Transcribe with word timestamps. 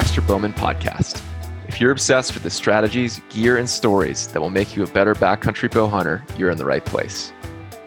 Baxter 0.00 0.22
Bowman 0.22 0.54
podcast. 0.54 1.22
If 1.68 1.78
you're 1.78 1.90
obsessed 1.90 2.32
with 2.32 2.42
the 2.42 2.48
strategies, 2.48 3.20
gear, 3.28 3.58
and 3.58 3.68
stories 3.68 4.28
that 4.28 4.40
will 4.40 4.48
make 4.48 4.74
you 4.74 4.82
a 4.82 4.86
better 4.86 5.14
backcountry 5.14 5.70
bow 5.70 5.88
hunter, 5.88 6.24
you're 6.38 6.48
in 6.48 6.56
the 6.56 6.64
right 6.64 6.82
place. 6.82 7.34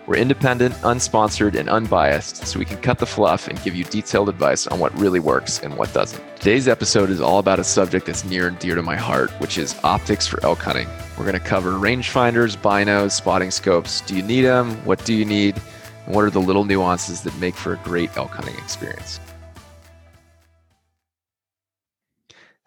We're 0.06 0.18
independent, 0.18 0.76
unsponsored, 0.84 1.56
and 1.56 1.68
unbiased, 1.68 2.46
so 2.46 2.60
we 2.60 2.66
can 2.66 2.78
cut 2.82 3.00
the 3.00 3.08
fluff 3.08 3.48
and 3.48 3.60
give 3.64 3.74
you 3.74 3.84
detailed 3.86 4.30
advice 4.30 4.68
on 4.68 4.78
what 4.78 4.96
really 4.96 5.20
works 5.20 5.60
and 5.64 5.76
what 5.76 5.92
doesn't. 5.92 6.22
Today's 6.36 6.68
episode 6.68 7.10
is 7.10 7.20
all 7.20 7.40
about 7.40 7.58
a 7.58 7.64
subject 7.64 8.06
that's 8.06 8.24
near 8.24 8.48
and 8.48 8.60
dear 8.60 8.76
to 8.76 8.84
my 8.84 8.96
heart, 8.96 9.32
which 9.42 9.58
is 9.58 9.76
optics 9.84 10.28
for 10.28 10.40
elk 10.46 10.60
hunting. 10.60 10.88
We're 11.18 11.26
going 11.26 11.34
to 11.34 11.40
cover 11.40 11.72
rangefinders, 11.72 12.56
binos, 12.58 13.14
spotting 13.14 13.50
scopes. 13.50 14.02
Do 14.02 14.16
you 14.16 14.22
need 14.22 14.44
them? 14.44 14.76
What 14.86 15.04
do 15.04 15.16
you 15.16 15.26
need? 15.26 15.60
And 16.06 16.14
what 16.14 16.26
are 16.26 16.30
the 16.30 16.42
little 16.42 16.64
nuances 16.64 17.24
that 17.24 17.36
make 17.40 17.56
for 17.56 17.74
a 17.74 17.78
great 17.78 18.16
elk 18.16 18.36
hunting 18.36 18.56
experience? 18.58 19.20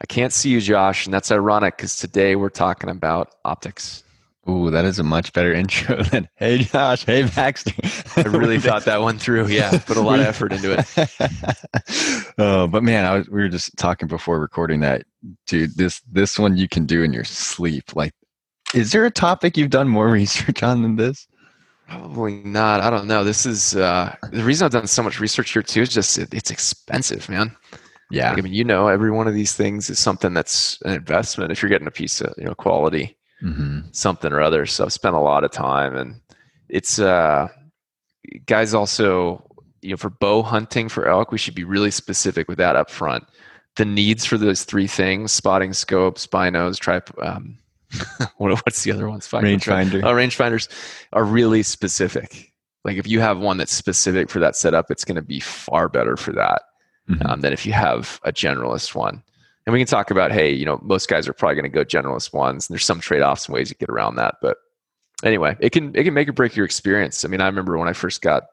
I 0.01 0.07
can't 0.07 0.33
see 0.33 0.51
you, 0.51 0.61
Josh, 0.61 1.07
and 1.07 1.15
that's 1.15 1.31
ironic 1.33 1.77
because 1.77 1.97
today 1.97 2.37
we're 2.37 2.51
talking 2.51 2.91
about 2.91 3.35
optics. 3.45 4.03
Ooh, 4.49 4.71
that 4.71 4.85
is 4.85 4.99
a 4.99 5.03
much 5.03 5.33
better 5.33 5.53
intro 5.55 6.03
than 6.05 6.29
"Hey 6.37 6.59
Josh, 6.59 7.05
hey 7.05 7.25
Baxter." 7.25 7.73
I 8.17 8.23
really 8.29 8.61
thought 8.61 8.85
that 8.85 9.01
one 9.01 9.19
through. 9.19 9.49
Yeah, 9.49 9.77
put 9.79 9.97
a 9.97 10.01
lot 10.01 10.21
of 10.21 10.27
effort 10.27 10.53
into 10.53 10.73
it. 10.79 12.35
oh, 12.39 12.67
but 12.67 12.83
man, 12.83 13.05
I 13.05 13.19
was, 13.19 13.29
we 13.29 13.41
were 13.41 13.49
just 13.49 13.77
talking 13.77 14.07
before 14.07 14.39
recording 14.39 14.81
that, 14.81 15.05
dude. 15.47 15.77
This 15.77 16.01
this 16.11 16.39
one 16.39 16.57
you 16.57 16.69
can 16.69 16.87
do 16.87 17.03
in 17.03 17.13
your 17.13 17.25
sleep. 17.25 17.97
Like, 17.97 18.13
is 18.75 18.93
there 18.93 19.05
a 19.05 19.11
topic 19.11 19.57
you've 19.57 19.71
done 19.71 19.89
more 19.89 20.09
research 20.09 20.63
on 20.63 20.83
than 20.83 20.97
this? 20.97 21.27
Probably 21.89 22.43
not. 22.45 22.81
I 22.81 22.91
don't 22.91 23.07
know. 23.07 23.25
This 23.25 23.47
is 23.47 23.77
uh, 23.77 24.15
the 24.31 24.43
reason 24.43 24.65
I've 24.65 24.73
done 24.73 24.89
so 24.89 25.03
much 25.03 25.21
research 25.21 25.53
here 25.53 25.63
too. 25.63 25.83
Is 25.83 25.89
just 25.89 26.19
it, 26.19 26.33
it's 26.35 26.51
expensive, 26.51 27.29
man. 27.29 27.57
Yeah. 28.11 28.31
Like, 28.31 28.39
I 28.39 28.43
mean, 28.43 28.55
you 28.55 28.65
know, 28.65 28.89
every 28.89 29.11
one 29.11 29.27
of 29.27 29.35
these 29.35 29.55
things 29.55 29.91
is 29.91 29.99
something 29.99 30.33
that's 30.33 30.81
an 30.83 30.93
investment. 30.93 31.51
If 31.51 31.63
you're 31.63 31.71
getting 31.71 31.89
a 31.89 31.93
piece 31.93 32.21
of 32.21 32.33
you 32.37 32.45
know 32.45 32.55
quality 32.55 33.17
mm-hmm. 33.43 33.81
something 33.93 34.33
or 34.33 34.41
other. 34.41 34.67
So 34.67 34.85
I've 34.85 34.93
spent 34.93 35.15
a 35.15 35.21
lot 35.21 35.45
of 35.45 35.51
time, 35.51 35.97
and 35.97 36.21
it's 36.69 36.99
uh, 36.99 37.49
guys 38.47 38.75
also 38.75 39.45
you 39.83 39.91
know 39.91 39.97
for 39.97 40.11
bow 40.11 40.43
hunting 40.43 40.89
for 40.89 41.09
elk, 41.09 41.33
we 41.33 41.39
should 41.39 41.55
be 41.55 41.65
really 41.65 41.91
specific 41.91 42.49
with 42.49 42.59
that 42.59 42.77
up 42.77 42.91
front. 42.91 43.25
The 43.77 43.85
needs 43.85 44.25
for 44.25 44.39
those 44.39 44.65
three 44.65 44.87
things: 44.87 45.33
spotting 45.33 45.73
scopes, 45.73 46.27
binos, 46.27 46.79
trip. 46.79 47.11
Um, 47.23 47.59
what's 48.37 48.83
the 48.83 48.93
other 48.93 49.09
ones? 49.09 49.29
Rangefinder. 49.29 50.03
Oh, 50.05 50.13
rangefinders 50.13 50.69
are 51.13 51.25
really 51.25 51.63
specific. 51.63 52.53
Like 52.85 52.99
if 52.99 53.07
you 53.07 53.21
have 53.21 53.39
one 53.39 53.57
that's 53.57 53.73
specific 53.73 54.31
for 54.31 54.39
that 54.41 54.55
setup, 54.55 54.91
it's 54.91 55.05
going 55.05 55.17
to 55.17 55.23
be 55.23 55.41
far 55.41 55.89
better 55.89 56.17
for 56.17 56.33
that 56.33 56.63
mm-hmm. 57.09 57.27
um, 57.27 57.41
than 57.41 57.53
if 57.53 57.67
you 57.67 57.73
have 57.73 58.21
a 58.25 58.33
generalist 58.33 58.95
one. 58.95 59.23
And 59.67 59.73
we 59.73 59.81
can 59.81 59.87
talk 59.89 60.11
about 60.11 60.31
hey 60.31 60.53
you 60.53 60.65
know 60.65 60.79
most 60.83 61.09
guys 61.09 61.27
are 61.27 61.33
probably 61.33 61.57
going 61.57 61.71
to 61.71 61.75
go 61.75 61.85
generalist 61.85 62.33
ones 62.33 62.69
and 62.69 62.75
there's 62.75 62.85
some 62.85 63.01
trade-offs 63.01 63.47
and 63.47 63.55
ways 63.55 63.69
to 63.69 63.75
get 63.75 63.89
around 63.89 64.15
that 64.15 64.37
but 64.41 64.59
anyway 65.25 65.57
it 65.59 65.71
can 65.71 65.95
it 65.97 66.05
can 66.05 66.15
make 66.15 66.29
or 66.29 66.33
break 66.33 66.55
your 66.55 66.65
experience. 66.65 67.25
I 67.25 67.29
mean 67.29 67.41
i 67.41 67.47
remember 67.47 67.77
when 67.77 67.89
i 67.89 67.93
first 67.93 68.23
got 68.23 68.45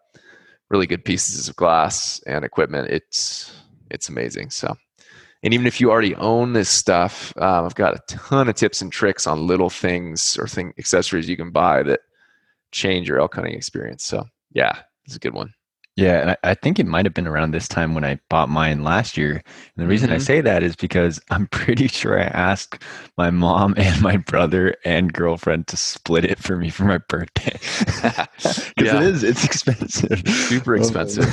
really 0.69 0.87
good 0.87 1.05
pieces 1.05 1.47
of 1.47 1.55
glass 1.55 2.19
and 2.25 2.43
equipment 2.43 2.89
it's 2.89 3.53
it's 3.91 4.09
amazing 4.09 4.49
so. 4.49 4.75
And 5.43 5.53
even 5.53 5.67
if 5.67 5.81
you 5.81 5.91
already 5.91 6.15
own 6.15 6.53
this 6.53 6.69
stuff 6.69 7.31
um, 7.37 7.65
i've 7.65 7.75
got 7.75 7.95
a 7.95 8.01
ton 8.07 8.49
of 8.49 8.55
tips 8.55 8.81
and 8.81 8.91
tricks 8.91 9.27
on 9.27 9.45
little 9.45 9.69
things 9.69 10.35
or 10.39 10.47
thing 10.47 10.73
accessories 10.79 11.29
you 11.29 11.37
can 11.37 11.51
buy 11.51 11.83
that 11.83 11.99
change 12.71 13.07
your 13.07 13.19
elk 13.19 13.35
hunting 13.35 13.53
experience 13.53 14.03
so 14.03 14.25
yeah 14.51 14.79
it's 15.05 15.15
a 15.15 15.19
good 15.19 15.33
one 15.35 15.53
yeah, 15.95 16.21
and 16.21 16.31
I, 16.31 16.37
I, 16.43 16.53
think 16.55 16.79
it 16.79 16.87
might 16.87 17.05
have 17.05 17.13
been 17.13 17.27
around 17.27 17.51
this 17.51 17.67
time 17.67 17.93
when 17.93 18.03
I 18.03 18.19
bought 18.27 18.49
mine 18.49 18.83
last 18.83 19.15
year. 19.15 19.33
And 19.33 19.43
the 19.75 19.85
reason 19.85 20.09
mm-hmm. 20.09 20.15
I 20.15 20.19
say 20.19 20.41
that 20.41 20.63
is 20.63 20.75
because 20.75 21.21
I'm 21.29 21.47
pretty 21.47 21.87
sure 21.87 22.19
I 22.19 22.25
asked 22.25 22.81
my 23.17 23.29
mom 23.29 23.75
and 23.77 24.01
my 24.01 24.17
brother 24.17 24.75
and 24.85 25.13
girlfriend 25.13 25.67
to 25.67 25.77
split 25.77 26.25
it 26.25 26.39
for 26.39 26.57
me 26.57 26.69
for 26.69 26.85
my 26.85 26.97
birthday. 26.97 27.59
Because 28.75 28.93
yeah. 28.93 29.01
it 29.01 29.03
is, 29.03 29.23
it's 29.23 29.43
expensive. 29.43 30.27
Super 30.27 30.75
expensive. 30.75 31.27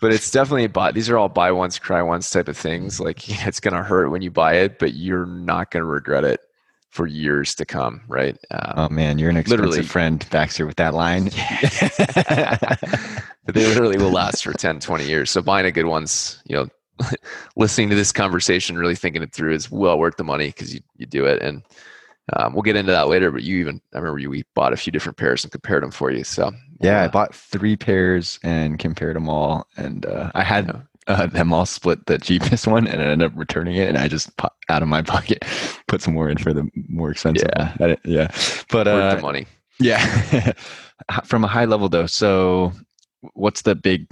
but 0.00 0.12
it's 0.12 0.30
definitely 0.30 0.66
buy 0.66 0.90
these 0.90 1.08
are 1.08 1.16
all 1.16 1.28
buy 1.28 1.52
once, 1.52 1.78
cry 1.78 2.02
once 2.02 2.28
type 2.28 2.48
of 2.48 2.56
things. 2.56 3.00
Like 3.00 3.46
it's 3.46 3.60
gonna 3.60 3.82
hurt 3.82 4.10
when 4.10 4.20
you 4.20 4.30
buy 4.30 4.54
it, 4.54 4.78
but 4.78 4.94
you're 4.94 5.26
not 5.26 5.70
gonna 5.70 5.84
regret 5.84 6.24
it 6.24 6.40
for 6.96 7.06
years 7.06 7.54
to 7.54 7.66
come, 7.66 8.00
right? 8.08 8.38
Um, 8.50 8.72
oh 8.76 8.88
man, 8.88 9.18
you're 9.18 9.28
an 9.28 9.36
expensive 9.36 9.66
literally. 9.66 9.86
friend, 9.86 10.26
Baxter, 10.30 10.66
with 10.66 10.76
that 10.76 10.94
line. 10.94 11.24
but 13.44 13.44
they 13.54 13.66
literally 13.66 13.98
will 13.98 14.10
last 14.10 14.42
for 14.42 14.54
10, 14.54 14.80
20 14.80 15.06
years. 15.06 15.30
So 15.30 15.42
buying 15.42 15.66
a 15.66 15.70
good 15.70 15.84
one's, 15.84 16.42
you 16.46 16.56
know, 16.56 16.68
listening 17.56 17.90
to 17.90 17.94
this 17.94 18.12
conversation, 18.12 18.78
really 18.78 18.96
thinking 18.96 19.22
it 19.22 19.34
through 19.34 19.52
is 19.52 19.70
well 19.70 19.98
worth 19.98 20.16
the 20.16 20.24
money 20.24 20.46
because 20.46 20.74
you, 20.74 20.80
you 20.96 21.04
do 21.04 21.26
it. 21.26 21.42
And 21.42 21.62
um, 22.32 22.54
we'll 22.54 22.62
get 22.62 22.76
into 22.76 22.92
that 22.92 23.08
later, 23.08 23.30
but 23.30 23.42
you 23.42 23.58
even, 23.58 23.82
I 23.94 23.98
remember 23.98 24.18
you, 24.18 24.30
we 24.30 24.44
bought 24.54 24.72
a 24.72 24.78
few 24.78 24.90
different 24.90 25.18
pairs 25.18 25.44
and 25.44 25.52
compared 25.52 25.82
them 25.82 25.90
for 25.90 26.10
you. 26.10 26.24
So 26.24 26.50
yeah, 26.80 27.02
uh, 27.02 27.04
I 27.04 27.08
bought 27.08 27.34
three 27.34 27.76
pairs 27.76 28.40
and 28.42 28.78
compared 28.78 29.16
them 29.16 29.28
all. 29.28 29.66
And 29.76 30.06
uh, 30.06 30.32
I 30.34 30.42
had 30.42 30.66
yeah 30.66 30.80
uh, 31.08 31.26
them 31.26 31.52
all 31.52 31.66
split 31.66 32.06
the 32.06 32.18
cheapest 32.18 32.66
one 32.66 32.86
and 32.86 33.00
I 33.00 33.06
ended 33.06 33.30
up 33.30 33.38
returning 33.38 33.76
it 33.76 33.88
and 33.88 33.98
I 33.98 34.08
just 34.08 34.36
pop, 34.36 34.56
out 34.68 34.82
of 34.82 34.88
my 34.88 35.02
pocket 35.14 35.44
put 35.88 36.02
some 36.02 36.14
more 36.14 36.28
in 36.28 36.38
for 36.38 36.52
the 36.52 36.68
more 36.88 37.10
expensive 37.10 37.48
yeah. 37.56 37.94
Yeah. 38.04 38.28
But 38.70 38.88
uh, 38.88 39.14
the 39.14 39.22
money. 39.22 39.46
yeah. 39.78 40.52
From 41.24 41.44
a 41.44 41.48
high 41.48 41.66
level 41.66 41.88
though 41.88 42.06
so 42.06 42.72
what's 43.34 43.62
the 43.62 43.74
big 43.74 44.08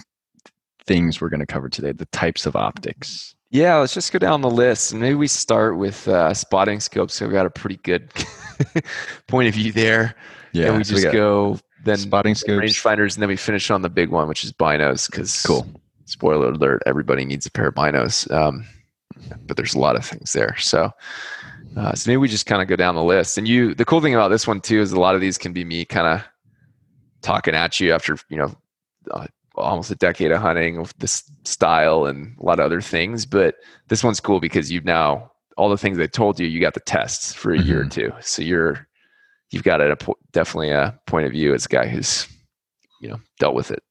things 0.87 1.21
we're 1.21 1.31
going 1.31 1.41
to 1.41 1.47
cover 1.47 1.69
today? 1.69 1.93
The 1.93 2.07
types 2.07 2.47
of 2.47 2.57
optics. 2.57 3.35
Yeah 3.51 3.77
let's 3.77 3.95
just 3.95 4.13
go 4.13 4.19
down 4.19 4.41
the 4.41 4.51
list. 4.51 4.93
And 4.93 5.01
maybe 5.01 5.15
we 5.15 5.29
start 5.29 5.77
with 5.77 6.07
uh, 6.09 6.33
spotting 6.35 6.81
scopes 6.81 7.15
so 7.15 7.27
we've 7.27 7.33
got 7.33 7.47
a 7.47 7.51
pretty 7.51 7.77
good 7.79 8.13
point 9.27 9.49
of 9.49 9.55
view 9.55 9.73
there. 9.73 10.15
Yeah 10.53 10.69
and 10.69 10.79
we 10.79 10.85
just 10.85 11.05
we 11.05 11.11
go 11.11 11.59
then 11.85 11.97
spotting 11.99 12.35
scopes. 12.35 12.65
rangefinders 12.65 13.15
and 13.15 13.23
then 13.23 13.29
we 13.29 13.37
finish 13.37 13.71
on 13.71 13.83
the 13.83 13.91
big 13.91 14.11
one 14.11 14.29
which 14.29 14.45
is 14.45 14.53
binos 14.53 15.11
because 15.11 15.43
cool 15.43 15.67
spoiler 16.05 16.51
alert, 16.51 16.83
everybody 16.87 17.25
needs 17.25 17.47
a 17.47 17.51
pair 17.51 17.69
of 17.69 17.75
binos. 17.75 18.31
Um, 18.31 18.67
but 19.47 19.57
there's 19.57 19.75
a 19.75 19.79
lot 19.79 19.97
of 19.97 20.05
things 20.05 20.33
there. 20.33 20.57
So, 20.59 20.91
uh, 21.77 21.95
so 21.95 22.11
maybe 22.11 22.19
we 22.19 22.29
just 22.29 22.47
kind 22.47 22.63
of 22.63 22.69
go 22.69 22.77
down 22.77 22.95
the 22.95 23.03
list. 23.03 23.39
And 23.39 23.49
you, 23.49 23.75
the 23.75 23.85
cool 23.85 24.01
thing 24.01 24.15
about 24.15 24.29
this 24.29 24.47
one 24.47 24.61
too 24.61 24.81
is 24.81 24.93
a 24.93 25.01
lot 25.01 25.15
of 25.15 25.21
these 25.21 25.39
can 25.39 25.53
be 25.53 25.65
me 25.65 25.85
kind 25.85 26.07
of 26.07 26.27
talking 27.23 27.55
at 27.55 27.81
you 27.81 27.93
after 27.93 28.19
you 28.29 28.37
know 28.37 28.55
uh, 29.11 29.27
almost 29.55 29.91
a 29.91 29.97
decade 29.97 30.31
of 30.31 30.43
hunting 30.43 30.81
with 30.81 30.97
this 30.99 31.23
style 31.45 32.07
and 32.07 32.37
a 32.39 32.45
lot 32.45 32.59
of 32.59 32.67
other 32.67 32.81
things. 32.81 33.25
But 33.27 33.57
this 33.89 34.05
one's 34.05 34.21
cool 34.21 34.41
because 34.41 34.71
you've 34.71 34.85
now 34.85 35.33
all 35.57 35.69
the 35.69 35.79
things 35.79 35.99
I 35.99 36.07
told 36.07 36.41
you, 36.41 36.47
you 36.47 36.61
got 36.61 36.75
the 36.75 36.81
tests 36.81 37.33
for 37.33 37.53
a 37.53 37.59
mm-hmm. 37.59 37.69
year 37.69 37.81
or 37.83 37.87
two. 37.87 38.13
So 38.21 38.43
you're 38.43 38.87
you've 39.51 39.63
got 39.63 39.81
a, 39.81 39.97
definitely 40.33 40.71
a 40.71 40.99
point 41.07 41.27
of 41.27 41.33
view 41.33 41.55
as 41.55 41.67
a 41.67 41.69
guy 41.69 41.87
who's 41.87 42.27
you 43.01 43.09
know 43.09 43.21
dealt 43.39 43.55
with 43.55 43.71
it. 43.71 43.83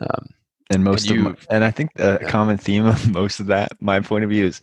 Um, 0.00 0.28
and 0.70 0.84
most 0.84 1.08
and 1.08 1.16
you, 1.16 1.28
of 1.28 1.48
my, 1.48 1.56
and 1.56 1.64
I 1.64 1.70
think 1.70 1.94
the 1.94 2.18
yeah. 2.20 2.28
common 2.28 2.58
theme 2.58 2.86
of 2.86 3.08
most 3.12 3.40
of 3.40 3.46
that, 3.46 3.72
my 3.80 4.00
point 4.00 4.24
of 4.24 4.30
view 4.30 4.46
is, 4.46 4.60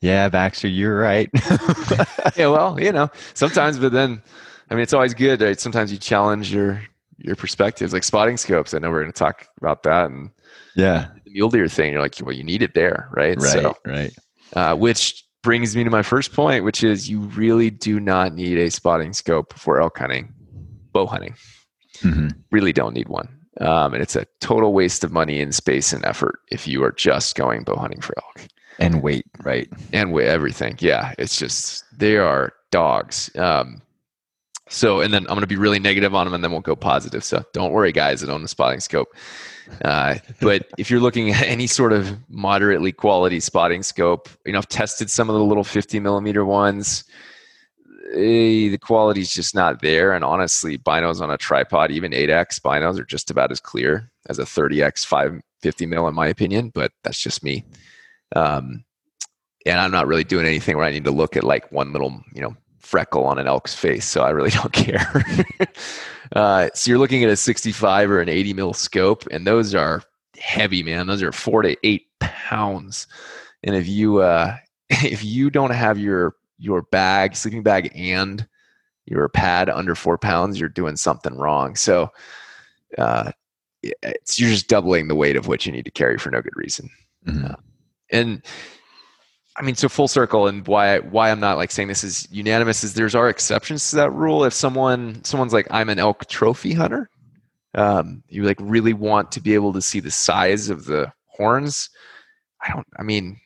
yeah, 0.00 0.28
Baxter, 0.28 0.68
you're 0.68 0.98
right. 0.98 1.28
yeah, 2.36 2.46
well, 2.46 2.78
you 2.80 2.92
know, 2.92 3.10
sometimes, 3.34 3.78
but 3.78 3.92
then, 3.92 4.22
I 4.70 4.74
mean, 4.74 4.82
it's 4.82 4.92
always 4.92 5.14
good, 5.14 5.40
right? 5.40 5.58
Sometimes 5.58 5.90
you 5.90 5.98
challenge 5.98 6.52
your 6.52 6.82
your 7.20 7.34
perspectives, 7.34 7.92
like 7.92 8.04
spotting 8.04 8.36
scopes. 8.36 8.74
I 8.74 8.78
know 8.78 8.90
we're 8.90 9.00
going 9.00 9.12
to 9.12 9.18
talk 9.18 9.48
about 9.60 9.82
that, 9.82 10.10
and 10.10 10.30
yeah, 10.76 11.08
the 11.24 11.30
mule 11.32 11.50
deer 11.50 11.68
thing. 11.68 11.92
You're 11.92 12.02
like, 12.02 12.14
well, 12.22 12.34
you 12.34 12.44
need 12.44 12.62
it 12.62 12.74
there, 12.74 13.08
right? 13.12 13.36
Right, 13.36 13.50
so, 13.50 13.76
right. 13.84 14.16
Uh, 14.52 14.76
which 14.76 15.24
brings 15.42 15.74
me 15.74 15.84
to 15.84 15.90
my 15.90 16.02
first 16.02 16.32
point, 16.32 16.64
which 16.64 16.84
is 16.84 17.08
you 17.10 17.20
really 17.20 17.70
do 17.70 17.98
not 17.98 18.34
need 18.34 18.58
a 18.58 18.70
spotting 18.70 19.12
scope 19.12 19.52
for 19.54 19.80
elk 19.80 19.98
hunting, 19.98 20.32
bow 20.92 21.06
hunting. 21.06 21.34
Mm-hmm. 22.02 22.28
Really 22.52 22.72
don't 22.72 22.94
need 22.94 23.08
one. 23.08 23.28
Um, 23.60 23.94
and 23.94 24.02
it's 24.02 24.16
a 24.16 24.26
total 24.40 24.72
waste 24.72 25.02
of 25.04 25.12
money 25.12 25.40
and 25.40 25.54
space 25.54 25.92
and 25.92 26.04
effort 26.04 26.40
if 26.50 26.68
you 26.68 26.82
are 26.84 26.92
just 26.92 27.34
going 27.34 27.64
bow 27.64 27.76
hunting 27.76 28.00
for 28.00 28.14
elk. 28.18 28.48
And 28.78 29.02
weight, 29.02 29.26
right? 29.42 29.68
And 29.92 30.12
weight, 30.12 30.28
everything. 30.28 30.76
Yeah, 30.78 31.12
it's 31.18 31.36
just 31.36 31.84
they 31.98 32.16
are 32.16 32.52
dogs. 32.70 33.34
Um, 33.36 33.82
so, 34.68 35.00
and 35.00 35.12
then 35.12 35.22
I'm 35.22 35.34
going 35.34 35.40
to 35.40 35.46
be 35.46 35.56
really 35.56 35.80
negative 35.80 36.14
on 36.14 36.26
them, 36.26 36.34
and 36.34 36.44
then 36.44 36.52
we'll 36.52 36.60
go 36.60 36.76
positive. 36.76 37.24
So, 37.24 37.44
don't 37.52 37.72
worry, 37.72 37.90
guys 37.90 38.20
that 38.20 38.30
own 38.30 38.42
the 38.42 38.48
spotting 38.48 38.80
scope. 38.80 39.08
Uh, 39.82 40.16
but 40.40 40.68
if 40.78 40.90
you're 40.90 41.00
looking 41.00 41.30
at 41.30 41.42
any 41.42 41.66
sort 41.66 41.92
of 41.92 42.16
moderately 42.28 42.92
quality 42.92 43.40
spotting 43.40 43.82
scope, 43.82 44.28
you 44.44 44.52
know, 44.52 44.58
I've 44.58 44.68
tested 44.68 45.10
some 45.10 45.28
of 45.28 45.34
the 45.34 45.42
little 45.42 45.64
50 45.64 45.98
millimeter 46.00 46.44
ones 46.44 47.04
eh, 48.12 48.68
the 48.68 48.78
quality 48.80 49.20
is 49.20 49.32
just 49.32 49.54
not 49.54 49.82
there. 49.82 50.12
And 50.12 50.24
honestly, 50.24 50.78
binos 50.78 51.20
on 51.20 51.30
a 51.30 51.38
tripod, 51.38 51.90
even 51.90 52.12
8x 52.12 52.60
binos, 52.60 52.98
are 52.98 53.04
just 53.04 53.30
about 53.30 53.52
as 53.52 53.60
clear 53.60 54.10
as 54.28 54.38
a 54.38 54.44
30x 54.44 55.04
550 55.04 55.86
mil, 55.86 56.08
in 56.08 56.14
my 56.14 56.26
opinion. 56.26 56.70
But 56.74 56.92
that's 57.04 57.20
just 57.20 57.42
me. 57.42 57.64
Um, 58.34 58.84
and 59.66 59.80
I'm 59.80 59.90
not 59.90 60.06
really 60.06 60.24
doing 60.24 60.46
anything 60.46 60.76
where 60.76 60.86
I 60.86 60.90
need 60.90 61.04
to 61.04 61.10
look 61.10 61.36
at 61.36 61.44
like 61.44 61.70
one 61.72 61.92
little, 61.92 62.22
you 62.34 62.40
know, 62.40 62.56
freckle 62.80 63.24
on 63.24 63.38
an 63.38 63.46
elk's 63.46 63.74
face. 63.74 64.06
So 64.06 64.22
I 64.22 64.30
really 64.30 64.50
don't 64.62 64.72
care. 64.72 65.24
uh, 66.32 66.68
so 66.74 66.90
you're 66.90 66.98
looking 66.98 67.24
at 67.24 67.30
a 67.30 67.36
65 67.36 68.10
or 68.10 68.20
an 68.20 68.28
80 68.28 68.54
mil 68.54 68.72
scope, 68.72 69.26
and 69.30 69.46
those 69.46 69.74
are 69.74 70.02
heavy, 70.38 70.82
man. 70.82 71.06
Those 71.06 71.22
are 71.22 71.32
four 71.32 71.62
to 71.62 71.76
eight 71.82 72.06
pounds. 72.20 73.06
And 73.62 73.74
if 73.74 73.88
you 73.88 74.18
uh, 74.18 74.56
if 74.90 75.24
you 75.24 75.50
don't 75.50 75.72
have 75.72 75.98
your 75.98 76.34
your 76.58 76.82
bag, 76.82 77.36
sleeping 77.36 77.62
bag, 77.62 77.92
and 77.94 78.46
your 79.06 79.28
pad 79.28 79.70
under 79.70 79.94
four 79.94 80.18
pounds, 80.18 80.60
you're 80.60 80.68
doing 80.68 80.96
something 80.96 81.36
wrong. 81.36 81.74
So 81.76 82.10
uh, 82.96 83.32
it's 83.82 84.38
you're 84.38 84.50
just 84.50 84.68
doubling 84.68 85.08
the 85.08 85.14
weight 85.14 85.36
of 85.36 85.46
what 85.46 85.64
you 85.64 85.72
need 85.72 85.84
to 85.84 85.90
carry 85.90 86.18
for 86.18 86.30
no 86.30 86.42
good 86.42 86.56
reason. 86.56 86.90
Mm-hmm. 87.26 87.46
Uh, 87.46 87.54
and 88.10 88.42
I 89.56 89.62
mean, 89.62 89.74
so 89.74 89.88
full 89.88 90.08
circle, 90.08 90.46
and 90.46 90.66
why 90.66 90.98
why 90.98 91.30
I'm 91.30 91.40
not 91.40 91.56
like 91.56 91.70
saying 91.70 91.88
this 91.88 92.04
is 92.04 92.28
unanimous 92.30 92.84
is 92.84 92.94
there's 92.94 93.14
are 93.14 93.28
exceptions 93.28 93.90
to 93.90 93.96
that 93.96 94.12
rule. 94.12 94.44
If 94.44 94.52
someone 94.52 95.22
someone's 95.24 95.52
like 95.52 95.66
I'm 95.70 95.88
an 95.88 95.98
elk 95.98 96.26
trophy 96.26 96.72
hunter, 96.72 97.10
um, 97.74 98.22
you 98.28 98.44
like 98.44 98.58
really 98.60 98.92
want 98.92 99.32
to 99.32 99.40
be 99.40 99.54
able 99.54 99.72
to 99.72 99.82
see 99.82 100.00
the 100.00 100.10
size 100.10 100.70
of 100.70 100.84
the 100.84 101.12
horns. 101.26 101.90
I 102.64 102.72
don't. 102.72 102.86
I 102.98 103.02
mean, 103.02 103.40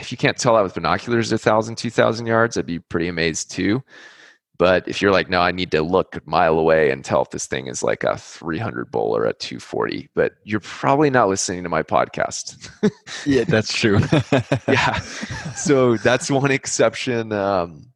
if 0.00 0.10
you 0.10 0.18
can't 0.18 0.38
tell 0.38 0.54
that 0.54 0.62
with 0.62 0.74
binoculars 0.74 1.32
a 1.32 1.38
thousand, 1.38 1.76
two 1.76 1.90
thousand 1.90 2.26
yards, 2.26 2.56
I'd 2.56 2.66
be 2.66 2.78
pretty 2.78 3.08
amazed 3.08 3.50
too. 3.50 3.82
But 4.58 4.88
if 4.88 5.02
you're 5.02 5.12
like, 5.12 5.28
no, 5.28 5.40
I 5.40 5.52
need 5.52 5.70
to 5.72 5.82
look 5.82 6.16
a 6.16 6.22
mile 6.24 6.58
away 6.58 6.90
and 6.90 7.04
tell 7.04 7.22
if 7.22 7.30
this 7.30 7.46
thing 7.46 7.66
is 7.66 7.82
like 7.82 8.04
a 8.04 8.16
300 8.16 8.90
bull 8.90 9.14
or 9.14 9.26
a 9.26 9.34
240, 9.34 10.08
but 10.14 10.32
you're 10.44 10.60
probably 10.60 11.10
not 11.10 11.28
listening 11.28 11.62
to 11.62 11.68
my 11.68 11.82
podcast. 11.82 12.70
yeah, 13.26 13.44
that's 13.44 13.72
true. 13.72 13.98
yeah. 14.72 14.98
So 15.54 15.96
that's 15.98 16.30
one 16.30 16.50
exception. 16.50 17.32
Um, 17.32 17.86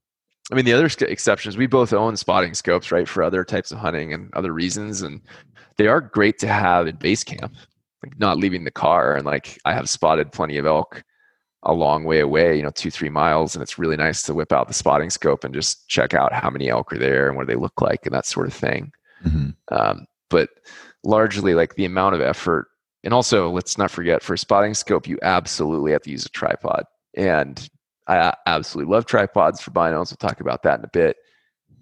I 0.52 0.54
mean, 0.54 0.64
the 0.64 0.74
other 0.74 0.90
exceptions, 1.06 1.56
we 1.56 1.66
both 1.66 1.92
own 1.92 2.16
spotting 2.16 2.54
scopes, 2.54 2.92
right, 2.92 3.08
for 3.08 3.22
other 3.22 3.44
types 3.44 3.72
of 3.72 3.78
hunting 3.78 4.12
and 4.12 4.32
other 4.34 4.52
reasons. 4.52 5.00
And 5.00 5.22
they 5.78 5.86
are 5.86 6.00
great 6.00 6.38
to 6.40 6.48
have 6.48 6.86
in 6.86 6.96
base 6.96 7.24
camp, 7.24 7.54
like 8.02 8.18
not 8.18 8.36
leaving 8.36 8.64
the 8.64 8.70
car. 8.70 9.14
And 9.14 9.24
like, 9.24 9.58
I 9.64 9.72
have 9.72 9.88
spotted 9.88 10.32
plenty 10.32 10.58
of 10.58 10.66
elk 10.66 11.04
a 11.64 11.74
long 11.74 12.04
way 12.04 12.20
away, 12.20 12.56
you 12.56 12.62
know, 12.62 12.70
two, 12.70 12.90
three 12.90 13.10
miles. 13.10 13.54
And 13.54 13.62
it's 13.62 13.78
really 13.78 13.96
nice 13.96 14.22
to 14.22 14.34
whip 14.34 14.52
out 14.52 14.68
the 14.68 14.74
spotting 14.74 15.10
scope 15.10 15.44
and 15.44 15.54
just 15.54 15.86
check 15.88 16.14
out 16.14 16.32
how 16.32 16.50
many 16.50 16.70
elk 16.70 16.92
are 16.92 16.98
there 16.98 17.28
and 17.28 17.36
what 17.36 17.46
they 17.46 17.54
look 17.54 17.80
like 17.80 18.06
and 18.06 18.14
that 18.14 18.26
sort 18.26 18.46
of 18.46 18.54
thing. 18.54 18.92
Mm-hmm. 19.24 19.50
Um, 19.74 20.06
but 20.30 20.50
largely, 21.04 21.54
like 21.54 21.74
the 21.74 21.84
amount 21.84 22.14
of 22.14 22.20
effort, 22.20 22.68
and 23.04 23.12
also 23.12 23.50
let's 23.50 23.76
not 23.76 23.90
forget 23.90 24.22
for 24.22 24.34
a 24.34 24.38
spotting 24.38 24.74
scope, 24.74 25.06
you 25.06 25.18
absolutely 25.22 25.92
have 25.92 26.02
to 26.02 26.10
use 26.10 26.24
a 26.24 26.30
tripod. 26.30 26.84
And 27.14 27.68
I 28.06 28.34
absolutely 28.46 28.92
love 28.92 29.06
tripods 29.06 29.60
for 29.60 29.70
binos. 29.70 30.10
We'll 30.10 30.28
talk 30.28 30.40
about 30.40 30.62
that 30.62 30.78
in 30.78 30.84
a 30.84 30.88
bit. 30.88 31.16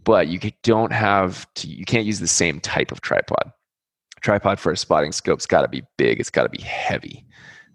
But 0.05 0.29
you 0.29 0.39
don't 0.63 0.93
have 0.93 1.47
to, 1.55 1.69
you 1.69 1.85
can't 1.85 2.07
use 2.07 2.21
the 2.21 2.27
same 2.27 2.61
type 2.61 2.93
of 2.93 3.01
tripod. 3.01 3.53
A 4.17 4.21
tripod 4.21 4.59
for 4.59 4.73
a 4.73 4.77
spotting 4.77 5.13
scope's 5.13 5.47
got 5.47 5.63
to 5.63 5.69
be 5.69 5.83
big, 5.97 6.19
it's 6.19 6.31
got 6.31 6.45
to 6.45 6.49
be 6.49 6.63
heavy. 6.63 7.27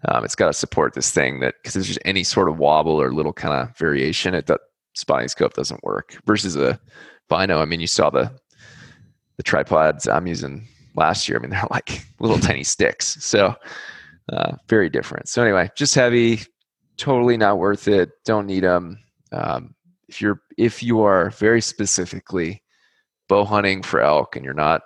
Um, 0.08 0.24
it's 0.24 0.34
got 0.34 0.46
to 0.46 0.52
support 0.52 0.94
this 0.94 1.10
thing 1.10 1.40
that 1.40 1.54
because 1.62 1.74
there's 1.74 1.86
just 1.86 1.98
any 2.04 2.24
sort 2.24 2.48
of 2.48 2.58
wobble 2.58 3.00
or 3.00 3.12
little 3.12 3.32
kind 3.32 3.54
of 3.54 3.76
variation, 3.78 4.34
it 4.34 4.46
that 4.46 4.60
spotting 4.94 5.28
scope 5.28 5.54
doesn't 5.54 5.82
work. 5.82 6.16
Versus 6.26 6.56
a 6.56 6.78
bino, 7.28 7.60
I 7.60 7.64
mean, 7.64 7.80
you 7.80 7.86
saw 7.86 8.10
the 8.10 8.30
the 9.36 9.42
tripods 9.42 10.06
I'm 10.06 10.26
using 10.26 10.66
last 10.94 11.28
year. 11.28 11.38
I 11.38 11.40
mean, 11.40 11.50
they're 11.50 11.64
like 11.70 12.04
little 12.20 12.38
tiny 12.38 12.64
sticks, 12.64 13.16
so 13.24 13.54
uh, 14.32 14.52
very 14.68 14.88
different. 14.88 15.28
So 15.28 15.42
anyway, 15.42 15.70
just 15.76 15.94
heavy, 15.94 16.40
totally 16.96 17.36
not 17.36 17.58
worth 17.58 17.88
it. 17.88 18.10
Don't 18.24 18.46
need 18.46 18.64
them. 18.64 18.98
Um, 19.32 19.74
if 20.08 20.20
you're 20.20 20.40
if 20.58 20.82
you 20.82 21.02
are 21.02 21.30
very 21.30 21.60
specifically 21.60 22.62
bow 23.28 23.44
hunting 23.44 23.82
for 23.82 24.00
elk 24.00 24.36
and 24.36 24.44
you're 24.44 24.54
not 24.54 24.82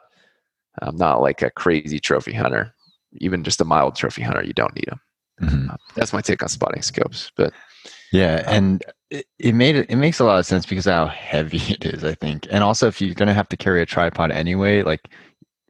um, 0.80 0.96
not 0.96 1.20
like 1.20 1.42
a 1.42 1.50
crazy 1.50 1.98
trophy 1.98 2.32
hunter, 2.32 2.72
even 3.14 3.42
just 3.42 3.60
a 3.60 3.64
mild 3.64 3.96
trophy 3.96 4.22
hunter, 4.22 4.44
you 4.44 4.52
don't 4.52 4.74
need 4.76 4.86
them. 4.86 5.00
Mm-hmm. 5.40 5.74
That's 5.94 6.12
my 6.12 6.20
take 6.20 6.42
on 6.42 6.48
spotting 6.48 6.82
scopes. 6.82 7.30
But 7.36 7.52
yeah, 8.12 8.42
um, 8.46 8.54
and 8.54 8.84
it, 9.10 9.26
it 9.38 9.54
made 9.54 9.76
it, 9.76 9.90
it 9.90 9.96
makes 9.96 10.20
a 10.20 10.24
lot 10.24 10.38
of 10.38 10.46
sense 10.46 10.66
because 10.66 10.86
of 10.86 10.92
how 10.92 11.06
heavy 11.06 11.58
it 11.72 11.84
is, 11.84 12.04
I 12.04 12.14
think. 12.14 12.46
And 12.50 12.62
also, 12.64 12.86
if 12.88 13.00
you're 13.00 13.14
going 13.14 13.28
to 13.28 13.34
have 13.34 13.48
to 13.50 13.56
carry 13.56 13.82
a 13.82 13.86
tripod 13.86 14.30
anyway, 14.30 14.82
like 14.82 15.08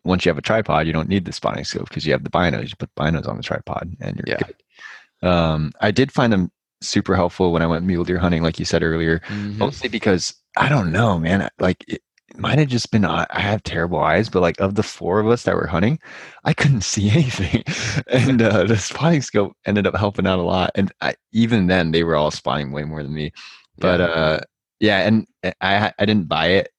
once 0.05 0.25
you 0.25 0.31
have 0.31 0.39
a 0.39 0.43
tripod, 0.43 0.87
you 0.87 0.93
don't 0.93 1.09
need 1.09 1.25
the 1.25 1.33
spotting 1.33 1.65
scope 1.65 1.89
because 1.89 2.07
you 2.07 2.13
have 2.13 2.25
the 2.25 2.31
binos. 2.31 2.71
You 2.71 2.77
put 2.79 2.95
binos 2.95 3.29
on 3.29 3.37
the 3.37 3.43
tripod 3.43 3.97
and 4.01 4.17
you're 4.17 4.37
yeah. 4.37 4.47
good. 4.47 5.29
Um, 5.29 5.73
I 5.81 5.91
did 5.91 6.13
find 6.13 6.33
them 6.33 6.51
super 6.81 7.17
helpful 7.17 7.53
when 7.53 7.63
I 7.63 7.67
went 7.67 7.85
mule 7.85 8.05
deer 8.05 8.19
hunting, 8.19 8.43
like 8.43 8.59
you 8.59 8.65
said 8.65 8.83
earlier, 8.83 9.19
mm-hmm. 9.21 9.59
mostly 9.59 9.89
because 9.89 10.35
I 10.57 10.69
don't 10.69 10.93
know, 10.93 11.19
man. 11.19 11.49
Like 11.59 11.85
it, 11.89 12.03
might 12.37 12.59
have 12.59 12.69
just 12.69 12.91
been 12.91 13.05
I 13.05 13.27
have 13.31 13.63
terrible 13.63 14.01
eyes, 14.01 14.29
but 14.29 14.43
like 14.43 14.61
of 14.61 14.75
the 14.75 14.83
four 14.83 15.19
of 15.19 15.29
us 15.29 15.45
that 15.45 15.55
were 15.55 15.67
hunting, 15.67 15.99
I 16.45 16.53
couldn't 16.53 16.81
see 16.85 17.11
anything, 17.11 17.65
and 18.09 18.43
uh, 18.43 18.65
the 18.65 18.77
spotting 18.77 19.23
scope 19.23 19.57
ended 19.67 19.87
up 19.87 19.97
helping 19.97 20.27
out 20.27 20.39
a 20.39 20.43
lot. 20.43 20.71
And 20.75 20.93
I, 21.01 21.15
even 21.33 21.67
then, 21.67 21.93
they 21.93 22.05
were 22.05 22.17
all 22.17 22.31
spotting 22.31 22.73
way 22.73 22.85
more 22.85 23.03
than 23.03 23.15
me. 23.15 23.33
But 23.79 24.01
yeah. 24.01 24.07
uh, 24.07 24.41
yeah, 24.81 24.99
and 25.07 25.27
eh, 25.43 25.53
I 25.61 25.93
I 25.99 26.07
didn't 26.07 26.29
buy 26.29 26.49
it, 26.49 26.71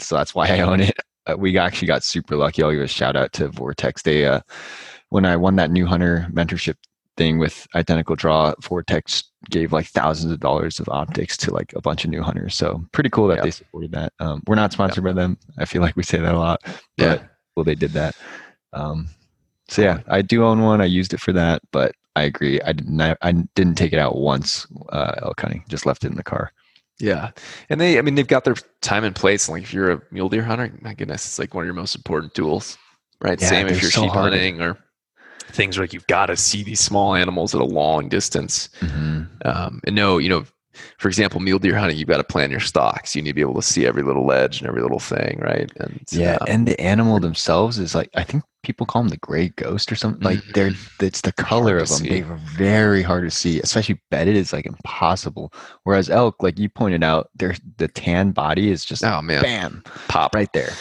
so 0.00 0.16
that's 0.16 0.34
why 0.34 0.48
I 0.48 0.60
own 0.60 0.80
it. 0.80 0.96
Uh, 1.26 1.36
we 1.36 1.56
actually 1.58 1.86
got 1.88 2.02
super 2.02 2.34
lucky. 2.36 2.62
I'll 2.62 2.72
give 2.72 2.80
a 2.80 2.88
shout 2.88 3.14
out 3.14 3.32
to 3.34 3.48
Vortex. 3.48 4.02
They 4.02 4.26
uh, 4.26 4.40
when 5.10 5.26
I 5.26 5.36
won 5.36 5.56
that 5.56 5.70
new 5.70 5.86
hunter 5.86 6.26
mentorship 6.32 6.76
thing 7.20 7.38
with 7.38 7.68
identical 7.74 8.16
draw 8.16 8.54
vortex 8.62 9.24
gave 9.50 9.74
like 9.74 9.86
thousands 9.86 10.32
of 10.32 10.40
dollars 10.40 10.80
of 10.80 10.88
optics 10.88 11.36
to 11.36 11.52
like 11.52 11.70
a 11.76 11.80
bunch 11.82 12.02
of 12.02 12.10
new 12.10 12.22
hunters 12.22 12.54
so 12.54 12.82
pretty 12.92 13.10
cool 13.10 13.28
that 13.28 13.36
yep. 13.36 13.44
they 13.44 13.50
supported 13.50 13.92
that 13.92 14.10
um, 14.20 14.42
we're 14.46 14.54
not 14.54 14.72
sponsored 14.72 15.04
yep. 15.04 15.14
by 15.14 15.20
them 15.20 15.36
i 15.58 15.66
feel 15.66 15.82
like 15.82 15.94
we 15.96 16.02
say 16.02 16.16
that 16.16 16.34
a 16.34 16.38
lot 16.38 16.58
but 16.96 17.20
yeah. 17.20 17.26
well 17.54 17.64
they 17.64 17.74
did 17.74 17.90
that 17.90 18.16
um, 18.72 19.06
so 19.68 19.82
yeah 19.82 20.00
i 20.08 20.22
do 20.22 20.44
own 20.44 20.62
one 20.62 20.80
i 20.80 20.86
used 20.86 21.12
it 21.12 21.20
for 21.20 21.34
that 21.34 21.60
but 21.72 21.92
i 22.16 22.22
agree 22.22 22.58
i 22.62 22.72
didn't 22.72 22.98
i 22.98 23.32
didn't 23.54 23.74
take 23.74 23.92
it 23.92 23.98
out 23.98 24.16
once 24.16 24.66
uh, 24.88 25.12
elk 25.18 25.38
hunting 25.42 25.62
just 25.68 25.84
left 25.84 26.04
it 26.04 26.10
in 26.10 26.16
the 26.16 26.22
car 26.22 26.50
yeah. 27.02 27.30
And 27.70 27.80
they, 27.80 27.98
I 27.98 28.02
mean, 28.02 28.14
they've 28.14 28.28
got 28.28 28.44
their 28.44 28.56
time 28.82 29.04
and 29.04 29.16
place. 29.16 29.48
Like 29.48 29.62
if 29.62 29.72
you're 29.72 29.90
a 29.90 30.02
mule 30.10 30.28
deer 30.28 30.42
hunter, 30.42 30.70
my 30.82 30.92
goodness, 30.92 31.24
it's 31.24 31.38
like 31.38 31.54
one 31.54 31.64
of 31.64 31.66
your 31.66 31.72
most 31.72 31.96
important 31.96 32.34
tools, 32.34 32.76
right? 33.22 33.40
Yeah, 33.40 33.48
Same 33.48 33.68
if 33.68 33.80
you're 33.80 33.90
so 33.90 34.02
sheep 34.02 34.10
hunting 34.10 34.60
or 34.60 34.76
things 35.48 35.78
like 35.78 35.92
you've 35.92 36.06
got 36.06 36.26
to 36.26 36.36
see 36.36 36.62
these 36.62 36.80
small 36.80 37.14
animals 37.14 37.54
at 37.54 37.60
a 37.60 37.64
long 37.64 38.08
distance. 38.08 38.68
Mm-hmm. 38.80 39.22
Um, 39.44 39.80
and 39.84 39.96
no, 39.96 40.18
you 40.18 40.28
know, 40.28 40.44
for 40.98 41.08
example, 41.08 41.40
mule 41.40 41.58
deer 41.58 41.76
hunting, 41.76 41.98
you've 41.98 42.08
got 42.08 42.18
to 42.18 42.24
plan 42.24 42.50
your 42.50 42.60
stocks. 42.60 43.14
You 43.14 43.22
need 43.22 43.30
to 43.30 43.34
be 43.34 43.40
able 43.40 43.54
to 43.54 43.62
see 43.62 43.86
every 43.86 44.02
little 44.02 44.24
ledge 44.24 44.60
and 44.60 44.68
every 44.68 44.82
little 44.82 44.98
thing, 44.98 45.38
right? 45.40 45.70
And 45.76 46.02
yeah, 46.10 46.38
um, 46.40 46.46
and 46.48 46.68
the 46.68 46.80
animal 46.80 47.20
themselves 47.20 47.78
is 47.78 47.94
like 47.94 48.10
I 48.14 48.22
think 48.22 48.44
people 48.62 48.86
call 48.86 49.02
them 49.02 49.08
the 49.08 49.16
gray 49.16 49.48
ghost 49.50 49.90
or 49.90 49.96
something. 49.96 50.22
Like 50.22 50.38
mm-hmm. 50.38 50.52
they're 50.52 50.72
it's 51.00 51.22
the 51.22 51.32
color 51.32 51.78
of 51.78 51.88
them. 51.88 51.98
See. 51.98 52.20
They're 52.20 52.36
very 52.56 53.02
hard 53.02 53.24
to 53.24 53.30
see, 53.30 53.60
especially 53.60 54.00
bedded. 54.10 54.36
It's 54.36 54.52
like 54.52 54.66
impossible. 54.66 55.52
Whereas 55.84 56.08
elk, 56.08 56.42
like 56.42 56.58
you 56.58 56.68
pointed 56.68 57.02
out, 57.02 57.30
their 57.34 57.54
the 57.76 57.88
tan 57.88 58.30
body 58.30 58.70
is 58.70 58.84
just 58.84 59.04
oh 59.04 59.20
man, 59.22 59.42
bam, 59.42 59.82
pop 60.08 60.34
right 60.34 60.52
there. 60.52 60.72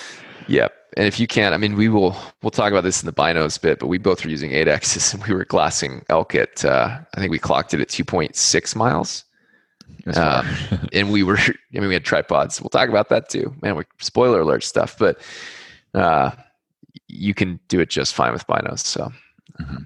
Yep 0.47 0.73
and 0.99 1.07
if 1.07 1.17
you 1.17 1.27
can't, 1.27 1.53
I 1.55 1.57
mean, 1.57 1.77
we 1.77 1.87
will 1.87 2.13
we'll 2.43 2.51
talk 2.51 2.73
about 2.73 2.83
this 2.83 3.01
in 3.01 3.05
the 3.05 3.13
binos 3.13 3.59
bit, 3.59 3.79
but 3.79 3.87
we 3.87 3.97
both 3.97 4.25
were 4.25 4.29
using 4.29 4.51
8x's 4.51 5.13
and 5.13 5.25
we 5.25 5.33
were 5.33 5.45
glassing 5.45 6.03
elk 6.09 6.35
at 6.35 6.65
uh, 6.65 6.99
I 7.15 7.19
think 7.21 7.31
we 7.31 7.39
clocked 7.39 7.73
it 7.73 7.79
at 7.79 7.87
2.6 7.87 8.75
miles. 8.75 9.23
Um, 10.13 10.45
and 10.93 11.09
we 11.09 11.23
were, 11.23 11.37
I 11.37 11.53
mean, 11.71 11.87
we 11.87 11.93
had 11.93 12.03
tripods. 12.03 12.61
We'll 12.61 12.69
talk 12.69 12.89
about 12.89 13.07
that 13.09 13.29
too. 13.29 13.55
Man, 13.61 13.77
we 13.77 13.85
spoiler 13.99 14.41
alert 14.41 14.65
stuff, 14.65 14.97
but 14.99 15.21
uh, 15.93 16.31
you 17.07 17.33
can 17.33 17.61
do 17.69 17.79
it 17.79 17.89
just 17.89 18.13
fine 18.13 18.33
with 18.33 18.45
binos. 18.45 18.79
So, 18.79 19.09
mm-hmm. 19.57 19.83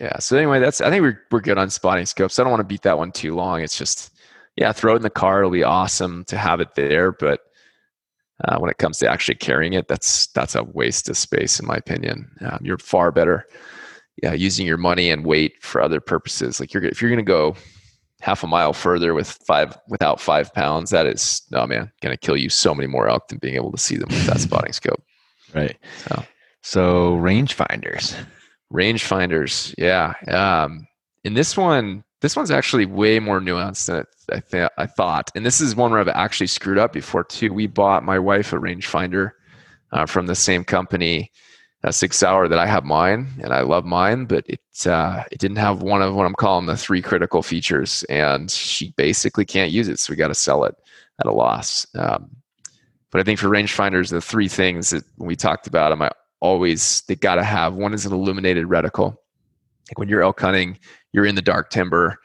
yeah. 0.00 0.18
So 0.18 0.36
anyway, 0.36 0.58
that's 0.58 0.80
I 0.80 0.90
think 0.90 1.02
we're 1.02 1.22
we're 1.30 1.42
good 1.42 1.58
on 1.58 1.70
spotting 1.70 2.06
scopes. 2.06 2.40
I 2.40 2.42
don't 2.42 2.50
want 2.50 2.60
to 2.60 2.64
beat 2.64 2.82
that 2.82 2.98
one 2.98 3.12
too 3.12 3.36
long. 3.36 3.62
It's 3.62 3.78
just, 3.78 4.12
yeah, 4.56 4.72
throw 4.72 4.94
it 4.94 4.96
in 4.96 5.02
the 5.02 5.10
car. 5.10 5.38
It'll 5.38 5.50
be 5.52 5.62
awesome 5.62 6.24
to 6.24 6.36
have 6.36 6.58
it 6.58 6.74
there, 6.74 7.12
but 7.12 7.42
uh, 8.44 8.58
when 8.58 8.70
it 8.70 8.78
comes 8.78 8.98
to 8.98 9.08
actually 9.08 9.36
carrying 9.36 9.72
it, 9.72 9.88
that's 9.88 10.26
that's 10.28 10.54
a 10.54 10.64
waste 10.64 11.08
of 11.08 11.16
space, 11.16 11.58
in 11.58 11.66
my 11.66 11.76
opinion. 11.76 12.30
Um, 12.42 12.58
you're 12.62 12.78
far 12.78 13.10
better, 13.10 13.46
yeah, 14.22 14.32
using 14.32 14.66
your 14.66 14.76
money 14.76 15.10
and 15.10 15.24
weight 15.24 15.62
for 15.62 15.80
other 15.80 16.00
purposes. 16.00 16.60
Like 16.60 16.72
you're 16.74 16.84
if 16.84 17.00
you're 17.00 17.10
going 17.10 17.24
to 17.24 17.28
go 17.28 17.56
half 18.20 18.42
a 18.42 18.46
mile 18.46 18.72
further 18.72 19.14
with 19.14 19.30
five 19.46 19.76
without 19.88 20.20
five 20.20 20.52
pounds, 20.54 20.90
that 20.90 21.06
is, 21.06 21.42
oh 21.54 21.66
man, 21.66 21.90
going 22.02 22.16
to 22.16 22.26
kill 22.26 22.36
you 22.36 22.48
so 22.48 22.74
many 22.74 22.86
more 22.86 23.08
elk 23.08 23.28
than 23.28 23.38
being 23.38 23.54
able 23.54 23.72
to 23.72 23.78
see 23.78 23.96
them 23.96 24.08
with 24.08 24.26
that 24.26 24.40
spotting 24.40 24.72
scope. 24.72 25.02
Right. 25.54 25.76
So, 26.08 26.24
so 26.62 27.14
range 27.16 27.54
finders. 27.54 28.16
Range 28.70 29.02
finders, 29.02 29.74
yeah. 29.78 30.14
Um, 30.28 30.86
in 31.24 31.34
this 31.34 31.56
one, 31.56 32.04
this 32.20 32.36
one's 32.36 32.50
actually 32.50 32.86
way 32.86 33.18
more 33.18 33.40
nuanced 33.40 33.86
than 33.86 34.04
I, 34.32 34.40
th- 34.40 34.70
I 34.78 34.86
thought. 34.86 35.30
And 35.34 35.44
this 35.44 35.60
is 35.60 35.76
one 35.76 35.90
where 35.90 36.00
I've 36.00 36.08
actually 36.08 36.46
screwed 36.46 36.78
up 36.78 36.92
before 36.92 37.24
too. 37.24 37.52
We 37.52 37.66
bought 37.66 38.04
my 38.04 38.18
wife 38.18 38.52
a 38.52 38.56
rangefinder 38.56 39.32
uh, 39.92 40.06
from 40.06 40.26
the 40.26 40.34
same 40.34 40.64
company, 40.64 41.30
uh, 41.84 41.92
Sig 41.92 42.12
Sauer, 42.12 42.48
that 42.48 42.58
I 42.58 42.66
have 42.66 42.84
mine, 42.84 43.28
and 43.42 43.52
I 43.52 43.60
love 43.60 43.84
mine, 43.84 44.24
but 44.24 44.44
it 44.48 44.60
uh, 44.86 45.24
it 45.30 45.38
didn't 45.38 45.58
have 45.58 45.82
one 45.82 46.02
of 46.02 46.14
what 46.14 46.26
I'm 46.26 46.34
calling 46.34 46.66
the 46.66 46.76
three 46.76 47.02
critical 47.02 47.42
features, 47.42 48.02
and 48.04 48.50
she 48.50 48.92
basically 48.96 49.44
can't 49.44 49.70
use 49.70 49.88
it, 49.88 49.98
so 49.98 50.12
we 50.12 50.16
got 50.16 50.28
to 50.28 50.34
sell 50.34 50.64
it 50.64 50.74
at 51.20 51.26
a 51.26 51.32
loss. 51.32 51.86
Um, 51.94 52.30
but 53.10 53.20
I 53.20 53.24
think 53.24 53.38
for 53.38 53.48
rangefinders, 53.48 54.10
the 54.10 54.20
three 54.20 54.48
things 54.48 54.90
that 54.90 55.04
we 55.16 55.36
talked 55.36 55.66
about 55.66 55.90
them, 55.90 56.02
I 56.02 56.10
always 56.40 57.02
they 57.02 57.14
got 57.14 57.36
to 57.36 57.44
have. 57.44 57.74
One 57.74 57.94
is 57.94 58.06
an 58.06 58.12
illuminated 58.12 58.66
reticle. 58.66 59.16
Like 59.88 59.98
when 59.98 60.08
you're 60.08 60.22
elk 60.22 60.40
hunting, 60.40 60.78
you're 61.16 61.26
in 61.26 61.34
the 61.34 61.42
dark 61.42 61.70
timber. 61.70 62.18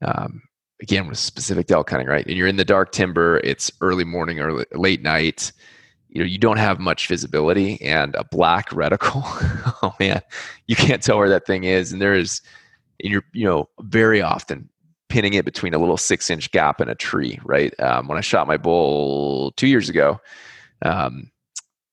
Um, 0.00 0.40
again 0.80 1.08
with 1.08 1.18
specific 1.18 1.70
elk 1.70 1.90
hunting, 1.90 2.08
right? 2.08 2.26
And 2.26 2.36
you're 2.36 2.46
in 2.46 2.56
the 2.56 2.64
dark 2.64 2.92
timber. 2.92 3.38
It's 3.44 3.70
early 3.80 4.04
morning 4.04 4.40
or 4.40 4.64
late 4.72 5.02
night. 5.02 5.52
You 6.08 6.20
know, 6.20 6.24
you 6.24 6.38
don't 6.38 6.56
have 6.56 6.78
much 6.78 7.06
visibility, 7.06 7.80
and 7.82 8.14
a 8.14 8.24
black 8.24 8.70
reticle. 8.70 9.22
oh 9.82 9.94
man, 10.00 10.22
you 10.66 10.76
can't 10.76 11.02
tell 11.02 11.18
where 11.18 11.28
that 11.28 11.46
thing 11.46 11.64
is. 11.64 11.92
And 11.92 12.00
there 12.00 12.14
is, 12.14 12.40
and 13.02 13.12
you're 13.12 13.24
you 13.32 13.44
know 13.44 13.68
very 13.80 14.22
often 14.22 14.68
pinning 15.08 15.34
it 15.34 15.44
between 15.44 15.74
a 15.74 15.78
little 15.78 15.96
six 15.96 16.30
inch 16.30 16.50
gap 16.50 16.80
in 16.80 16.88
a 16.88 16.94
tree, 16.94 17.38
right? 17.44 17.78
Um, 17.80 18.08
when 18.08 18.18
I 18.18 18.22
shot 18.22 18.46
my 18.46 18.56
bull 18.56 19.52
two 19.52 19.66
years 19.66 19.88
ago, 19.88 20.20
um, 20.82 21.30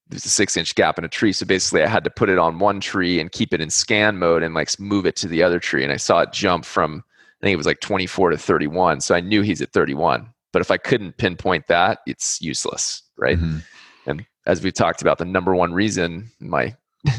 there's 0.09 0.25
a 0.25 0.29
six 0.29 0.55
inch 0.55 0.75
gap 0.75 0.97
in 0.97 1.05
a 1.05 1.09
tree. 1.09 1.31
So 1.31 1.45
basically, 1.45 1.83
I 1.83 1.87
had 1.87 2.03
to 2.03 2.09
put 2.09 2.29
it 2.29 2.37
on 2.37 2.59
one 2.59 2.79
tree 2.79 3.19
and 3.19 3.31
keep 3.31 3.53
it 3.53 3.61
in 3.61 3.69
scan 3.69 4.17
mode 4.17 4.43
and 4.43 4.53
like 4.53 4.79
move 4.79 5.05
it 5.05 5.15
to 5.17 5.27
the 5.27 5.43
other 5.43 5.59
tree. 5.59 5.83
And 5.83 5.91
I 5.91 5.97
saw 5.97 6.19
it 6.19 6.31
jump 6.31 6.65
from, 6.65 7.03
I 7.41 7.45
think 7.45 7.53
it 7.53 7.57
was 7.57 7.65
like 7.65 7.79
24 7.79 8.31
to 8.31 8.37
31. 8.37 9.01
So 9.01 9.15
I 9.15 9.21
knew 9.21 9.41
he's 9.41 9.61
at 9.61 9.71
31. 9.71 10.29
But 10.51 10.61
if 10.61 10.71
I 10.71 10.77
couldn't 10.77 11.17
pinpoint 11.17 11.67
that, 11.67 11.99
it's 12.05 12.41
useless, 12.41 13.03
right? 13.17 13.37
Mm-hmm. 13.37 13.57
And 14.05 14.25
as 14.45 14.63
we've 14.63 14.73
talked 14.73 15.01
about, 15.01 15.17
the 15.17 15.25
number 15.25 15.55
one 15.55 15.73
reason 15.73 16.31
my 16.39 16.75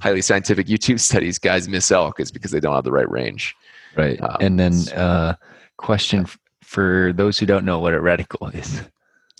highly 0.00 0.20
scientific 0.20 0.66
YouTube 0.66 1.00
studies 1.00 1.38
guys 1.38 1.68
miss 1.68 1.90
elk 1.90 2.20
is 2.20 2.30
because 2.30 2.50
they 2.50 2.60
don't 2.60 2.74
have 2.74 2.84
the 2.84 2.92
right 2.92 3.10
range. 3.10 3.54
Right. 3.96 4.20
Um, 4.20 4.36
and 4.40 4.58
then, 4.58 4.72
uh, 4.94 5.36
question 5.78 6.26
for 6.62 7.12
those 7.14 7.38
who 7.38 7.46
don't 7.46 7.64
know 7.64 7.78
what 7.78 7.94
a 7.94 7.98
reticle 7.98 8.54
is. 8.54 8.82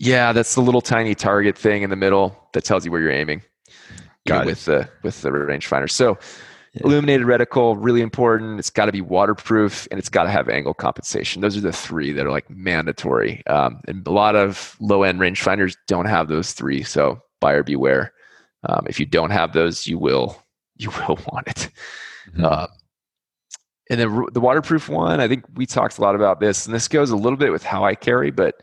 Yeah, 0.03 0.33
that's 0.33 0.57
the 0.57 0.61
little 0.61 0.81
tiny 0.81 1.15
target 1.15 1.57
thing 1.57 1.83
in 1.83 1.91
the 1.91 1.97
middle 1.97 2.37
that 2.55 2.65
tells 2.65 2.85
you 2.85 2.91
where 2.91 3.01
you're 3.01 3.13
aiming. 3.13 3.43
Got 4.27 4.47
with 4.47 4.65
the 4.65 4.89
with 5.05 5.23
the 5.23 5.31
rangefinder. 5.31 5.89
So 5.89 6.19
yeah. 6.75 6.83
illuminated 6.85 7.25
reticle 7.25 7.77
really 7.79 8.01
important. 8.01 8.59
It's 8.59 8.69
got 8.69 8.87
to 8.87 8.93
be 8.93 9.01
waterproof 9.01 9.87
and 9.93 10.01
it's 10.01 10.09
got 10.09 10.25
to 10.25 10.31
have 10.31 10.49
angle 10.49 10.75
compensation. 10.75 11.41
Those 11.41 11.57
are 11.57 11.61
the 11.61 11.73
three 11.73 12.13
that 12.13 12.27
are 12.27 12.33
like 12.33 12.51
mandatory. 12.51 13.47
Um, 13.47 13.81
and 13.87 14.05
a 14.05 14.11
lot 14.11 14.35
of 14.35 14.77
low 14.81 15.05
end 15.05 15.21
rangefinders 15.21 15.77
don't 15.87 16.07
have 16.07 16.27
those 16.27 16.53
three. 16.53 16.83
So 16.83 17.23
buyer 17.41 17.63
beware. 17.63 18.13
Um, 18.69 18.87
if 18.89 18.99
you 18.99 19.07
don't 19.07 19.31
have 19.31 19.53
those, 19.53 19.87
you 19.87 19.99
will 19.99 20.37
you 20.79 20.91
will 21.09 21.21
want 21.31 21.47
it. 21.47 21.69
Mm-hmm. 22.29 22.45
Uh, 22.45 22.67
and 23.89 24.01
then 24.01 24.27
the 24.33 24.41
waterproof 24.41 24.89
one, 24.89 25.21
I 25.21 25.29
think 25.29 25.45
we 25.55 25.65
talked 25.65 25.99
a 25.99 26.01
lot 26.01 26.17
about 26.17 26.41
this, 26.41 26.67
and 26.67 26.75
this 26.75 26.89
goes 26.89 27.11
a 27.11 27.17
little 27.17 27.37
bit 27.37 27.53
with 27.53 27.63
how 27.63 27.85
I 27.85 27.95
carry, 27.95 28.33
but 28.33 28.63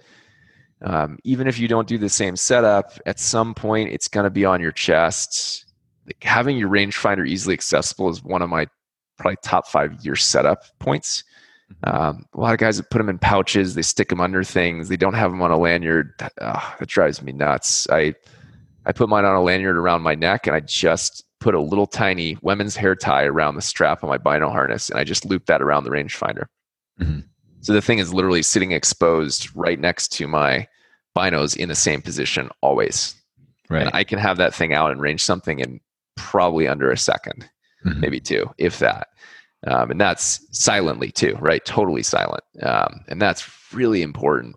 um, 0.81 1.17
even 1.24 1.48
if 1.48 1.59
you 1.59 1.67
don't 1.67 1.88
do 1.88 1.98
the 1.98 2.09
same 2.09 2.36
setup, 2.36 3.00
at 3.05 3.19
some 3.19 3.53
point 3.53 3.89
it's 3.89 4.07
going 4.07 4.24
to 4.24 4.29
be 4.29 4.45
on 4.45 4.62
your 4.62 4.71
chest. 4.71 5.65
Like 6.05 6.24
having 6.24 6.57
your 6.57 6.69
rangefinder 6.69 7.27
easily 7.27 7.53
accessible 7.53 8.09
is 8.09 8.24
one 8.24 8.41
of 8.41 8.50
my 8.50 8.67
probably 9.17 9.38
top 9.43 9.67
five 9.67 10.03
year 10.03 10.15
setup 10.15 10.63
points. 10.79 11.24
Mm-hmm. 11.83 11.95
Um, 11.95 12.25
a 12.33 12.39
lot 12.39 12.53
of 12.53 12.59
guys 12.59 12.77
that 12.77 12.89
put 12.89 12.98
them 12.98 13.09
in 13.09 13.19
pouches, 13.19 13.75
they 13.75 13.81
stick 13.81 14.09
them 14.09 14.21
under 14.21 14.43
things, 14.43 14.89
they 14.89 14.98
don't 14.98 15.13
have 15.13 15.31
them 15.31 15.41
on 15.41 15.51
a 15.51 15.57
lanyard. 15.57 16.13
Oh, 16.41 16.75
that 16.79 16.88
drives 16.88 17.21
me 17.21 17.31
nuts. 17.31 17.88
I 17.89 18.15
I 18.86 18.91
put 18.91 19.09
mine 19.09 19.25
on 19.25 19.36
a 19.36 19.41
lanyard 19.41 19.77
around 19.77 20.01
my 20.01 20.15
neck, 20.15 20.48
and 20.48 20.55
I 20.55 20.62
just 20.62 21.25
put 21.39 21.53
a 21.53 21.59
little 21.59 21.86
tiny 21.86 22.38
women's 22.41 22.75
hair 22.75 22.95
tie 22.95 23.25
around 23.25 23.55
the 23.55 23.62
strap 23.62 24.03
on 24.03 24.09
my 24.09 24.17
bino 24.17 24.50
harness, 24.50 24.89
and 24.89 25.00
I 25.00 25.03
just 25.03 25.25
loop 25.25 25.45
that 25.45 25.62
around 25.62 25.83
the 25.83 25.91
rangefinder. 25.91 26.45
Mm-hmm. 27.00 27.19
So 27.62 27.74
the 27.74 27.81
thing 27.81 28.00
is 28.00 28.13
literally 28.13 28.41
sitting 28.41 28.71
exposed 28.71 29.50
right 29.55 29.79
next 29.79 30.09
to 30.13 30.27
my 30.27 30.67
binos 31.16 31.56
in 31.56 31.70
the 31.70 31.75
same 31.75 32.01
position 32.01 32.50
always. 32.62 33.16
Right. 33.70 33.84
And 33.84 33.92
I 33.94 34.04
can 34.04 34.20
have 34.20 34.38
that 34.38 34.54
thing 34.54 34.74
out 34.74 34.92
and 34.92 35.01
range 35.01 35.24
something 35.24 35.60
in 35.60 35.80
probably 36.16 36.68
under 36.68 36.92
a 36.92 36.96
2nd 36.96 37.48
mm-hmm. 37.86 38.00
maybe 38.00 38.20
two, 38.20 38.50
if 38.58 38.80
that. 38.80 39.08
Um, 39.68 39.92
and 39.92 40.00
that's 40.00 40.46
silently 40.58 41.12
too, 41.12 41.36
right? 41.39 41.63
Totally 41.66 42.04
silent. 42.04 42.44
Um, 42.63 43.01
and 43.08 43.22
that's 43.22 43.50
really 43.74 44.01
important. 44.01 44.56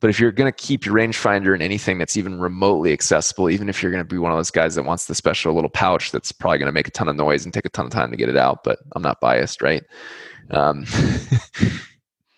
But 0.00 0.10
if 0.10 0.20
you're 0.20 0.32
going 0.32 0.52
to 0.52 0.56
keep 0.56 0.84
your 0.84 0.94
rangefinder 0.94 1.54
in 1.54 1.62
anything 1.62 1.96
that's 1.96 2.18
even 2.18 2.38
remotely 2.38 2.92
accessible, 2.92 3.48
even 3.48 3.70
if 3.70 3.82
you're 3.82 3.92
going 3.92 4.04
to 4.04 4.14
be 4.14 4.18
one 4.18 4.32
of 4.32 4.38
those 4.38 4.50
guys 4.50 4.74
that 4.74 4.84
wants 4.84 5.06
the 5.06 5.14
special 5.14 5.54
little 5.54 5.70
pouch 5.70 6.12
that's 6.12 6.30
probably 6.30 6.58
going 6.58 6.66
to 6.66 6.72
make 6.72 6.88
a 6.88 6.90
ton 6.90 7.08
of 7.08 7.16
noise 7.16 7.44
and 7.44 7.54
take 7.54 7.64
a 7.64 7.70
ton 7.70 7.86
of 7.86 7.92
time 7.92 8.10
to 8.10 8.16
get 8.16 8.28
it 8.28 8.36
out, 8.36 8.64
but 8.64 8.80
I'm 8.94 9.02
not 9.02 9.20
biased, 9.20 9.62
right? 9.62 9.82
Um, 10.50 10.84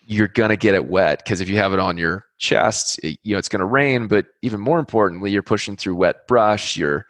you're 0.09 0.29
going 0.29 0.49
to 0.49 0.57
get 0.57 0.73
it 0.73 0.85
wet 0.85 1.21
because 1.23 1.41
if 1.41 1.49
you 1.49 1.57
have 1.57 1.73
it 1.73 1.79
on 1.79 1.97
your 1.97 2.25
chest, 2.37 2.97
it, 3.03 3.19
you 3.23 3.33
know, 3.33 3.39
it's 3.39 3.49
going 3.49 3.59
to 3.59 3.65
rain. 3.65 4.07
But 4.07 4.27
even 4.41 4.61
more 4.61 4.79
importantly, 4.79 5.31
you're 5.31 5.43
pushing 5.43 5.75
through 5.75 5.95
wet 5.95 6.27
brush, 6.27 6.77
you're 6.77 7.05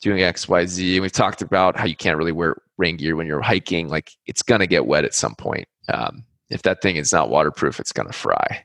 doing 0.00 0.22
X, 0.22 0.48
Y, 0.48 0.66
Z. 0.66 0.96
And 0.96 1.02
we've 1.02 1.12
talked 1.12 1.40
about 1.40 1.78
how 1.78 1.86
you 1.86 1.94
can't 1.94 2.18
really 2.18 2.32
wear 2.32 2.56
rain 2.78 2.96
gear 2.96 3.14
when 3.14 3.28
you're 3.28 3.40
hiking. 3.40 3.88
Like 3.88 4.10
it's 4.26 4.42
going 4.42 4.58
to 4.58 4.66
get 4.66 4.86
wet 4.86 5.04
at 5.04 5.14
some 5.14 5.36
point. 5.36 5.68
Um, 5.88 6.24
if 6.50 6.62
that 6.62 6.82
thing 6.82 6.96
is 6.96 7.12
not 7.12 7.30
waterproof, 7.30 7.78
it's 7.78 7.92
going 7.92 8.08
to 8.08 8.12
fry. 8.12 8.64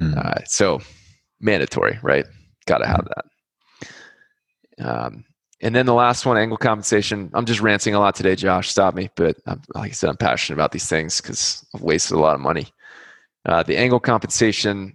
Mm. 0.00 0.16
Uh, 0.16 0.44
so 0.44 0.80
mandatory, 1.40 1.98
right? 2.02 2.24
Got 2.66 2.78
to 2.78 2.86
have 2.86 3.08
that. 4.76 4.86
Um, 4.86 5.24
and 5.60 5.74
then 5.74 5.86
the 5.86 5.94
last 5.94 6.24
one, 6.24 6.38
angle 6.38 6.56
compensation. 6.56 7.32
I'm 7.34 7.46
just 7.46 7.60
ranting 7.60 7.94
a 7.94 7.98
lot 7.98 8.14
today, 8.14 8.36
Josh. 8.36 8.68
Stop 8.68 8.94
me. 8.94 9.10
But 9.16 9.36
I'm, 9.44 9.60
like 9.74 9.90
I 9.90 9.92
said, 9.92 10.08
I'm 10.08 10.16
passionate 10.16 10.54
about 10.54 10.70
these 10.70 10.86
things 10.86 11.20
because 11.20 11.66
I've 11.74 11.82
wasted 11.82 12.16
a 12.16 12.20
lot 12.20 12.36
of 12.36 12.40
money. 12.40 12.68
Uh, 13.48 13.62
the 13.62 13.78
angle 13.78 13.98
compensation, 13.98 14.94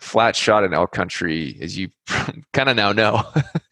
flat 0.00 0.36
shot 0.36 0.62
in 0.62 0.72
elk 0.72 0.92
country, 0.92 1.58
as 1.60 1.76
you 1.76 1.88
kind 2.52 2.68
of 2.68 2.76
now 2.76 2.92
know, 2.92 3.20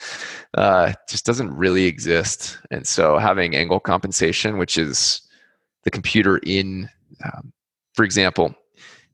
uh, 0.54 0.92
just 1.08 1.24
doesn't 1.24 1.56
really 1.56 1.84
exist. 1.84 2.58
And 2.72 2.84
so 2.84 3.16
having 3.16 3.54
angle 3.54 3.78
compensation, 3.78 4.58
which 4.58 4.76
is 4.76 5.22
the 5.84 5.90
computer 5.90 6.38
in, 6.38 6.88
um, 7.24 7.52
for 7.94 8.04
example, 8.04 8.56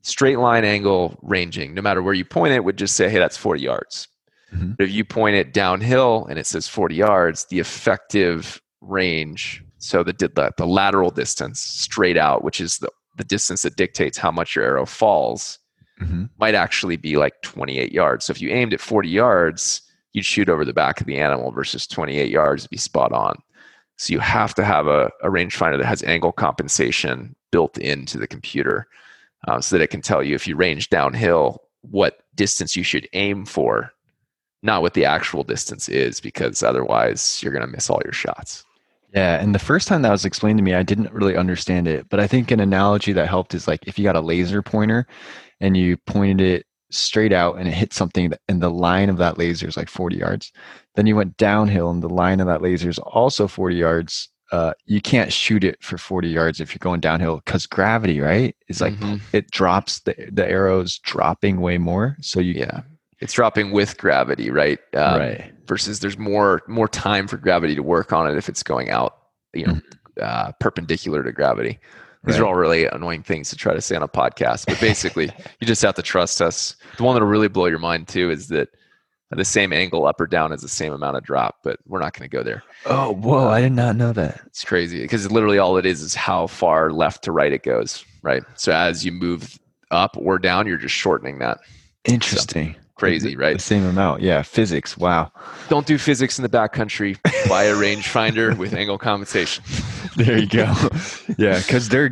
straight 0.01 0.39
line 0.39 0.65
angle 0.65 1.19
ranging, 1.21 1.75
no 1.75 1.83
matter 1.83 2.01
where 2.01 2.15
you 2.15 2.25
point 2.25 2.53
it, 2.53 2.63
would 2.63 2.77
just 2.77 2.95
say, 2.95 3.09
hey, 3.09 3.19
that's 3.19 3.37
40 3.37 3.61
yards. 3.61 4.07
Mm-hmm. 4.51 4.71
But 4.71 4.85
if 4.85 4.91
you 4.91 5.05
point 5.05 5.35
it 5.35 5.53
downhill 5.53 6.25
and 6.31 6.39
it 6.39 6.47
says 6.47 6.67
40 6.67 6.95
yards, 6.95 7.45
the 7.45 7.59
effective 7.59 8.59
range, 8.81 9.63
so 9.77 10.01
the, 10.01 10.13
the, 10.13 10.51
the 10.57 10.65
lateral 10.65 11.11
distance 11.11 11.59
straight 11.59 12.17
out, 12.17 12.43
which 12.43 12.59
is 12.59 12.79
the 12.79 12.89
the 13.19 13.25
distance 13.25 13.61
that 13.63 13.75
dictates 13.75 14.17
how 14.17 14.31
much 14.31 14.55
your 14.55 14.65
arrow 14.65 14.85
falls 14.85 15.59
mm-hmm. 16.01 16.25
might 16.39 16.55
actually 16.55 16.95
be 16.95 17.17
like 17.17 17.41
28 17.43 17.91
yards. 17.91 18.25
So 18.25 18.31
if 18.31 18.41
you 18.41 18.49
aimed 18.49 18.73
at 18.73 18.79
40 18.79 19.09
yards, 19.09 19.81
you'd 20.13 20.25
shoot 20.25 20.49
over 20.49 20.63
the 20.63 20.73
back 20.73 21.01
of 21.01 21.05
the 21.05 21.19
animal 21.19 21.51
versus 21.51 21.85
28 21.85 22.31
yards 22.31 22.63
to 22.63 22.69
be 22.69 22.77
spot 22.77 23.11
on. 23.11 23.37
So 23.97 24.13
you 24.13 24.19
have 24.19 24.55
to 24.55 24.63
have 24.63 24.87
a, 24.87 25.11
a 25.21 25.27
rangefinder 25.27 25.77
that 25.77 25.85
has 25.85 26.01
angle 26.03 26.31
compensation 26.31 27.35
built 27.51 27.77
into 27.77 28.17
the 28.17 28.27
computer 28.27 28.87
uh, 29.47 29.59
so 29.59 29.77
that 29.77 29.83
it 29.83 29.89
can 29.89 30.01
tell 30.01 30.23
you 30.23 30.33
if 30.33 30.47
you 30.47 30.55
range 30.55 30.89
downhill 30.89 31.61
what 31.81 32.21
distance 32.35 32.77
you 32.77 32.83
should 32.83 33.09
aim 33.11 33.45
for, 33.45 33.91
not 34.63 34.81
what 34.81 34.93
the 34.93 35.03
actual 35.03 35.43
distance 35.43 35.89
is, 35.89 36.21
because 36.21 36.63
otherwise 36.63 37.43
you're 37.43 37.51
going 37.51 37.65
to 37.65 37.71
miss 37.71 37.89
all 37.89 38.01
your 38.05 38.13
shots. 38.13 38.63
Yeah, 39.13 39.41
and 39.41 39.55
the 39.55 39.59
first 39.59 39.87
time 39.87 40.03
that 40.03 40.11
was 40.11 40.25
explained 40.25 40.59
to 40.59 40.63
me, 40.63 40.73
I 40.75 40.83
didn't 40.83 41.11
really 41.11 41.35
understand 41.35 41.87
it. 41.87 42.07
But 42.09 42.19
I 42.19 42.27
think 42.27 42.51
an 42.51 42.59
analogy 42.59 43.11
that 43.13 43.27
helped 43.27 43.55
is 43.55 43.67
like 43.67 43.87
if 43.87 43.97
you 43.97 44.03
got 44.03 44.15
a 44.15 44.21
laser 44.21 44.61
pointer 44.61 45.07
and 45.59 45.75
you 45.75 45.97
pointed 45.97 46.41
it 46.41 46.65
straight 46.91 47.33
out 47.33 47.57
and 47.57 47.67
it 47.67 47.73
hit 47.73 47.93
something 47.93 48.31
and 48.47 48.61
the 48.61 48.69
line 48.69 49.09
of 49.09 49.17
that 49.17 49.37
laser 49.37 49.67
is 49.67 49.77
like 49.77 49.89
40 49.89 50.17
yards, 50.17 50.51
then 50.95 51.07
you 51.07 51.15
went 51.15 51.37
downhill 51.37 51.89
and 51.89 52.03
the 52.03 52.09
line 52.09 52.39
of 52.39 52.47
that 52.47 52.61
laser 52.61 52.89
is 52.89 52.99
also 52.99 53.47
40 53.47 53.75
yards. 53.75 54.29
Uh, 54.51 54.73
you 54.85 55.01
can't 55.01 55.31
shoot 55.31 55.63
it 55.63 55.81
for 55.83 55.97
40 55.97 56.27
yards 56.27 56.59
if 56.59 56.71
you're 56.73 56.79
going 56.79 56.99
downhill 56.99 57.41
because 57.45 57.67
gravity, 57.67 58.19
right? 58.19 58.55
Is 58.67 58.81
like 58.81 58.93
mm-hmm. 58.93 59.17
it 59.31 59.49
drops 59.51 60.01
the 60.01 60.15
the 60.31 60.47
arrows 60.47 60.99
dropping 60.99 61.61
way 61.61 61.77
more. 61.77 62.17
So 62.21 62.39
you 62.39 62.53
yeah, 62.53 62.81
it's 63.19 63.33
dropping 63.33 63.71
with 63.71 63.97
gravity, 63.97 64.49
right? 64.49 64.79
Um, 64.95 65.19
right. 65.19 65.53
Versus 65.67 65.99
there's 65.99 66.17
more 66.17 66.61
more 66.67 66.87
time 66.87 67.27
for 67.27 67.37
gravity 67.37 67.75
to 67.75 67.83
work 67.83 68.13
on 68.13 68.29
it 68.29 68.37
if 68.37 68.49
it's 68.49 68.63
going 68.63 68.89
out, 68.89 69.17
you 69.53 69.65
know, 69.65 69.73
mm-hmm. 69.73 70.21
uh, 70.21 70.51
perpendicular 70.59 71.23
to 71.23 71.31
gravity. 71.31 71.79
These 72.25 72.35
right. 72.35 72.41
are 72.41 72.47
all 72.47 72.55
really 72.55 72.85
annoying 72.85 73.23
things 73.23 73.49
to 73.49 73.55
try 73.55 73.73
to 73.73 73.81
say 73.81 73.95
on 73.95 74.03
a 74.03 74.07
podcast, 74.07 74.65
but 74.67 74.79
basically, 74.81 75.25
you 75.59 75.67
just 75.67 75.81
have 75.83 75.95
to 75.95 76.01
trust 76.01 76.41
us. 76.41 76.75
The 76.97 77.03
one 77.03 77.15
that'll 77.15 77.29
really 77.29 77.47
blow 77.47 77.67
your 77.67 77.79
mind 77.79 78.09
too 78.09 78.29
is 78.29 78.49
that 78.49 78.69
the 79.31 79.45
same 79.45 79.71
angle 79.71 80.05
up 80.05 80.19
or 80.19 80.27
down 80.27 80.51
is 80.51 80.61
the 80.61 80.67
same 80.67 80.91
amount 80.91 81.15
of 81.15 81.23
drop, 81.23 81.57
but 81.63 81.79
we're 81.85 81.99
not 81.99 82.13
going 82.13 82.29
to 82.29 82.35
go 82.35 82.43
there. 82.43 82.63
Oh, 82.85 83.13
whoa! 83.13 83.47
Uh, 83.47 83.51
I 83.51 83.61
did 83.61 83.73
not 83.73 83.95
know 83.95 84.11
that. 84.13 84.41
It's 84.47 84.63
crazy 84.63 85.01
because 85.01 85.31
literally 85.31 85.59
all 85.59 85.77
it 85.77 85.85
is 85.85 86.01
is 86.01 86.15
how 86.15 86.47
far 86.47 86.91
left 86.91 87.23
to 87.25 87.31
right 87.31 87.53
it 87.53 87.63
goes. 87.63 88.03
Right. 88.21 88.43
So 88.55 88.73
as 88.73 89.05
you 89.05 89.11
move 89.11 89.57
up 89.91 90.17
or 90.17 90.39
down, 90.39 90.67
you're 90.67 90.77
just 90.77 90.95
shortening 90.95 91.39
that. 91.39 91.59
Interesting. 92.05 92.73
So, 92.73 92.79
crazy, 92.99 93.35
right? 93.35 93.57
The 93.57 93.63
same 93.63 93.85
amount. 93.85 94.21
Yeah. 94.21 94.41
Physics. 94.41 94.97
Wow. 94.97 95.31
Don't 95.69 95.85
do 95.85 95.97
physics 95.97 96.37
in 96.37 96.43
the 96.43 96.49
backcountry. 96.49 97.17
Buy 97.47 97.63
a 97.63 97.73
rangefinder 97.73 98.57
with 98.57 98.73
angle 98.73 98.97
compensation. 98.97 99.63
there 100.15 100.37
you 100.37 100.47
go. 100.47 100.73
yeah. 101.37 101.61
Cause 101.61 101.89
they're 101.89 102.11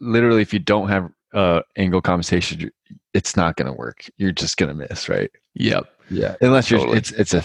literally, 0.00 0.42
if 0.42 0.52
you 0.52 0.58
don't 0.58 0.88
have 0.88 1.10
uh, 1.32 1.60
angle 1.76 2.00
compensation, 2.00 2.70
it's 3.14 3.36
not 3.36 3.56
going 3.56 3.66
to 3.66 3.72
work. 3.72 4.08
You're 4.16 4.32
just 4.32 4.56
going 4.56 4.68
to 4.68 4.88
miss, 4.88 5.08
right? 5.08 5.30
Yep. 5.54 5.84
Yeah. 6.10 6.36
Unless 6.40 6.70
you're, 6.70 6.96
it's, 6.96 7.12
it's 7.12 7.34
a 7.34 7.42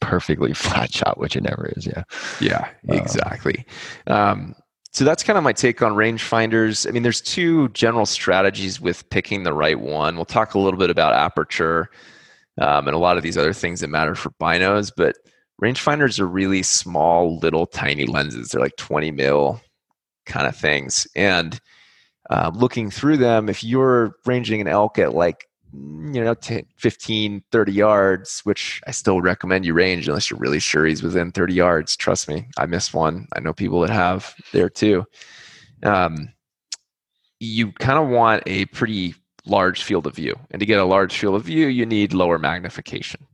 perfectly 0.00 0.52
flat 0.52 0.92
shot, 0.92 1.18
which 1.18 1.34
it 1.36 1.42
never 1.42 1.72
is. 1.76 1.86
Yeah. 1.86 2.04
Yeah, 2.40 2.68
exactly. 2.88 3.64
Um, 4.06 4.54
so 4.92 5.04
that's 5.04 5.22
kind 5.22 5.38
of 5.38 5.44
my 5.44 5.54
take 5.54 5.80
on 5.80 5.92
rangefinders. 5.92 6.86
I 6.86 6.90
mean, 6.90 7.02
there's 7.02 7.22
two 7.22 7.68
general 7.70 8.04
strategies 8.04 8.80
with 8.80 9.08
picking 9.08 9.42
the 9.42 9.54
right 9.54 9.80
one. 9.80 10.16
We'll 10.16 10.26
talk 10.26 10.54
a 10.54 10.58
little 10.58 10.78
bit 10.78 10.90
about 10.90 11.14
aperture 11.14 11.88
um, 12.60 12.86
and 12.86 12.94
a 12.94 12.98
lot 12.98 13.16
of 13.16 13.22
these 13.22 13.38
other 13.38 13.54
things 13.54 13.80
that 13.80 13.88
matter 13.88 14.14
for 14.14 14.30
binos, 14.32 14.92
but 14.94 15.16
rangefinders 15.62 16.20
are 16.20 16.26
really 16.26 16.62
small, 16.62 17.38
little, 17.38 17.66
tiny 17.66 18.04
lenses. 18.04 18.50
They're 18.50 18.60
like 18.60 18.76
20 18.76 19.10
mil 19.12 19.60
kind 20.26 20.46
of 20.46 20.54
things. 20.54 21.06
And 21.16 21.58
uh, 22.28 22.50
looking 22.54 22.90
through 22.90 23.16
them, 23.16 23.48
if 23.48 23.64
you're 23.64 24.14
ranging 24.26 24.60
an 24.60 24.68
elk 24.68 24.98
at 24.98 25.14
like 25.14 25.46
you 25.72 26.22
know 26.22 26.34
10, 26.34 26.66
15 26.76 27.42
30 27.50 27.72
yards 27.72 28.40
which 28.40 28.82
i 28.86 28.90
still 28.90 29.22
recommend 29.22 29.64
you 29.64 29.72
range 29.72 30.06
unless 30.06 30.30
you're 30.30 30.38
really 30.38 30.60
sure 30.60 30.84
he's 30.84 31.02
within 31.02 31.32
30 31.32 31.54
yards. 31.54 31.96
Trust 31.96 32.28
me 32.28 32.46
i 32.58 32.66
missed 32.66 32.92
one. 32.92 33.26
I 33.34 33.40
know 33.40 33.52
people 33.52 33.80
that 33.80 33.90
have 33.90 34.34
there 34.52 34.68
too. 34.68 35.04
Um, 35.82 36.32
you 37.40 37.72
kind 37.72 37.98
of 37.98 38.08
want 38.08 38.42
a 38.46 38.66
pretty 38.66 39.14
large 39.46 39.82
field 39.82 40.06
of 40.06 40.14
view 40.14 40.38
and 40.50 40.60
to 40.60 40.66
get 40.66 40.78
a 40.78 40.84
large 40.84 41.18
field 41.18 41.34
of 41.34 41.44
view 41.44 41.66
you 41.66 41.86
need 41.86 42.12
lower 42.12 42.38
magnification. 42.38 43.26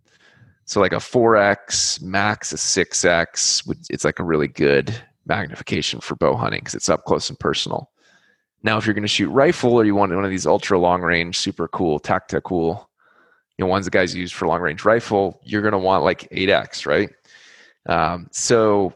So 0.64 0.80
like 0.80 0.92
a 0.92 0.96
4x 0.96 2.00
max 2.02 2.52
a 2.52 2.56
6x 2.56 3.76
it's 3.90 4.04
like 4.04 4.18
a 4.18 4.24
really 4.24 4.48
good 4.48 4.94
magnification 5.26 6.00
for 6.00 6.14
bow 6.14 6.36
hunting 6.36 6.60
because 6.60 6.74
it's 6.74 6.88
up 6.88 7.04
close 7.04 7.28
and 7.28 7.38
personal 7.38 7.90
now, 8.62 8.76
if 8.76 8.86
you're 8.86 8.94
going 8.94 9.02
to 9.02 9.08
shoot 9.08 9.28
rifle 9.28 9.74
or 9.74 9.84
you 9.84 9.94
want 9.94 10.14
one 10.14 10.24
of 10.24 10.30
these 10.30 10.46
ultra 10.46 10.78
long 10.78 11.00
range, 11.02 11.38
super 11.38 11.68
cool, 11.68 11.98
tactical, 11.98 12.40
cool, 12.40 12.90
you 13.56 13.64
know, 13.64 13.70
ones 13.70 13.84
the 13.84 13.90
guys 13.90 14.14
use 14.14 14.32
for 14.32 14.46
long 14.48 14.60
range 14.60 14.84
rifle, 14.84 15.40
you're 15.44 15.62
going 15.62 15.72
to 15.72 15.78
want 15.78 16.04
like 16.04 16.28
8x, 16.30 16.86
right? 16.86 17.10
Um, 17.86 18.28
so 18.32 18.94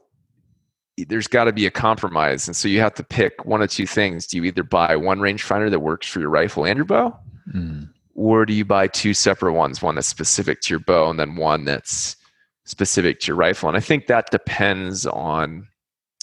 there's 1.09 1.29
got 1.29 1.45
to 1.45 1.53
be 1.53 1.67
a 1.67 1.71
compromise. 1.71 2.47
And 2.47 2.57
so 2.57 2.69
you 2.69 2.81
have 2.81 2.95
to 2.95 3.05
pick 3.05 3.45
one 3.45 3.63
of 3.63 3.71
two 3.71 3.87
things. 3.87 4.27
Do 4.27 4.37
you 4.37 4.45
either 4.45 4.63
buy 4.63 4.97
one 4.97 5.21
rangefinder 5.21 5.71
that 5.71 5.81
works 5.81 6.07
for 6.07 6.21
your 6.21 6.31
rifle 6.31 6.65
and 6.65 6.77
your 6.77 6.85
bow? 6.85 7.17
Mm. 7.55 7.89
Or 8.15 8.45
do 8.45 8.53
you 8.53 8.65
buy 8.65 8.89
two 8.89 9.15
separate 9.15 9.55
ones, 9.55 9.81
one 9.81 9.95
that's 9.95 10.09
specific 10.09 10.61
to 10.63 10.75
your 10.75 10.81
bow 10.81 11.09
and 11.09 11.19
then 11.19 11.37
one 11.37 11.65
that's 11.65 12.17
specific 12.65 13.21
to 13.21 13.29
your 13.29 13.37
rifle? 13.37 13.69
And 13.69 13.77
I 13.77 13.81
think 13.81 14.07
that 14.07 14.31
depends 14.31 15.07
on 15.07 15.67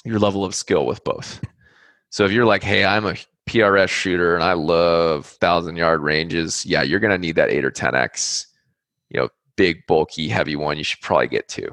your 0.04 0.20
level 0.20 0.46
of 0.46 0.54
skill 0.54 0.86
with 0.86 1.04
both. 1.04 1.42
So 2.10 2.26
if 2.26 2.32
you're 2.32 2.46
like, 2.46 2.64
hey, 2.64 2.86
I'm 2.86 3.06
a 3.06 3.16
PRS 3.48 3.90
shooter 3.90 4.36
and 4.36 4.44
I 4.44 4.54
love 4.54 5.26
thousand 5.26 5.76
yard 5.76 6.02
ranges, 6.02 6.66
yeah, 6.66 6.82
you're 6.82 7.00
gonna 7.00 7.18
need 7.18 7.36
that 7.36 7.50
eight 7.50 7.66
or 7.66 7.72
ten 7.72 7.96
x, 7.96 8.48
you 9.10 9.20
know, 9.20 9.30
big, 9.56 9.86
bulky, 9.88 10.28
heavy 10.28 10.56
one. 10.56 10.78
You 10.78 10.84
should 10.84 11.02
probably 11.02 11.28
get 11.28 11.48
2 11.50 11.68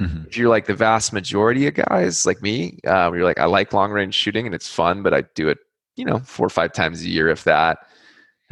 mm-hmm. 0.00 0.24
If 0.26 0.36
you're 0.36 0.50
like 0.50 0.66
the 0.66 0.74
vast 0.74 1.12
majority 1.12 1.66
of 1.66 1.74
guys 1.74 2.26
like 2.26 2.42
me, 2.42 2.78
um, 2.86 3.14
you're 3.14 3.24
like, 3.24 3.38
I 3.38 3.46
like 3.46 3.72
long 3.72 3.90
range 3.90 4.14
shooting 4.14 4.46
and 4.46 4.54
it's 4.54 4.68
fun, 4.68 5.02
but 5.02 5.14
I 5.14 5.22
do 5.34 5.48
it, 5.48 5.58
you 5.96 6.04
know, 6.04 6.18
four 6.20 6.46
or 6.46 6.50
five 6.50 6.72
times 6.72 7.02
a 7.02 7.08
year, 7.08 7.28
if 7.28 7.44
that. 7.44 7.78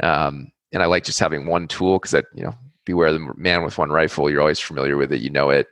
Um, 0.01 0.51
and 0.73 0.81
I 0.81 0.87
like 0.87 1.03
just 1.03 1.19
having 1.19 1.45
one 1.45 1.67
tool 1.67 1.99
because 1.99 2.15
I, 2.15 2.23
you 2.33 2.43
know, 2.43 2.55
beware 2.85 3.13
the 3.13 3.33
man 3.35 3.63
with 3.63 3.77
one 3.77 3.91
rifle. 3.91 4.29
You're 4.29 4.41
always 4.41 4.59
familiar 4.59 4.97
with 4.97 5.11
it. 5.11 5.21
You 5.21 5.29
know 5.29 5.49
it 5.49 5.67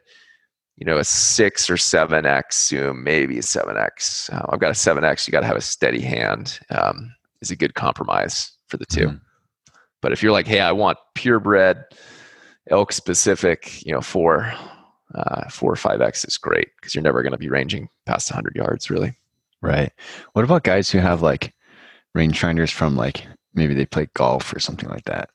you 0.80 0.86
know, 0.86 0.98
a 0.98 1.04
six 1.04 1.70
or 1.70 1.78
seven 1.78 2.26
X 2.26 2.70
zoom, 2.70 3.04
maybe 3.04 3.38
a 3.38 3.44
seven 3.44 3.78
X. 3.78 4.30
Uh, 4.32 4.46
I've 4.50 4.60
got 4.60 4.72
a 4.72 4.76
seven 4.76 5.04
X. 5.04 5.28
You 5.28 5.32
got 5.32 5.42
to 5.42 5.46
have 5.46 5.58
a 5.58 5.62
steady 5.62 6.02
hand. 6.02 6.60
Um, 6.70 7.14
is 7.42 7.52
a 7.52 7.56
good 7.56 7.76
compromise 7.76 8.52
for 8.68 8.78
the 8.78 8.86
2 8.86 9.08
mm-hmm. 9.08 9.16
But 10.02 10.14
if 10.14 10.24
you're 10.24 10.32
like, 10.32 10.48
hey, 10.48 10.62
I 10.62 10.72
want 10.72 10.98
purebred, 11.14 11.84
elk 12.70 12.94
specific, 12.94 13.86
you 13.86 13.92
know, 13.92 14.00
four, 14.00 14.54
uh, 15.14 15.50
four 15.50 15.74
or 15.74 15.76
five 15.76 16.00
X 16.00 16.24
is 16.24 16.38
great 16.38 16.70
because 16.78 16.96
you're 16.96 17.04
never 17.04 17.22
going 17.22 17.34
to 17.34 17.38
be 17.38 17.50
ranging 17.50 17.90
past 18.06 18.32
100 18.32 18.56
yards, 18.56 18.90
really. 18.90 19.18
Right. 19.62 19.92
What 20.34 20.46
about 20.46 20.64
guys 20.64 20.90
who 20.90 21.00
have 21.00 21.22
like 21.22 21.54
rangefinders 22.16 22.72
from 22.72 22.96
like 22.96 23.28
maybe 23.54 23.74
they 23.74 23.86
play 23.86 24.08
golf 24.14 24.56
or 24.56 24.60
something 24.60 24.88
like 24.88 25.04
that? 25.04 25.32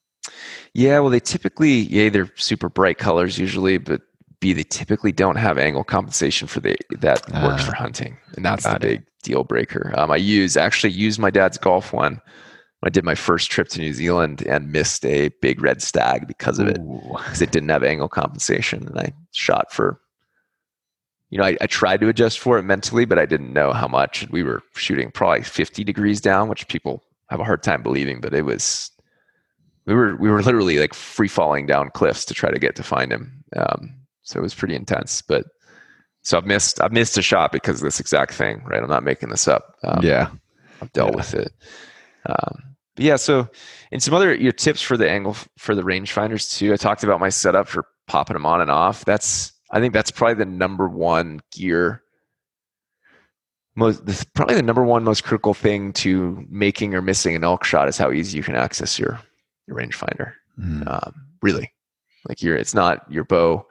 Yeah, 0.72 1.00
well, 1.00 1.11
they 1.11 1.20
typically, 1.20 1.80
yeah, 1.80 2.09
they're 2.09 2.33
super 2.37 2.70
bright 2.70 2.96
colors 2.96 3.38
usually, 3.38 3.76
but 3.76 4.00
B, 4.44 4.52
they 4.52 4.62
typically 4.62 5.11
don't 5.11 5.37
have 5.37 5.57
angle 5.57 5.85
compensation 5.85 6.46
for 6.46 6.61
the 6.61 6.76
that 7.00 7.26
works 7.42 7.62
uh, 7.62 7.66
for 7.70 7.74
hunting, 7.74 8.18
and 8.37 8.44
that's 8.44 8.64
the 8.64 8.78
big 8.78 9.07
deal 9.22 9.42
breaker. 9.42 9.90
Um, 9.96 10.11
I 10.11 10.16
use 10.16 10.59
actually 10.59 10.92
used 10.92 11.18
my 11.18 11.30
dad's 11.30 11.57
golf 11.57 11.94
one. 11.94 12.20
I 12.83 12.90
did 12.90 13.04
my 13.04 13.14
first 13.14 13.50
trip 13.50 13.68
to 13.68 13.80
New 13.80 13.94
Zealand 13.94 14.42
and 14.42 14.70
missed 14.70 15.07
a 15.07 15.30
big 15.40 15.62
red 15.62 15.80
stag 15.80 16.28
because 16.28 16.59
of 16.59 16.68
it, 16.68 16.78
because 17.16 17.40
it 17.40 17.52
didn't 17.52 17.70
have 17.70 17.83
angle 17.83 18.11
compensation, 18.11 18.87
and 18.87 18.98
I 18.98 19.14
shot 19.33 19.72
for. 19.72 19.98
You 21.30 21.38
know, 21.38 21.44
I, 21.44 21.57
I 21.62 21.66
tried 21.66 22.02
to 22.02 22.09
adjust 22.09 22.38
for 22.38 22.59
it 22.59 22.64
mentally, 22.64 23.07
but 23.07 23.18
I 23.18 23.24
didn't 23.24 23.54
know 23.54 23.72
how 23.72 23.88
much. 23.88 24.28
We 24.30 24.42
were 24.42 24.62
shooting 24.74 25.11
probably 25.11 25.42
50 25.42 25.85
degrees 25.85 26.20
down, 26.20 26.50
which 26.50 26.68
people 26.68 27.02
have 27.30 27.40
a 27.40 27.44
hard 27.44 27.62
time 27.62 27.83
believing, 27.83 28.20
but 28.20 28.35
it 28.35 28.42
was 28.42 28.90
we 29.87 29.94
were 29.94 30.16
we 30.16 30.28
were 30.28 30.42
literally 30.42 30.78
like 30.78 30.92
free 30.92 31.28
falling 31.28 31.64
down 31.64 31.88
cliffs 31.94 32.26
to 32.26 32.35
try 32.35 32.50
to 32.50 32.59
get 32.59 32.76
to 32.76 32.83
find 32.83 33.11
him. 33.11 33.42
Um, 33.57 34.04
so 34.24 34.40
it 34.40 34.42
was 34.42 34.54
pretty 34.54 34.74
intense. 34.74 35.22
But 35.22 35.46
so 36.22 36.38
I've 36.38 36.46
missed 36.46 36.80
I've 36.82 36.92
missed 36.92 37.16
a 37.16 37.22
shot 37.22 37.52
because 37.52 37.80
of 37.80 37.84
this 37.84 38.00
exact 38.00 38.34
thing, 38.34 38.64
right? 38.64 38.82
I'm 38.82 38.88
not 38.88 39.04
making 39.04 39.28
this 39.28 39.46
up. 39.46 39.76
Um, 39.84 40.00
yeah, 40.02 40.30
I've 40.82 40.92
dealt 40.92 41.10
yeah. 41.10 41.16
with 41.16 41.34
it. 41.34 41.52
Um, 42.26 42.76
yeah. 42.96 43.16
So, 43.16 43.48
and 43.92 44.02
some 44.02 44.14
other 44.14 44.34
your 44.34 44.52
tips 44.52 44.80
for 44.80 44.96
the 44.96 45.08
angle 45.08 45.37
for 45.58 45.74
the 45.74 45.82
rangefinders 45.82 46.56
too. 46.56 46.72
I 46.72 46.76
talked 46.76 47.04
about 47.04 47.20
my 47.20 47.28
setup 47.28 47.68
for 47.68 47.87
popping 48.06 48.34
them 48.34 48.46
on 48.46 48.60
and 48.60 48.70
off. 48.70 49.04
That's 49.04 49.52
I 49.70 49.80
think 49.80 49.92
that's 49.92 50.10
probably 50.10 50.37
the 50.37 50.50
number 50.50 50.88
one 50.88 51.40
gear. 51.52 52.02
Most 53.76 54.32
probably 54.34 54.54
the 54.54 54.62
number 54.62 54.84
one 54.84 55.04
most 55.04 55.24
critical 55.24 55.52
thing 55.52 55.92
to 55.94 56.46
making 56.48 56.94
or 56.94 57.02
missing 57.02 57.37
an 57.37 57.44
elk 57.44 57.64
shot 57.64 57.88
is 57.88 57.98
how 57.98 58.12
easy 58.12 58.38
you 58.38 58.44
can 58.44 58.54
access 58.54 58.98
your 58.98 59.20
your 59.66 59.76
rangefinder. 59.76 60.32
Mm. 60.58 60.88
Um, 60.90 61.26
really, 61.42 61.72
like 62.28 62.40
your 62.40 62.56
it's 62.56 62.74
not 62.74 63.04
your 63.10 63.24
bow 63.24 63.66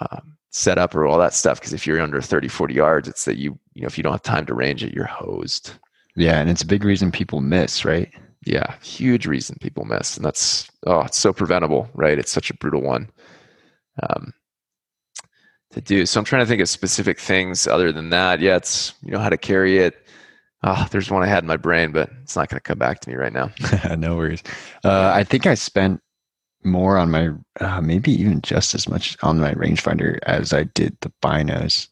uh, 0.00 0.20
setup 0.50 0.94
or 0.94 1.06
all 1.06 1.18
that 1.18 1.34
stuff. 1.34 1.60
Because 1.60 1.72
if 1.72 1.86
you're 1.86 2.00
under 2.00 2.20
30, 2.20 2.48
40 2.48 2.74
yards, 2.74 3.08
it's 3.08 3.24
that 3.24 3.38
you, 3.38 3.58
you 3.74 3.82
know, 3.82 3.86
if 3.86 3.96
you 3.96 4.04
don't 4.04 4.12
have 4.12 4.22
time 4.22 4.46
to 4.46 4.54
range 4.54 4.84
it, 4.84 4.94
you're 4.94 5.04
hosed. 5.04 5.72
Yeah. 6.16 6.40
And 6.40 6.50
it's 6.50 6.62
a 6.62 6.66
big 6.66 6.84
reason 6.84 7.10
people 7.10 7.40
miss, 7.40 7.84
right? 7.84 8.10
Yeah. 8.46 8.74
Huge 8.82 9.26
reason 9.26 9.56
people 9.60 9.84
miss. 9.84 10.16
And 10.16 10.24
that's, 10.24 10.68
oh, 10.86 11.00
it's 11.00 11.18
so 11.18 11.32
preventable, 11.32 11.88
right? 11.94 12.18
It's 12.18 12.32
such 12.32 12.50
a 12.50 12.54
brutal 12.54 12.82
one. 12.82 13.10
Um, 14.08 14.32
to 15.74 15.80
do. 15.80 16.06
So 16.06 16.18
I'm 16.18 16.24
trying 16.24 16.42
to 16.42 16.46
think 16.46 16.62
of 16.62 16.68
specific 16.68 17.20
things 17.20 17.66
other 17.66 17.92
than 17.92 18.10
that. 18.10 18.40
Yeah, 18.40 18.56
it's 18.56 18.94
you 19.02 19.12
know 19.12 19.18
how 19.18 19.28
to 19.28 19.36
carry 19.36 19.78
it. 19.78 20.06
Oh, 20.62 20.86
there's 20.90 21.10
one 21.10 21.22
I 21.22 21.26
had 21.26 21.44
in 21.44 21.48
my 21.48 21.58
brain, 21.58 21.92
but 21.92 22.10
it's 22.22 22.36
not 22.36 22.48
going 22.48 22.56
to 22.56 22.62
come 22.62 22.78
back 22.78 23.00
to 23.00 23.10
me 23.10 23.16
right 23.16 23.32
now. 23.32 23.50
no 23.96 24.16
worries. 24.16 24.42
Uh, 24.82 25.12
I 25.14 25.22
think 25.22 25.46
I 25.46 25.54
spent 25.54 26.00
more 26.64 26.96
on 26.96 27.10
my 27.10 27.30
uh, 27.60 27.80
maybe 27.80 28.12
even 28.12 28.40
just 28.40 28.74
as 28.74 28.88
much 28.88 29.16
on 29.22 29.40
my 29.40 29.54
rangefinder 29.54 30.18
as 30.24 30.52
I 30.52 30.64
did 30.64 30.96
the 31.00 31.12
binos. 31.22 31.88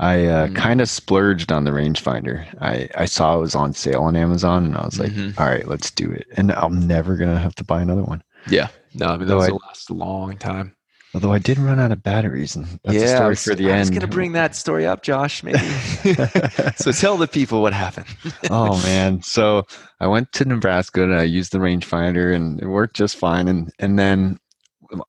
I 0.00 0.26
uh, 0.26 0.46
mm-hmm. 0.46 0.56
kind 0.56 0.80
of 0.80 0.88
splurged 0.88 1.52
on 1.52 1.64
the 1.64 1.70
rangefinder. 1.70 2.46
I, 2.60 2.88
I 2.96 3.04
saw 3.04 3.36
it 3.36 3.40
was 3.40 3.54
on 3.54 3.72
sale 3.72 4.02
on 4.02 4.16
Amazon, 4.16 4.64
and 4.64 4.76
I 4.76 4.84
was 4.84 4.98
like, 4.98 5.12
mm-hmm. 5.12 5.40
"All 5.40 5.46
right, 5.46 5.68
let's 5.68 5.90
do 5.90 6.10
it." 6.10 6.26
And 6.36 6.50
I'm 6.52 6.86
never 6.86 7.16
gonna 7.16 7.38
have 7.38 7.54
to 7.56 7.64
buy 7.64 7.80
another 7.80 8.02
one. 8.02 8.22
Yeah, 8.48 8.68
no, 8.94 9.06
I 9.06 9.16
mean 9.16 9.28
will 9.28 9.60
last 9.66 9.90
a 9.90 9.94
long 9.94 10.36
time. 10.36 10.74
Although 11.14 11.32
I 11.32 11.38
did 11.38 11.58
run 11.58 11.78
out 11.78 11.92
of 11.92 12.02
batteries, 12.02 12.56
and 12.56 12.66
that's 12.82 12.96
yeah, 12.96 13.02
a 13.02 13.16
story 13.16 13.36
for 13.36 13.54
the 13.54 13.66
I 13.66 13.70
end. 13.70 13.76
I 13.76 13.80
was 13.80 13.90
going 13.90 14.00
to 14.00 14.08
bring 14.08 14.32
that 14.32 14.56
story 14.56 14.84
up, 14.84 15.02
Josh. 15.04 15.44
Maybe. 15.44 15.58
so 16.76 16.90
tell 16.90 17.16
the 17.16 17.28
people 17.30 17.62
what 17.62 17.72
happened. 17.72 18.06
oh 18.50 18.82
man! 18.82 19.22
So 19.22 19.64
I 20.00 20.08
went 20.08 20.32
to 20.32 20.44
Nebraska 20.44 21.04
and 21.04 21.14
I 21.14 21.22
used 21.22 21.52
the 21.52 21.58
rangefinder, 21.58 22.34
and 22.34 22.60
it 22.60 22.66
worked 22.66 22.96
just 22.96 23.16
fine. 23.16 23.46
And 23.46 23.72
and 23.78 23.96
then 23.96 24.40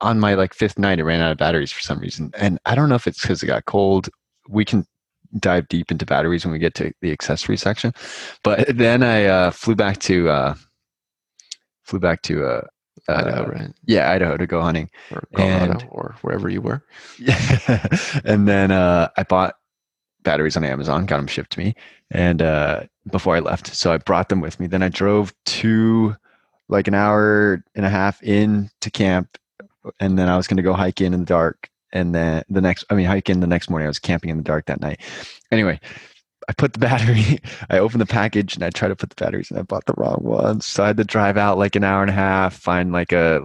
on 0.00 0.20
my 0.20 0.34
like 0.34 0.54
fifth 0.54 0.78
night, 0.78 1.00
it 1.00 1.04
ran 1.04 1.20
out 1.20 1.32
of 1.32 1.38
batteries 1.38 1.72
for 1.72 1.80
some 1.80 1.98
reason. 1.98 2.30
And 2.38 2.60
I 2.66 2.76
don't 2.76 2.88
know 2.88 2.94
if 2.94 3.08
it's 3.08 3.20
because 3.20 3.42
it 3.42 3.46
got 3.46 3.64
cold. 3.64 4.08
We 4.48 4.64
can 4.64 4.86
dive 5.40 5.66
deep 5.68 5.90
into 5.90 6.06
batteries 6.06 6.44
when 6.44 6.52
we 6.52 6.58
get 6.58 6.74
to 6.74 6.92
the 7.00 7.12
accessory 7.12 7.56
section. 7.56 7.92
But 8.44 8.76
then 8.76 9.02
I 9.02 9.24
uh, 9.24 9.50
flew 9.50 9.74
back 9.74 9.98
to 10.00 10.28
uh, 10.28 10.54
flew 11.82 11.98
back 11.98 12.22
to 12.22 12.46
uh, 12.46 12.62
Idaho, 13.08 13.44
uh, 13.44 13.46
right? 13.46 13.72
Yeah, 13.84 14.10
Idaho 14.10 14.36
to 14.36 14.46
go 14.46 14.60
hunting, 14.60 14.90
or 15.10 15.26
Colorado, 15.34 15.72
and, 15.72 15.88
or 15.90 16.16
wherever 16.22 16.48
you 16.48 16.60
were. 16.60 16.82
Yeah, 17.18 17.86
and 18.24 18.48
then 18.48 18.70
uh, 18.70 19.08
I 19.16 19.22
bought 19.22 19.56
batteries 20.22 20.56
on 20.56 20.64
Amazon, 20.64 21.06
got 21.06 21.18
them 21.18 21.26
shipped 21.26 21.52
to 21.52 21.58
me, 21.58 21.74
and 22.10 22.42
uh, 22.42 22.84
before 23.10 23.36
I 23.36 23.40
left, 23.40 23.74
so 23.74 23.92
I 23.92 23.98
brought 23.98 24.28
them 24.28 24.40
with 24.40 24.58
me. 24.60 24.66
Then 24.66 24.82
I 24.82 24.88
drove 24.88 25.34
to 25.46 26.16
like 26.68 26.88
an 26.88 26.94
hour 26.94 27.64
and 27.74 27.86
a 27.86 27.90
half 27.90 28.22
in 28.22 28.70
to 28.80 28.90
camp, 28.90 29.38
and 30.00 30.18
then 30.18 30.28
I 30.28 30.36
was 30.36 30.46
going 30.46 30.56
to 30.56 30.62
go 30.62 30.72
hike 30.72 31.00
in 31.00 31.14
in 31.14 31.20
the 31.20 31.26
dark. 31.26 31.70
And 31.92 32.14
then 32.14 32.42
the 32.48 32.60
next, 32.60 32.84
I 32.90 32.94
mean, 32.94 33.06
hike 33.06 33.30
in 33.30 33.40
the 33.40 33.46
next 33.46 33.70
morning. 33.70 33.86
I 33.86 33.88
was 33.88 34.00
camping 34.00 34.30
in 34.30 34.36
the 34.36 34.42
dark 34.42 34.66
that 34.66 34.80
night. 34.80 35.00
Anyway, 35.50 35.80
I 36.48 36.52
put 36.52 36.72
the 36.74 36.78
battery, 36.78 37.40
I 37.70 37.78
opened 37.78 38.00
the 38.00 38.06
package 38.06 38.54
and 38.54 38.64
I 38.64 38.70
tried 38.70 38.88
to 38.88 38.96
put 38.96 39.10
the 39.10 39.22
batteries 39.22 39.50
and 39.50 39.58
I 39.58 39.62
bought 39.62 39.86
the 39.86 39.94
wrong 39.96 40.20
ones. 40.22 40.64
So 40.64 40.84
I 40.84 40.88
had 40.88 40.96
to 40.98 41.04
drive 41.04 41.36
out 41.36 41.58
like 41.58 41.74
an 41.76 41.84
hour 41.84 42.02
and 42.02 42.10
a 42.10 42.14
half, 42.14 42.54
find 42.54 42.92
like 42.92 43.12
a 43.12 43.42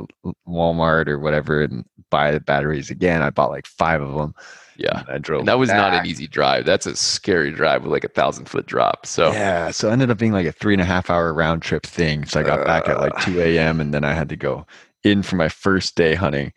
Walmart 0.47 1.07
or 1.07 1.17
whatever 1.19 1.61
and 1.61 1.85
buy 2.09 2.31
the 2.31 2.39
batteries 2.39 2.89
again. 2.89 3.21
I 3.21 3.29
bought 3.29 3.49
like 3.49 3.65
five 3.65 4.01
of 4.01 4.13
them. 4.15 4.35
Yeah. 4.77 5.03
I 5.07 5.17
drove. 5.17 5.39
And 5.39 5.47
that 5.47 5.59
was 5.59 5.69
not 5.69 5.93
an 5.93 6.05
easy 6.05 6.27
drive. 6.27 6.65
That's 6.65 6.85
a 6.85 6.95
scary 6.95 7.51
drive 7.51 7.83
with 7.83 7.91
like 7.91 8.03
a 8.03 8.07
thousand 8.09 8.45
foot 8.45 8.65
drop. 8.65 9.05
So 9.05 9.31
Yeah. 9.31 9.71
So 9.71 9.89
it 9.89 9.93
ended 9.93 10.11
up 10.11 10.17
being 10.17 10.31
like 10.31 10.45
a 10.47 10.51
three 10.51 10.73
and 10.73 10.81
a 10.81 10.85
half 10.85 11.09
hour 11.09 11.33
round 11.33 11.61
trip 11.61 11.85
thing. 11.85 12.25
So 12.25 12.39
I 12.39 12.43
got 12.43 12.65
back 12.65 12.87
at 12.87 12.99
like 12.99 13.13
Uh. 13.15 13.21
2 13.21 13.41
a.m. 13.41 13.79
and 13.81 13.93
then 13.93 14.03
I 14.03 14.13
had 14.13 14.29
to 14.29 14.35
go 14.35 14.65
in 15.03 15.23
for 15.23 15.35
my 15.35 15.49
first 15.49 15.95
day 15.95 16.13
hunting 16.13 16.53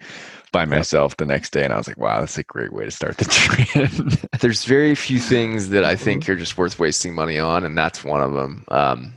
by 0.55 0.65
myself 0.65 1.17
the 1.17 1.27
next 1.27 1.51
day. 1.51 1.65
And 1.65 1.73
I 1.73 1.77
was 1.77 1.89
like, 1.89 1.99
wow, 1.99 2.21
that's 2.21 2.39
a 2.39 2.45
great 2.45 2.73
way 2.73 2.85
to 2.85 2.91
start 2.93 3.19
the 3.19 3.25
trip. 3.29 4.31
there's 4.41 4.65
very 4.65 4.95
few 4.95 5.19
things 5.19 5.71
that 5.71 5.85
I 5.85 5.97
think 5.97 6.29
are 6.29 6.37
just 6.37 6.57
worth 6.57 6.79
wasting 6.79 7.13
money 7.13 7.41
on, 7.41 7.65
and 7.65 7.77
that's 7.77 8.05
one 8.05 8.23
of 8.23 8.33
them. 8.35 8.65
Um, 8.69 9.15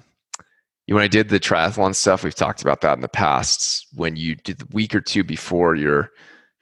you- 0.87 0.95
when 0.95 1.03
I 1.03 1.07
did 1.07 1.29
the 1.29 1.39
triathlon 1.39 1.93
stuff, 1.93 2.23
we've 2.23 2.33
talked 2.33 2.63
about 2.63 2.81
that 2.81 2.95
in 2.97 3.01
the 3.01 3.07
past. 3.07 3.85
When 3.93 4.15
you 4.15 4.35
did 4.35 4.57
the 4.57 4.67
week 4.71 4.95
or 4.95 4.99
two 4.99 5.23
before 5.23 5.75
your 5.75 6.11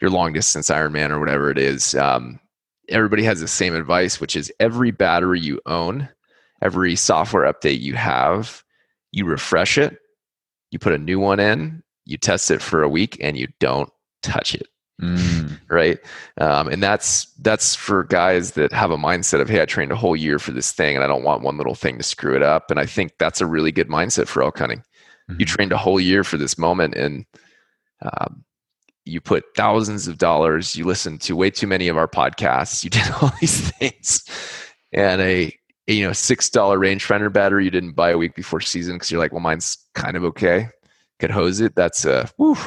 your 0.01 0.09
long 0.11 0.33
distance 0.33 0.69
Ironman 0.69 1.09
or 1.09 1.21
whatever 1.21 1.49
it 1.49 1.57
is, 1.57 1.95
um, 1.95 2.38
everybody 2.89 3.23
has 3.23 3.39
the 3.39 3.47
same 3.47 3.73
advice, 3.73 4.19
which 4.19 4.35
is 4.35 4.51
every 4.59 4.91
battery 4.91 5.39
you 5.39 5.61
own, 5.65 6.09
every 6.61 6.97
software 6.97 7.51
update 7.51 7.79
you 7.79 7.93
have, 7.93 8.61
you 9.13 9.23
refresh 9.23 9.77
it, 9.77 9.97
you 10.69 10.79
put 10.79 10.91
a 10.91 10.97
new 10.97 11.17
one 11.17 11.39
in, 11.39 11.81
you 12.03 12.17
test 12.17 12.51
it 12.51 12.61
for 12.61 12.83
a 12.83 12.89
week, 12.89 13.17
and 13.21 13.38
you 13.38 13.47
don't 13.61 13.89
touch 14.25 14.55
it 14.55 14.67
Mm, 15.01 15.59
right? 15.69 15.99
Um, 16.39 16.69
and 16.69 16.81
that's 16.81 17.25
that's 17.41 17.75
for 17.75 18.05
guys 18.05 18.51
that 18.51 18.71
have 18.71 18.91
a 18.91 18.97
mindset 18.97 19.41
of 19.41 19.49
hey 19.49 19.61
i 19.61 19.65
trained 19.65 19.91
a 19.91 19.95
whole 19.97 20.15
year 20.15 20.39
for 20.39 20.51
this 20.51 20.71
thing 20.71 20.95
and 20.95 21.03
i 21.03 21.07
don't 21.07 21.23
want 21.25 21.41
one 21.43 21.57
little 21.57 21.75
thing 21.75 21.97
to 21.97 22.03
screw 22.03 22.33
it 22.33 22.41
up. 22.41 22.71
And 22.71 22.79
i 22.79 22.85
think 22.85 23.11
that's 23.19 23.41
a 23.41 23.45
really 23.45 23.73
good 23.73 23.89
mindset 23.89 24.27
for 24.29 24.41
elk 24.41 24.57
hunting. 24.59 24.83
You 25.38 25.45
Mhm. 25.45 25.47
trained 25.49 25.71
a 25.73 25.77
whole 25.77 25.99
year 25.99 26.23
for 26.23 26.38
this 26.38 26.57
moment 26.57 26.95
and 26.95 27.25
um, 28.01 28.45
you 29.03 29.19
put 29.19 29.43
thousands 29.57 30.07
of 30.07 30.17
dollars 30.17 30.77
you 30.77 30.85
listened 30.85 31.19
to 31.21 31.35
way 31.35 31.49
too 31.49 31.67
many 31.67 31.89
of 31.89 31.97
our 31.97 32.07
podcasts 32.07 32.81
you 32.83 32.89
did 32.97 33.03
all 33.21 33.33
these 33.41 33.69
things 33.71 34.23
and 34.93 35.19
a, 35.19 35.53
a, 35.89 35.93
you 35.93 36.07
know 36.07 36.13
six 36.13 36.49
dollar 36.49 36.79
rangefinder 36.79 37.31
battery 37.33 37.65
you 37.65 37.71
didn't 37.71 37.97
buy 37.97 38.11
a 38.11 38.17
week 38.17 38.33
before 38.33 38.61
season 38.61 38.95
because 38.95 39.11
you're 39.11 39.19
like 39.19 39.33
well 39.33 39.41
mine's 39.41 39.77
kind 39.93 40.15
of 40.15 40.23
okay. 40.23 40.69
Could 41.19 41.31
hose 41.31 41.59
it. 41.61 41.75
That's 41.75 42.03
a 42.05 42.29
whew, 42.38 42.57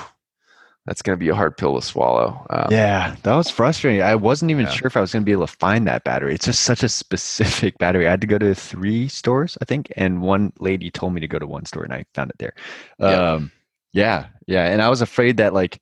that's 0.89 1.03
going 1.03 1.17
to 1.17 1.21
be 1.23 1.29
a 1.29 1.35
hard 1.35 1.57
pill 1.57 1.77
to 1.79 1.83
swallow 1.87 2.47
um, 2.51 2.69
Yeah, 2.73 3.15
that 3.23 3.35
was 3.37 3.51
frustrating. 3.51 4.01
I 4.03 4.15
wasn't 4.15 4.51
even 4.51 4.65
Yeah. 4.65 4.73
sure 4.73 4.87
if 4.87 4.97
I 4.97 5.01
was 5.01 5.13
going 5.13 5.23
to 5.23 5.27
be 5.27 5.33
able 5.33 5.47
to 5.47 5.53
find 5.57 5.87
that 5.87 6.03
battery. 6.05 6.35
It's 6.35 6.47
just 6.47 6.63
such 6.63 6.83
a 6.83 6.89
specific 6.89 7.77
battery. 7.79 8.07
I 8.07 8.11
had 8.11 8.23
to 8.23 8.27
go 8.27 8.39
to 8.39 8.55
three 8.55 9.07
stores, 9.09 9.59
I 9.61 9.67
think, 9.67 9.93
and 9.97 10.23
one 10.23 10.53
lady 10.59 10.91
told 10.91 11.13
me 11.13 11.21
to 11.21 11.29
go 11.29 11.39
to 11.39 11.47
one 11.47 11.67
store, 11.67 11.85
and 11.85 11.93
I 11.93 12.05
found 12.15 12.31
it 12.31 12.39
there. 12.39 12.55
Yeah. 12.99 13.33
Um, 13.35 13.53
yeah, 13.93 14.27
yeah, 14.47 14.67
and 14.67 14.81
I 14.83 14.89
was 14.89 15.03
afraid 15.03 15.37
that 15.39 15.53
like, 15.55 15.81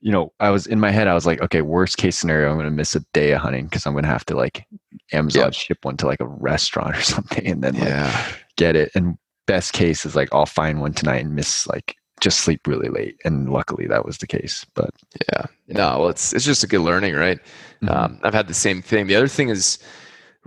you 0.00 0.10
know, 0.12 0.32
I 0.40 0.50
was 0.50 0.66
in 0.66 0.80
my 0.80 0.90
head. 0.90 1.06
I 1.08 1.14
was 1.14 1.26
like, 1.26 1.40
okay, 1.40 1.62
worst 1.62 1.96
case 1.96 2.18
scenario, 2.18 2.48
I'm 2.50 2.56
going 2.56 2.66
to 2.66 2.70
miss 2.70 2.94
a 2.96 3.00
day 3.14 3.32
of 3.32 3.40
hunting 3.40 3.66
because 3.66 3.86
I'm 3.86 3.92
going 3.94 4.04
to 4.04 4.08
have 4.10 4.24
to 4.26 4.34
like 4.36 4.66
Amazon 5.12 5.44
Yep. 5.44 5.54
ship 5.54 5.78
one 5.82 5.96
to 5.98 6.06
like 6.06 6.20
a 6.20 6.26
restaurant 6.26 6.96
or 6.96 7.02
something, 7.14 7.46
and 7.46 7.62
then 7.62 7.74
like 7.74 7.88
yeah 7.88 8.26
get 8.56 8.76
it. 8.76 8.90
And 8.94 9.16
best 9.46 9.72
case 9.72 10.04
is 10.04 10.14
like 10.16 10.28
I'll 10.32 10.46
find 10.46 10.80
one 10.80 10.92
tonight 10.92 11.24
and 11.24 11.34
miss 11.36 11.66
like 11.68 11.96
just 12.22 12.40
sleep 12.40 12.66
really 12.66 12.88
late. 12.88 13.18
And 13.24 13.50
luckily 13.50 13.86
that 13.88 14.06
was 14.06 14.18
the 14.18 14.26
case. 14.26 14.64
But 14.74 14.90
Yeah. 15.30 15.44
No, 15.68 15.98
well, 16.00 16.08
it's 16.08 16.32
it's 16.32 16.44
just 16.44 16.64
a 16.64 16.66
good 16.66 16.80
learning, 16.80 17.14
right? 17.14 17.38
Mhm. 17.82 17.90
Um, 17.90 18.20
I've 18.22 18.32
had 18.32 18.48
the 18.48 18.54
same 18.54 18.80
thing. 18.80 19.06
The 19.08 19.16
other 19.16 19.28
thing 19.28 19.50
is, 19.50 19.78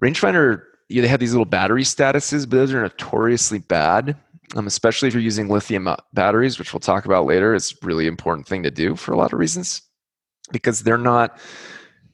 rangefinder. 0.02 0.64
You 0.88 0.98
know, 0.98 1.02
they 1.02 1.08
have 1.08 1.20
these 1.20 1.32
little 1.34 1.46
battery 1.46 1.84
statuses, 1.84 2.48
but 2.50 2.58
those 2.58 2.74
are 2.74 2.82
notoriously 2.82 3.60
bad. 3.60 4.16
Um, 4.56 4.68
especially 4.68 5.08
if 5.08 5.14
you're 5.16 5.24
using 5.24 5.50
lithium 5.50 5.88
uh, 5.88 5.96
batteries, 6.14 6.60
which 6.60 6.72
we'll 6.72 6.80
talk 6.80 7.06
about 7.06 7.26
later. 7.26 7.56
It's 7.56 7.72
a 7.72 7.76
really 7.82 8.06
important 8.06 8.48
thing 8.48 8.62
to 8.64 8.72
do 8.72 8.96
for 8.96 9.12
a 9.12 9.18
lot 9.18 9.34
of 9.34 9.40
reasons, 9.40 9.82
because 10.52 10.82
they're 10.84 10.98
not. 10.98 11.38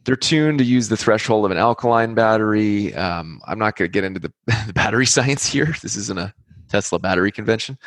They're 0.06 0.16
tuned 0.16 0.58
to 0.58 0.64
use 0.64 0.88
the 0.90 0.98
threshold 0.98 1.46
of 1.46 1.52
an 1.52 1.58
alkaline 1.58 2.16
battery. 2.16 2.96
Um, 2.96 3.40
I'm 3.46 3.60
not 3.60 3.76
going 3.76 3.88
to 3.88 3.92
get 3.94 4.04
into 4.04 4.20
the, 4.20 4.34
the 4.66 4.74
battery 4.74 5.06
science 5.18 5.46
here. 5.46 5.76
This 5.84 5.96
isn't 5.96 6.18
a 6.18 6.34
Tesla 6.70 6.98
battery 6.98 7.32
convention, 7.32 7.78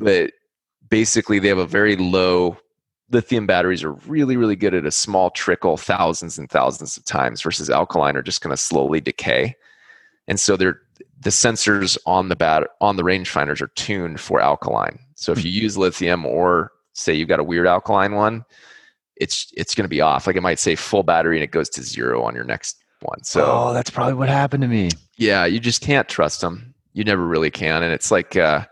but 0.00 0.32
basically 0.90 1.38
they 1.38 1.48
have 1.48 1.58
a 1.58 1.66
very 1.66 1.96
low 1.96 2.56
lithium 3.10 3.46
batteries 3.46 3.82
are 3.82 3.92
really 4.06 4.36
really 4.36 4.54
good 4.54 4.74
at 4.74 4.86
a 4.86 4.90
small 4.90 5.30
trickle 5.30 5.76
thousands 5.76 6.38
and 6.38 6.48
thousands 6.48 6.96
of 6.96 7.04
times 7.04 7.42
versus 7.42 7.68
alkaline 7.68 8.16
are 8.16 8.22
just 8.22 8.40
going 8.40 8.52
to 8.52 8.56
slowly 8.56 9.00
decay. 9.00 9.56
And 10.28 10.38
so 10.38 10.56
they're 10.56 10.80
the 11.18 11.30
sensors 11.30 11.98
on 12.06 12.28
the 12.28 12.36
bat 12.36 12.68
on 12.80 12.96
the 12.96 13.02
rangefinders 13.02 13.60
are 13.60 13.68
tuned 13.68 14.20
for 14.20 14.40
alkaline. 14.40 14.98
So 15.16 15.32
if 15.32 15.44
you 15.44 15.50
use 15.50 15.76
lithium 15.76 16.24
or 16.24 16.72
say 16.92 17.14
you've 17.14 17.28
got 17.28 17.40
a 17.40 17.44
weird 17.44 17.66
alkaline 17.66 18.14
one 18.14 18.44
it's 19.20 19.52
it's 19.56 19.74
going 19.74 19.84
to 19.84 19.88
be 19.88 20.00
off. 20.00 20.26
Like 20.26 20.34
it 20.34 20.40
might 20.40 20.58
say 20.58 20.74
full 20.74 21.02
battery 21.02 21.36
and 21.36 21.44
it 21.44 21.52
goes 21.52 21.68
to 21.70 21.82
zero 21.82 22.22
on 22.22 22.34
your 22.34 22.44
next 22.44 22.82
one. 23.02 23.22
So 23.22 23.44
oh, 23.46 23.72
that's 23.72 23.90
probably 23.90 24.14
what 24.14 24.28
happened 24.28 24.62
to 24.62 24.68
me. 24.68 24.90
yeah, 25.16 25.44
you 25.44 25.60
just 25.60 25.82
can't 25.82 26.08
trust 26.08 26.40
them. 26.40 26.74
You 26.92 27.04
never 27.04 27.24
really 27.24 27.50
can, 27.50 27.84
and 27.84 27.92
it's 27.92 28.10
like 28.10 28.36
uh, 28.36 28.66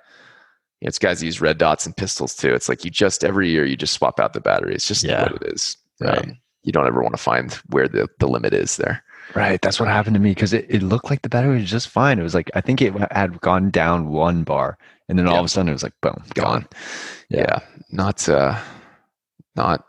it's 0.81 0.99
guys 0.99 1.21
that 1.21 1.27
use 1.27 1.41
red 1.41 1.59
dots 1.59 1.87
and 1.87 1.97
pistols 1.97 2.35
too. 2.35 2.55
It's 2.55 2.69
like 2.69 2.85
you 2.85 2.91
just 2.91 3.25
every 3.25 3.51
year 3.51 3.65
you 3.65 3.77
just 3.77 3.95
swap 3.95 4.21
out 4.21 4.33
the 4.33 4.41
battery. 4.41 4.75
It's 4.75 4.87
just 4.89 5.05
Yeah. 5.05 5.23
what 5.25 5.43
it 5.43 5.53
is. 5.55 5.77
Right. 6.01 6.19
Um, 6.19 6.39
you 6.63 6.73
don't 6.73 6.87
ever 6.87 7.03
want 7.03 7.15
to 7.17 7.23
find 7.23 7.53
where 7.71 7.89
the 7.89 8.09
the 8.19 8.29
limit 8.29 8.53
is 8.55 8.77
there. 8.77 9.03
Right. 9.35 9.61
That's 9.61 9.79
what 9.79 9.89
happened 9.89 10.15
to 10.15 10.21
me 10.21 10.31
because 10.31 10.53
it, 10.55 10.65
it 10.71 10.83
looked 10.83 11.11
like 11.11 11.23
the 11.23 11.29
battery 11.29 11.61
was 11.61 11.71
just 11.71 11.89
fine. 11.89 12.19
It 12.19 12.23
was 12.23 12.35
like, 12.35 12.51
I 12.55 12.63
think 12.63 12.81
it 12.81 12.95
had 13.13 13.41
gone 13.43 13.71
down 13.71 14.09
one 14.09 14.43
bar 14.43 14.79
and 15.09 15.19
then 15.19 15.27
all 15.27 15.35
Yeah. 15.35 15.41
of 15.41 15.45
a 15.45 15.49
sudden 15.49 15.69
it 15.69 15.73
was 15.73 15.83
like, 15.83 15.93
boom, 16.01 16.23
gone. 16.35 16.61
Gone. 16.63 16.69
Yeah, 17.29 17.59
not 17.91 18.27
uh, 18.29 18.59
not 19.57 19.85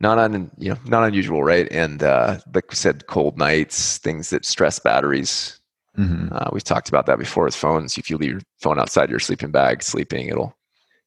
not 0.00 0.18
un, 0.18 0.50
you 0.58 0.70
know 0.70 0.78
not 0.86 1.04
unusual, 1.04 1.42
right? 1.44 1.68
And 1.70 2.02
uh, 2.02 2.38
like 2.54 2.68
we 2.70 2.74
said, 2.76 3.06
cold 3.06 3.38
nights, 3.38 3.98
things 3.98 4.30
that 4.30 4.44
stress 4.44 4.78
batteries. 4.78 5.60
Mhm. 5.98 6.30
Uh, 6.32 6.50
we've 6.52 6.64
talked 6.64 6.88
about 6.88 7.06
that 7.06 7.18
before 7.18 7.44
with 7.44 7.54
phones. 7.54 7.96
If 7.96 8.10
you 8.10 8.18
leave 8.18 8.30
your 8.32 8.40
phone 8.60 8.78
outside 8.78 9.08
your 9.10 9.18
sleeping 9.18 9.50
bag, 9.50 9.82
sleeping, 9.82 10.28
it'll 10.28 10.54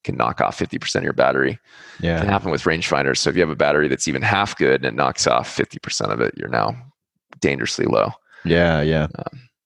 can 0.05 0.15
knock 0.15 0.39
off 0.39 0.57
50% 0.57 0.95
of 0.95 1.03
your 1.03 1.11
battery. 1.13 1.59
Yeah. 1.99 2.19
Can 2.19 2.29
happen 2.29 2.51
with 2.51 2.63
rangefinders. 2.63 3.17
So 3.17 3.29
if 3.29 3.35
you 3.35 3.41
have 3.41 3.49
a 3.49 3.55
battery 3.55 3.89
that's 3.89 4.07
even 4.07 4.21
half 4.21 4.55
good 4.57 4.75
and 4.77 4.85
it 4.85 4.93
knocks 4.95 5.27
off 5.27 5.49
50% 5.53 6.11
of 6.13 6.21
it, 6.21 6.33
you're 6.37 6.47
now 6.47 6.73
dangerously 7.41 7.85
low. 7.85 8.11
Yeah. 8.45 8.81
Yeah. 8.81 9.07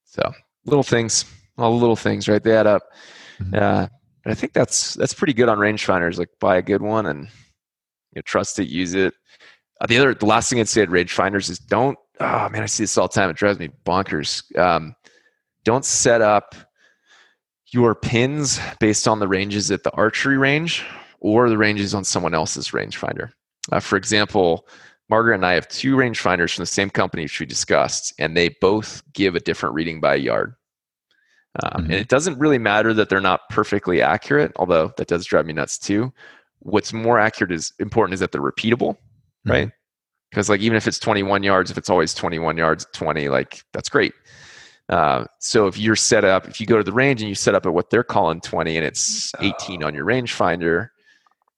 So 0.05 0.33
little 0.65 0.81
things, 0.83 1.25
all 1.59 1.69
the 1.71 1.77
little 1.79 1.95
things, 1.95 2.27
right? 2.27 2.43
They 2.43 2.55
add 2.57 2.65
up. 2.65 2.81
Mhm. 3.39 3.55
Uh, 3.55 3.88
and 4.25 4.31
I 4.31 4.33
think 4.33 4.53
that's 4.53 4.95
that's 4.95 5.13
pretty 5.13 5.33
good 5.33 5.49
on 5.49 5.59
rangefinders. 5.59 6.17
Like 6.17 6.29
buy 6.39 6.57
a 6.57 6.62
good 6.63 6.81
one 6.81 7.05
and 7.05 7.25
you 7.25 8.15
know, 8.15 8.21
trust 8.25 8.57
it, 8.57 8.67
use 8.69 8.93
it. 8.95 9.13
Uh, 9.81 9.86
the 9.86 9.97
other, 9.97 10.13
the 10.15 10.25
last 10.25 10.49
thing 10.49 10.59
I'd 10.59 10.67
say 10.69 10.81
at 10.81 10.89
rangefinders 10.89 11.49
is 11.49 11.59
don't. 11.59 11.97
Oh 12.19 12.47
man, 12.49 12.63
I 12.63 12.67
see 12.67 12.83
this 12.83 12.97
all 12.97 13.07
the 13.07 13.13
time. 13.13 13.29
It 13.29 13.36
drives 13.36 13.59
me 13.59 13.69
bonkers. 13.86 14.43
Um, 14.57 14.95
don't 15.63 15.86
set 15.86 16.21
up 16.21 16.56
your 17.71 17.95
pins 17.95 18.60
based 18.80 19.08
on 19.08 19.19
the 19.19 19.28
ranges 19.28 19.71
at 19.71 19.84
the 19.84 19.91
archery 19.91 20.38
range 20.38 20.86
or 21.19 21.49
the 21.49 21.58
ranges 21.58 21.93
on 21.93 22.04
someone 22.04 22.34
else's 22.34 22.69
rangefinder. 22.69 23.32
Uh, 23.71 23.80
for 23.80 23.95
example, 23.95 24.67
Margaret 25.10 25.36
and 25.36 25.45
I 25.45 25.54
have 25.54 25.67
two 25.67 25.95
rangefinders 25.95 26.56
from 26.56 26.63
the 26.63 26.67
same 26.67 26.89
company, 26.89 27.23
which 27.23 27.39
we 27.39 27.45
discussed, 27.45 28.13
and 28.19 28.36
they 28.38 28.49
both 28.62 29.02
give 29.13 29.36
a 29.36 29.39
different 29.39 29.76
reading 29.76 29.99
by 29.99 30.15
a 30.15 30.19
yard. 30.19 30.56
Um, 31.62 31.84
Mhm. 31.84 31.86
And 31.86 31.93
it 31.93 32.08
doesn't 32.08 32.39
really 32.39 32.58
matter 32.58 32.93
that 32.93 33.10
they're 33.10 33.21
not 33.21 33.47
perfectly 33.49 34.02
accurate, 34.02 34.52
although 34.56 34.93
that 34.97 35.08
does 35.08 35.26
drive 35.26 35.45
me 35.45 35.54
nuts 35.54 35.78
too. 35.78 36.12
What's 36.60 36.93
more 36.93 37.19
accurate 37.19 37.52
is 37.52 37.73
important 37.80 38.13
is 38.15 38.19
that 38.21 38.32
they're 38.32 38.41
repeatable, 38.41 38.97
right? 39.45 39.71
Because 40.32 40.49
like 40.49 40.62
even 40.62 40.76
if 40.76 40.88
it's 40.88 40.97
21 40.99 41.43
yards, 41.43 41.69
if 41.69 41.78
it's 41.78 41.89
always 41.89 42.13
21 42.13 42.58
yards, 42.58 42.88
20, 42.93 43.30
like 43.30 43.63
that's 43.71 43.89
great. 43.89 44.13
Uh, 44.89 45.25
so 45.39 45.67
if 45.67 45.77
you're 45.77 45.95
set 45.95 46.25
up, 46.25 46.47
if 46.47 46.59
you 46.59 46.67
go 46.67 46.77
to 46.77 46.83
the 46.83 46.91
range 46.91 47.21
and 47.21 47.29
you 47.29 47.35
set 47.35 47.55
up 47.55 47.65
at 47.65 47.73
what 47.73 47.89
they're 47.89 48.03
calling 48.03 48.41
20 48.41 48.77
and 48.77 48.85
it's 48.85 49.31
18 49.39 49.83
on 49.83 49.93
your 49.93 50.05
rangefinder, 50.05 50.89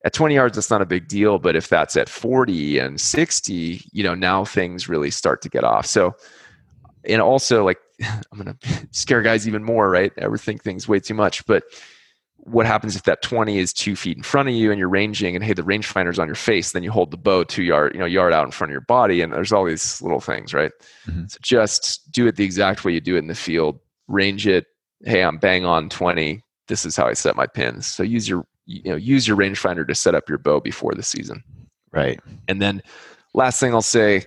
at 0.05 0.13
20 0.13 0.35
yards 0.35 0.55
that's 0.55 0.69
not 0.69 0.83
a 0.83 0.85
big 0.85 1.07
deal 1.07 1.39
but 1.39 1.55
if 1.55 1.67
that's 1.67 1.97
at 1.97 2.07
40 2.07 2.77
and 2.77 3.01
60 3.01 3.81
you 3.91 4.03
know 4.03 4.13
now 4.13 4.45
things 4.45 4.87
really 4.87 5.11
start 5.11 5.41
to 5.41 5.49
get 5.49 5.63
off. 5.63 5.85
So 5.87 6.15
and 7.03 7.21
also 7.21 7.65
like 7.65 7.79
i'm 8.03 8.37
gonna 8.37 8.57
scare 8.91 9.21
guys 9.21 9.47
even 9.47 9.63
more 9.63 9.89
right? 9.89 10.13
Ever 10.17 10.37
think 10.37 10.63
things 10.63 10.87
way 10.87 10.99
too 10.99 11.15
much 11.15 11.45
but 11.45 11.63
what 12.45 12.65
happens 12.67 12.95
if 12.95 13.03
that 13.03 13.21
20 13.23 13.57
is 13.57 13.73
two 13.73 13.95
feet 13.95 14.15
in 14.17 14.21
front 14.23 14.47
of 14.47 14.53
you 14.55 14.69
and 14.71 14.77
you're 14.79 14.87
ranging 14.87 15.35
and 15.35 15.43
hey 15.43 15.53
the 15.53 15.63
rangefinder's 15.63 16.19
on 16.19 16.27
your 16.27 16.35
face 16.35 16.71
then 16.73 16.83
you 16.83 16.91
hold 16.91 17.09
the 17.09 17.17
bow 17.17 17.43
two 17.43 17.63
yard 17.63 17.91
you 17.93 17.99
know 17.99 18.05
yard 18.05 18.31
out 18.33 18.45
in 18.45 18.51
front 18.51 18.69
of 18.69 18.73
your 18.73 18.81
body 18.81 19.21
and 19.21 19.33
there's 19.33 19.51
all 19.51 19.65
these 19.65 20.01
little 20.01 20.19
things 20.21 20.53
right? 20.53 20.71
Mhm. 21.07 21.29
so 21.29 21.37
just 21.41 22.11
do 22.11 22.27
it 22.27 22.35
the 22.35 22.43
exact 22.43 22.85
way 22.85 22.91
you 22.93 23.01
do 23.01 23.15
it 23.15 23.19
in 23.19 23.27
the 23.27 23.35
field. 23.35 23.79
Range 24.07 24.45
it. 24.47 24.65
Hey 25.03 25.23
i'm 25.23 25.37
bang 25.37 25.65
on 25.65 25.89
20 25.89 26.41
this 26.67 26.85
is 26.85 26.95
how 26.95 27.07
i 27.07 27.13
set 27.13 27.35
my 27.35 27.47
pins. 27.47 27.87
So 27.87 28.03
use 28.03 28.29
your 28.29 28.45
you 28.65 28.91
know 28.91 28.95
use 28.95 29.27
your 29.27 29.37
rangefinder 29.37 29.87
to 29.87 29.95
set 29.95 30.15
up 30.15 30.29
your 30.29 30.37
bow 30.37 30.59
before 30.59 30.93
the 30.93 31.03
season. 31.03 31.43
Right. 31.91 32.19
and 32.47 32.61
then 32.61 32.81
last 33.33 33.59
thing 33.59 33.73
i'll 33.73 33.81
say 33.81 34.23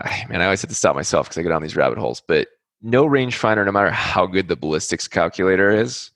I, 0.00 0.24
man 0.28 0.40
i 0.40 0.44
always 0.44 0.62
have 0.62 0.70
to 0.70 0.74
stop 0.74 0.94
myself 0.96 1.26
because 1.28 1.38
i 1.38 1.42
go 1.42 1.48
down 1.50 1.60
these 1.62 1.76
rabbit 1.76 1.98
holes 1.98 2.22
but 2.26 2.48
no 2.86 3.06
rangefinder, 3.06 3.64
no 3.64 3.72
matter 3.72 3.90
how 3.90 4.26
good 4.26 4.46
the 4.48 4.56
ballistics 4.56 5.08
calculator 5.08 5.70
is, 5.70 6.10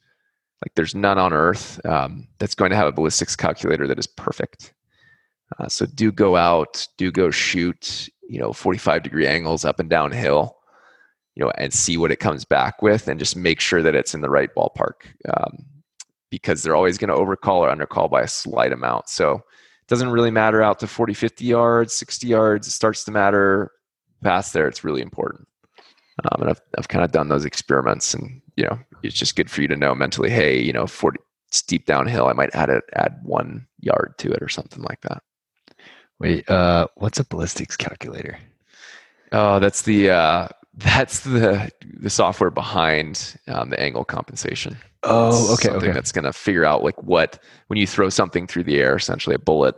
like 0.64 0.74
there's 0.74 0.94
none 0.94 1.18
on 1.18 1.32
earth 1.32 1.84
um, 1.86 2.26
that's 2.38 2.54
going 2.54 2.70
to 2.70 2.76
have 2.76 2.88
a 2.88 2.92
ballistics 2.92 3.36
calculator 3.36 3.86
that 3.86 3.98
is 3.98 4.06
perfect. 4.06 4.72
Uh, 5.58 5.68
so 5.68 5.86
do 5.86 6.12
go 6.12 6.36
out, 6.36 6.86
do 6.96 7.10
go 7.10 7.30
shoot, 7.30 8.08
you 8.28 8.38
know, 8.38 8.52
45 8.52 9.02
degree 9.02 9.26
angles 9.26 9.64
up 9.64 9.80
and 9.80 9.88
down 9.88 10.12
hill, 10.12 10.56
you 11.34 11.44
know, 11.44 11.50
and 11.56 11.72
see 11.72 11.96
what 11.96 12.10
it 12.10 12.16
comes 12.16 12.44
back 12.44 12.82
with, 12.82 13.08
and 13.08 13.18
just 13.18 13.36
make 13.36 13.60
sure 13.60 13.82
that 13.82 13.94
it's 13.94 14.14
in 14.14 14.20
the 14.20 14.28
right 14.28 14.50
ballpark, 14.54 15.06
um, 15.32 15.64
because 16.30 16.62
they're 16.62 16.76
always 16.76 16.98
going 16.98 17.08
to 17.08 17.14
overcall 17.14 17.64
or 17.64 17.74
undercall 17.74 18.10
by 18.10 18.22
a 18.22 18.28
slight 18.28 18.72
amount. 18.72 19.08
So 19.08 19.36
it 19.36 19.86
doesn't 19.86 20.10
really 20.10 20.30
matter 20.30 20.60
out 20.60 20.80
to 20.80 20.86
40, 20.86 21.14
50 21.14 21.44
yards, 21.44 21.94
60 21.94 22.26
yards. 22.26 22.66
It 22.66 22.72
starts 22.72 23.04
to 23.04 23.10
matter 23.10 23.70
past 24.22 24.52
there. 24.52 24.68
It's 24.68 24.84
really 24.84 25.00
important. 25.02 25.48
Um, 26.24 26.42
and 26.42 26.50
I've, 26.50 26.60
I've 26.76 26.88
kind 26.88 27.04
of 27.04 27.12
done 27.12 27.28
those 27.28 27.44
experiments 27.44 28.12
and, 28.14 28.40
you 28.56 28.64
know, 28.64 28.78
it's 29.02 29.16
just 29.16 29.36
good 29.36 29.50
for 29.50 29.62
you 29.62 29.68
to 29.68 29.76
know 29.76 29.94
mentally, 29.94 30.30
hey, 30.30 30.60
you 30.60 30.72
know, 30.72 30.86
40 30.86 31.18
steep 31.50 31.86
downhill, 31.86 32.26
I 32.26 32.32
might 32.32 32.54
add 32.54 32.70
it, 32.70 32.84
add 32.94 33.20
one 33.22 33.66
yard 33.80 34.14
to 34.18 34.32
it 34.32 34.42
or 34.42 34.48
something 34.48 34.82
like 34.82 35.00
that. 35.02 35.22
Wait, 36.18 36.48
uh, 36.50 36.88
what's 36.96 37.20
a 37.20 37.24
ballistics 37.24 37.76
calculator? 37.76 38.38
Oh, 39.32 39.58
that's 39.60 39.82
the, 39.82 40.10
uh, 40.10 40.48
that's 40.74 41.20
the, 41.20 41.70
the 41.82 42.10
software 42.10 42.50
behind 42.50 43.36
um, 43.48 43.70
the 43.70 43.80
angle 43.80 44.04
compensation. 44.04 44.76
Oh, 45.04 45.54
okay. 45.54 45.68
Something 45.68 45.90
okay. 45.90 45.92
that's 45.92 46.12
going 46.12 46.24
to 46.24 46.32
figure 46.32 46.64
out 46.64 46.82
like 46.82 47.00
what, 47.02 47.40
when 47.68 47.78
you 47.78 47.86
throw 47.86 48.08
something 48.08 48.46
through 48.46 48.64
the 48.64 48.80
air, 48.80 48.96
essentially 48.96 49.34
a 49.34 49.38
bullet, 49.38 49.76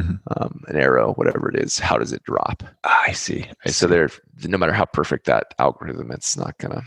Mhm. 0.00 0.20
um, 0.36 0.62
an 0.68 0.76
arrow, 0.76 1.12
whatever 1.14 1.48
it 1.48 1.56
is, 1.56 1.78
how 1.78 1.96
does 1.98 2.12
it 2.12 2.22
drop? 2.24 2.62
I 2.84 3.12
see. 3.12 3.46
I 3.64 3.70
so 3.70 3.86
see. 3.86 3.90
there, 3.90 4.10
no 4.44 4.58
matter 4.58 4.72
how 4.72 4.84
perfect 4.86 5.26
that 5.26 5.54
algorithm, 5.58 6.10
it's 6.10 6.36
not 6.36 6.56
gonna. 6.58 6.82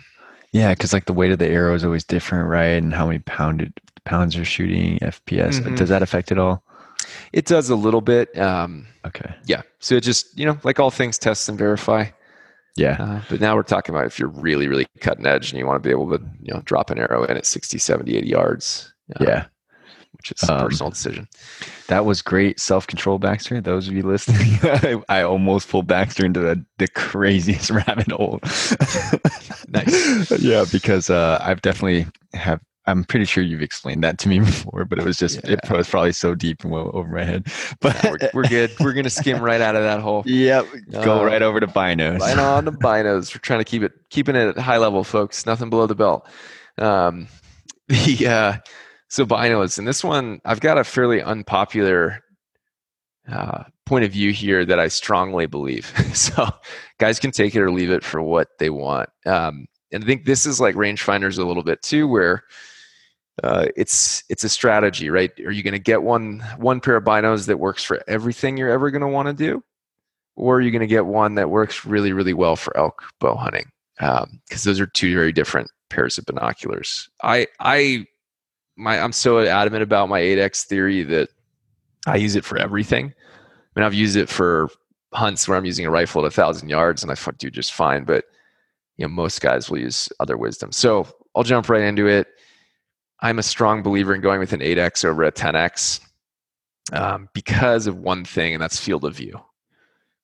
Yeah, 0.51 0.73
because 0.73 0.93
like 0.93 1.05
the 1.05 1.13
weight 1.13 1.31
of 1.31 1.39
the 1.39 1.47
arrow 1.47 1.73
is 1.73 1.83
always 1.83 2.03
different, 2.03 2.47
right? 2.49 2.81
And 2.81 2.93
how 2.93 3.07
many 3.07 3.19
pounded 3.19 3.73
pounds 4.05 4.35
you're 4.35 4.45
shooting, 4.45 4.99
FPS. 5.01 5.59
Mhm. 5.61 5.77
Does 5.77 5.89
that 5.89 6.01
affect 6.03 6.31
it 6.31 6.37
all? 6.37 6.63
It 7.31 7.45
does 7.45 7.69
a 7.69 7.75
little 7.75 8.01
bit. 8.01 8.37
Um, 8.37 8.85
Okay. 9.05 9.33
yeah. 9.45 9.61
So 9.79 9.95
it 9.95 10.01
just 10.01 10.37
you 10.37 10.45
know, 10.45 10.57
like 10.63 10.79
all 10.79 10.91
things, 10.91 11.17
test 11.17 11.49
and 11.49 11.57
verify. 11.57 12.05
Yeah. 12.75 12.97
Uh, 12.99 13.21
but 13.29 13.39
now 13.39 13.55
we're 13.55 13.61
talking 13.63 13.93
about 13.93 14.07
if 14.07 14.17
you're 14.17 14.29
really, 14.29 14.67
really 14.67 14.87
cutting 14.99 15.25
edge 15.27 15.51
and 15.51 15.59
you 15.59 15.65
want 15.67 15.81
to 15.81 15.87
be 15.87 15.91
able 15.91 16.09
to, 16.17 16.23
you 16.41 16.53
know, 16.53 16.61
drop 16.65 16.89
an 16.89 16.97
arrow 16.97 17.23
in 17.23 17.37
at 17.37 17.45
60, 17.45 17.77
70, 17.77 18.17
80 18.17 18.27
yards. 18.27 18.93
uh, 19.19 19.23
Yeah. 19.27 19.45
Which 20.23 20.41
is 20.41 20.47
a 20.49 20.53
Um, 20.53 20.61
personal 20.61 20.89
decision. 20.91 21.27
That 21.87 22.05
was 22.05 22.21
great 22.21 22.57
self 22.59 22.87
control, 22.87 23.19
Baxter. 23.19 23.59
Those 23.59 23.89
of 23.89 23.93
you 23.93 24.03
listening, 24.03 24.57
I, 24.63 25.01
I 25.09 25.21
almost 25.23 25.67
pulled 25.67 25.85
Baxter 25.87 26.25
into 26.25 26.39
the, 26.39 26.63
the 26.77 26.87
craziest 26.87 27.69
rabbit 27.87 28.09
hole. 28.11 28.39
Nice. 29.69 30.31
Yeah, 30.39 30.65
because 30.71 31.09
uh, 31.09 31.39
I've 31.41 31.61
definitely 31.61 32.05
have. 32.33 32.61
I'm 32.85 33.05
pretty 33.05 33.23
sure 33.25 33.41
you've 33.43 33.61
explained 33.61 34.03
that 34.03 34.17
to 34.19 34.27
me 34.29 34.39
before, 34.39 34.83
but 34.85 34.99
it 34.99 35.05
was 35.05 35.17
just 35.17 35.37
it 35.47 35.59
was 35.69 35.87
probably 35.89 36.11
so 36.11 36.35
deep 36.35 36.63
and 36.63 36.71
well 36.71 36.91
over 36.93 37.07
my 37.09 37.23
head. 37.23 37.47
But 37.79 38.01
Yeah, 38.03 38.11
we're, 38.11 38.29
we're 38.33 38.47
good. 38.49 38.71
We're 38.79 38.91
going 38.93 39.05
to 39.05 39.09
skim 39.09 39.41
right 39.41 39.61
out 39.61 39.75
of 39.77 39.83
that 39.83 40.01
hole. 40.01 40.23
Yep. 40.25 40.65
Go 40.91 41.21
Uh, 41.21 41.23
right 41.25 41.41
over 41.41 41.59
to 41.61 41.67
binos. 41.67 42.19
Right 42.19 42.37
on 42.37 42.65
the 42.65 42.71
binos. 42.73 43.33
We're 43.33 43.39
trying 43.39 43.59
to 43.59 43.65
keep 43.65 43.83
it 43.83 43.93
keeping 44.09 44.35
it 44.35 44.47
at 44.49 44.57
high 44.57 44.77
level, 44.77 45.03
folks. 45.05 45.45
Nothing 45.45 45.69
below 45.69 45.85
the 45.87 45.95
belt. 45.95 46.27
Um, 46.77 47.27
the 47.87 48.27
uh, 48.27 48.53
so 49.13 49.27
binos, 49.27 49.77
and 49.77 49.87
this 49.87 50.03
one 50.03 50.41
I've 50.43 50.59
got 50.59 50.79
a 50.79 50.83
fairly 50.83 51.21
unpopular 51.21 52.19
uh, 53.31 53.63
point 53.85 54.05
of 54.05 54.11
view 54.11 54.33
here 54.33 54.65
that 54.65 54.79
I 54.79 54.87
strongly 54.87 55.45
believe. 55.45 55.93
so 56.15 56.49
guys 56.97 57.19
can 57.19 57.29
take 57.29 57.55
it 57.55 57.61
or 57.61 57.71
leave 57.71 57.91
it 57.91 58.03
for 58.03 58.23
what 58.23 58.47
they 58.57 58.71
want. 58.71 59.09
Um, 59.27 59.67
and 59.91 60.03
I 60.03 60.07
think 60.07 60.25
this 60.25 60.47
is 60.47 60.59
like 60.59 60.73
rangefinders 60.73 61.37
a 61.37 61.45
little 61.45 61.61
bit 61.61 61.83
too, 61.83 62.07
where 62.07 62.43
uh, 63.43 63.67
it's 63.75 64.23
it's 64.29 64.43
a 64.43 64.49
strategy, 64.49 65.11
right? 65.11 65.31
Are 65.45 65.51
you 65.51 65.61
going 65.61 65.73
to 65.73 65.79
get 65.79 66.01
one 66.01 66.39
one 66.57 66.81
pair 66.81 66.95
of 66.95 67.03
binos 67.03 67.45
that 67.45 67.59
works 67.59 67.83
for 67.83 68.01
everything 68.07 68.57
you're 68.57 68.71
ever 68.71 68.89
going 68.89 69.01
to 69.01 69.07
want 69.07 69.27
to 69.27 69.33
do? 69.33 69.63
or 70.35 70.55
are 70.55 70.61
you're 70.61 70.71
going 70.71 70.79
to 70.79 70.87
get 70.87 71.05
one 71.05 71.35
that 71.35 71.51
works 71.51 71.85
really, 71.85 72.11
really 72.11 72.33
well 72.33 72.55
for 72.55 72.75
elk 72.75 73.03
bow 73.19 73.35
hunting 73.35 73.65
because 73.99 74.63
those 74.63 74.79
are 74.79 74.87
two 74.87 75.13
very 75.13 75.31
different 75.31 75.69
pairs 75.91 76.17
of 76.17 76.25
binoculars. 76.25 77.07
I, 77.21 77.45
I, 77.59 78.07
my, 78.75 78.99
I'm 78.99 79.11
so 79.11 79.39
adamant 79.39 79.83
about 79.83 80.09
my 80.09 80.19
8x 80.19 80.65
theory 80.65 81.03
that 81.03 81.29
I 82.07 82.17
use 82.17 82.35
it 82.35 82.45
for 82.45 82.57
everything. 82.57 83.13
I 83.15 83.79
mean, 83.79 83.85
I've 83.85 83.93
used 83.93 84.15
it 84.15 84.29
for 84.29 84.69
hunts 85.13 85.47
where 85.47 85.57
I'm 85.57 85.65
using 85.65 85.85
a 85.85 85.91
rifle 85.91 86.25
at 86.25 86.27
a 86.27 86.35
thousand 86.35 86.69
yards, 86.69 87.03
and 87.03 87.11
I 87.11 87.15
do 87.37 87.49
just 87.49 87.73
fine. 87.73 88.03
But 88.03 88.25
you 88.97 89.05
know, 89.05 89.09
most 89.09 89.41
guys 89.41 89.69
will 89.69 89.79
use 89.79 90.09
other 90.19 90.37
wisdom. 90.37 90.71
So 90.71 91.07
I'll 91.35 91.43
jump 91.43 91.69
right 91.69 91.81
into 91.81 92.07
it. 92.07 92.27
I'm 93.21 93.39
a 93.39 93.43
strong 93.43 93.83
believer 93.83 94.13
in 94.13 94.21
going 94.21 94.39
with 94.39 94.53
an 94.53 94.59
8x 94.59 95.05
over 95.05 95.23
a 95.23 95.31
10x 95.31 96.01
um, 96.91 97.29
because 97.33 97.87
of 97.87 97.97
one 97.97 98.25
thing, 98.25 98.53
and 98.53 98.61
that's 98.61 98.77
field 98.77 99.05
of 99.05 99.15
view. 99.15 99.39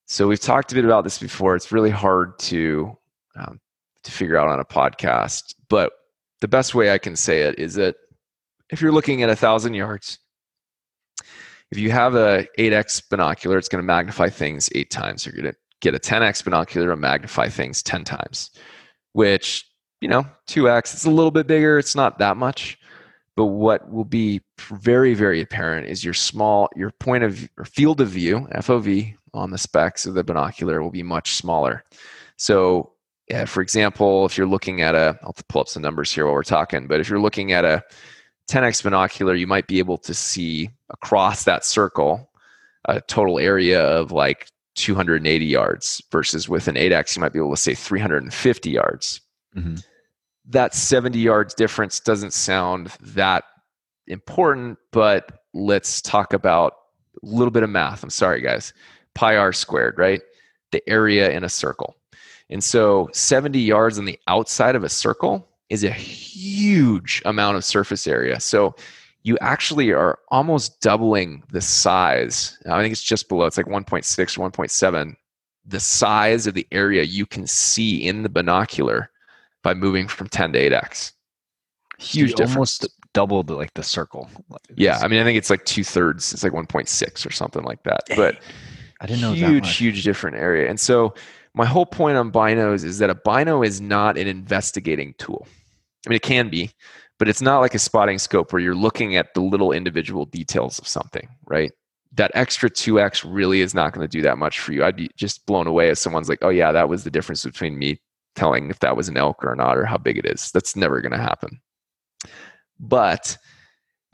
So 0.05 0.27
we've 0.27 0.39
talked 0.39 0.71
a 0.71 0.75
bit 0.75 0.85
about 0.85 1.03
this 1.03 1.19
before. 1.19 1.55
It's 1.55 1.71
really 1.71 1.91
hard 1.91 2.37
to 2.39 2.97
um, 3.35 3.59
to 4.03 4.11
figure 4.11 4.37
out 4.37 4.49
on 4.49 4.59
a 4.59 4.65
podcast, 4.65 5.55
but 5.69 5.93
the 6.41 6.47
best 6.47 6.73
way 6.73 6.91
I 6.91 6.97
can 6.97 7.15
say 7.15 7.41
it 7.41 7.59
is 7.59 7.75
that 7.75 7.95
if 8.69 8.81
you're 8.81 8.91
looking 8.91 9.23
at 9.23 9.29
a 9.29 9.35
thousand 9.35 9.73
yards, 9.73 10.19
if 11.71 11.77
you 11.77 11.91
have 11.91 12.15
a 12.15 12.47
8x 12.57 13.09
binocular, 13.09 13.57
it's 13.57 13.69
going 13.69 13.81
to 13.81 13.85
magnify 13.85 14.29
things 14.29 14.69
eight 14.73 14.89
times. 14.89 15.25
You're 15.25 15.35
going 15.35 15.51
to 15.51 15.57
get 15.81 15.95
a 15.95 15.99
10x 15.99 16.43
binocular 16.43 16.91
and 16.91 17.01
magnify 17.01 17.49
things 17.49 17.83
10 17.83 18.03
times, 18.03 18.51
which 19.13 19.65
you 20.01 20.07
know 20.07 20.25
2x. 20.47 20.93
It's 20.93 21.05
a 21.05 21.11
little 21.11 21.31
bit 21.31 21.47
bigger. 21.47 21.77
It's 21.77 21.95
not 21.95 22.17
that 22.19 22.37
much. 22.37 22.77
But 23.35 23.45
what 23.45 23.89
will 23.89 24.05
be 24.05 24.41
very, 24.57 25.13
very 25.13 25.39
apparent 25.39 25.87
is 25.87 26.03
your 26.03 26.13
small, 26.13 26.67
your 26.75 26.91
point 26.99 27.23
of 27.23 27.47
or 27.57 27.63
field 27.63 28.01
of 28.01 28.09
view, 28.09 28.47
FOV, 28.55 29.15
on 29.33 29.51
the 29.51 29.57
specs 29.57 30.05
of 30.05 30.13
the 30.13 30.23
binocular 30.23 30.81
will 30.81 30.91
be 30.91 31.03
much 31.03 31.35
smaller. 31.35 31.85
So, 32.35 32.91
yeah, 33.29 33.45
for 33.45 33.61
example, 33.61 34.25
if 34.25 34.37
you're 34.37 34.47
looking 34.47 34.81
at 34.81 34.95
a, 34.95 35.17
I'll 35.23 35.35
pull 35.47 35.61
up 35.61 35.69
some 35.69 35.83
numbers 35.83 36.11
here 36.11 36.25
while 36.25 36.33
we're 36.33 36.43
talking, 36.43 36.87
but 36.87 36.99
if 36.99 37.09
you're 37.09 37.21
looking 37.21 37.51
at 37.53 37.63
a 37.63 37.83
10x 38.49 38.83
binocular, 38.83 39.35
you 39.35 39.47
might 39.47 39.67
be 39.67 39.79
able 39.79 39.97
to 39.99 40.13
see 40.13 40.69
across 40.89 41.43
that 41.43 41.63
circle 41.63 42.29
a 42.85 42.99
total 43.01 43.39
area 43.39 43.81
of 43.81 44.11
like 44.11 44.47
280 44.75 45.45
yards 45.45 46.01
versus 46.11 46.47
with 46.47 46.67
an 46.67 46.75
8x, 46.75 47.15
you 47.15 47.21
might 47.21 47.33
be 47.33 47.39
able 47.39 47.55
to 47.55 47.61
say 47.61 47.75
350 47.75 48.69
yards. 48.69 49.21
Mhm. 49.55 49.83
That 50.45 50.73
70 50.73 51.19
yards 51.19 51.53
difference 51.53 51.99
doesn't 51.99 52.33
sound 52.33 52.87
that 53.01 53.43
important, 54.07 54.79
but 54.91 55.43
let's 55.53 56.01
talk 56.01 56.33
about 56.33 56.73
a 57.21 57.25
little 57.25 57.51
bit 57.51 57.63
of 57.63 57.69
math. 57.69 58.03
I'm 58.03 58.09
sorry, 58.09 58.41
guys. 58.41 58.73
Pi 59.13 59.35
r 59.35 59.51
squared, 59.51 59.97
right? 59.97 60.21
The 60.71 60.87
area 60.89 61.29
in 61.31 61.43
a 61.43 61.49
circle. 61.49 61.95
And 62.49 62.63
so 62.63 63.09
70 63.11 63.59
yards 63.59 63.99
on 63.99 64.05
the 64.05 64.19
outside 64.27 64.75
of 64.75 64.83
a 64.83 64.89
circle 64.89 65.48
is 65.69 65.83
a 65.83 65.91
huge 65.91 67.21
amount 67.25 67.57
of 67.57 67.63
surface 67.63 68.07
area. 68.07 68.39
So 68.39 68.75
you 69.23 69.37
actually 69.41 69.91
are 69.91 70.19
almost 70.29 70.81
doubling 70.81 71.43
the 71.51 71.61
size. 71.61 72.57
I 72.69 72.81
think 72.81 72.91
it's 72.91 73.03
just 73.03 73.29
below, 73.29 73.45
it's 73.45 73.57
like 73.57 73.67
1.6 73.67 74.37
or 74.37 74.49
1.7. 74.49 75.15
The 75.65 75.79
size 75.79 76.47
of 76.47 76.53
the 76.53 76.67
area 76.71 77.03
you 77.03 77.25
can 77.25 77.45
see 77.45 78.07
in 78.07 78.23
the 78.23 78.29
binocular 78.29 79.11
by 79.61 79.73
moving 79.73 80.07
from 80.07 80.29
10 80.29 80.53
to 80.53 80.69
8x. 80.69 81.11
Huge 81.99 82.31
difference. 82.31 82.55
Almost 82.55 82.87
doubled 83.13 83.49
like 83.49 83.73
the 83.73 83.83
circle. 83.83 84.29
Yeah, 84.75 84.99
I 85.01 85.07
mean, 85.07 85.19
I 85.19 85.23
think 85.23 85.37
it's 85.37 85.49
like 85.49 85.65
two 85.65 85.83
thirds. 85.83 86.33
It's 86.33 86.43
like 86.43 86.53
1.6 86.53 87.25
or 87.25 87.31
something 87.31 87.63
like 87.63 87.83
that. 87.83 88.01
But 88.15 88.39
I 89.01 89.05
didn't 89.05 89.21
know 89.21 89.33
huge, 89.33 89.75
huge 89.75 90.03
different 90.03 90.37
area. 90.37 90.69
And 90.69 90.79
so 90.79 91.13
my 91.53 91.65
whole 91.65 91.85
point 91.85 92.17
on 92.17 92.31
binos 92.31 92.83
is 92.83 92.99
that 92.99 93.09
a 93.09 93.15
bino 93.15 93.63
is 93.63 93.81
not 93.81 94.17
an 94.17 94.27
investigating 94.27 95.13
tool. 95.17 95.45
I 96.05 96.09
mean, 96.09 96.15
it 96.17 96.21
can 96.21 96.49
be, 96.49 96.71
but 97.17 97.27
it's 97.27 97.41
not 97.41 97.59
like 97.59 97.75
a 97.75 97.79
spotting 97.79 98.19
scope 98.19 98.53
where 98.53 98.61
you're 98.61 98.75
looking 98.75 99.15
at 99.15 99.33
the 99.33 99.41
little 99.41 99.71
individual 99.71 100.25
details 100.25 100.79
of 100.79 100.87
something, 100.87 101.27
right? 101.45 101.71
That 102.13 102.31
extra 102.33 102.69
2x 102.69 103.23
really 103.27 103.61
is 103.61 103.75
not 103.75 103.93
going 103.93 104.07
to 104.07 104.11
do 104.11 104.21
that 104.23 104.37
much 104.37 104.59
for 104.59 104.71
you. 104.71 104.83
I'd 104.83 104.95
be 104.95 105.09
just 105.15 105.45
blown 105.45 105.67
away 105.67 105.89
if 105.89 105.97
someone's 105.97 106.29
like, 106.29 106.39
oh, 106.41 106.49
yeah, 106.49 106.71
that 106.71 106.89
was 106.89 107.03
the 107.03 107.11
difference 107.11 107.43
between 107.43 107.77
me 107.77 107.99
telling 108.35 108.69
if 108.69 108.79
that 108.79 108.95
was 108.95 109.09
an 109.09 109.17
elk 109.17 109.43
or 109.43 109.55
not 109.55 109.77
or 109.77 109.85
how 109.85 109.97
big 109.97 110.17
it 110.17 110.25
is. 110.25 110.51
That's 110.51 110.75
never 110.75 111.01
going 111.01 111.11
to 111.11 111.17
happen. 111.17 111.59
But 112.79 113.37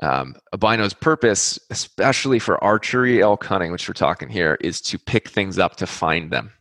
um, 0.01 0.35
a 0.51 0.57
bino's 0.57 0.93
purpose, 0.93 1.59
especially 1.69 2.39
for 2.39 2.61
archery 2.63 3.21
elk 3.21 3.45
hunting, 3.45 3.71
which 3.71 3.87
we're 3.87 3.93
talking 3.93 4.29
here, 4.29 4.57
is 4.61 4.81
to 4.81 4.99
pick 4.99 5.29
things 5.29 5.57
up 5.57 5.77
to 5.77 5.87
find 5.87 6.31
them, 6.31 6.51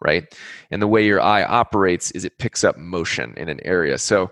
right? 0.00 0.24
And 0.70 0.80
the 0.80 0.86
way 0.86 1.04
your 1.04 1.20
eye 1.20 1.42
operates 1.42 2.10
is 2.12 2.24
it 2.24 2.38
picks 2.38 2.64
up 2.64 2.78
motion 2.78 3.34
in 3.36 3.48
an 3.48 3.60
area. 3.64 3.98
So 3.98 4.30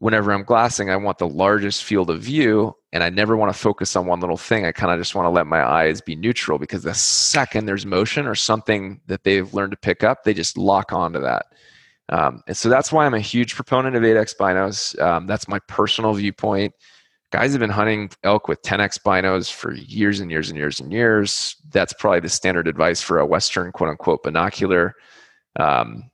whenever 0.00 0.32
I'm 0.32 0.42
glassing, 0.42 0.90
I 0.90 0.96
want 0.96 1.18
the 1.18 1.28
largest 1.28 1.84
field 1.84 2.10
of 2.10 2.20
view, 2.20 2.74
and 2.92 3.04
I 3.04 3.10
never 3.10 3.36
want 3.36 3.52
to 3.52 3.58
focus 3.58 3.94
on 3.94 4.06
one 4.06 4.20
little 4.20 4.38
thing. 4.38 4.64
I 4.64 4.72
kind 4.72 4.92
of 4.92 4.98
just 4.98 5.14
want 5.14 5.26
to 5.26 5.30
let 5.30 5.46
my 5.46 5.62
eyes 5.62 6.00
be 6.00 6.16
neutral 6.16 6.58
because 6.58 6.82
the 6.82 6.94
second 6.94 7.66
there's 7.66 7.86
motion 7.86 8.26
or 8.26 8.34
something 8.34 9.00
that 9.06 9.24
they've 9.24 9.52
learned 9.52 9.72
to 9.72 9.76
pick 9.76 10.02
up, 10.02 10.24
they 10.24 10.34
just 10.34 10.56
lock 10.56 10.92
onto 10.92 11.20
that. 11.20 11.46
Um, 12.08 12.42
and 12.48 12.56
so 12.56 12.68
that's 12.70 12.90
why 12.90 13.04
I'm 13.04 13.14
a 13.14 13.20
huge 13.20 13.54
proponent 13.54 13.94
of 13.94 14.02
8x 14.02 14.36
binos. 14.36 15.00
Um, 15.00 15.26
that's 15.26 15.46
my 15.46 15.60
personal 15.68 16.14
viewpoint. 16.14 16.74
Guys 17.30 17.52
have 17.52 17.60
been 17.60 17.70
hunting 17.70 18.10
elk 18.24 18.48
with 18.48 18.60
10x 18.62 19.00
binos 19.02 19.52
for 19.52 19.74
years 19.74 20.18
and 20.18 20.30
years 20.30 20.48
and 20.48 20.58
years 20.58 20.80
and 20.80 20.90
years. 20.90 21.56
That's 21.70 21.92
probably 21.92 22.20
the 22.20 22.28
standard 22.30 22.66
advice 22.66 23.02
for 23.02 23.18
a 23.18 23.26
Western 23.26 23.70
quote 23.70 23.90
unquote 23.90 24.22
binocular. 24.22 24.94
Um, 25.56 26.10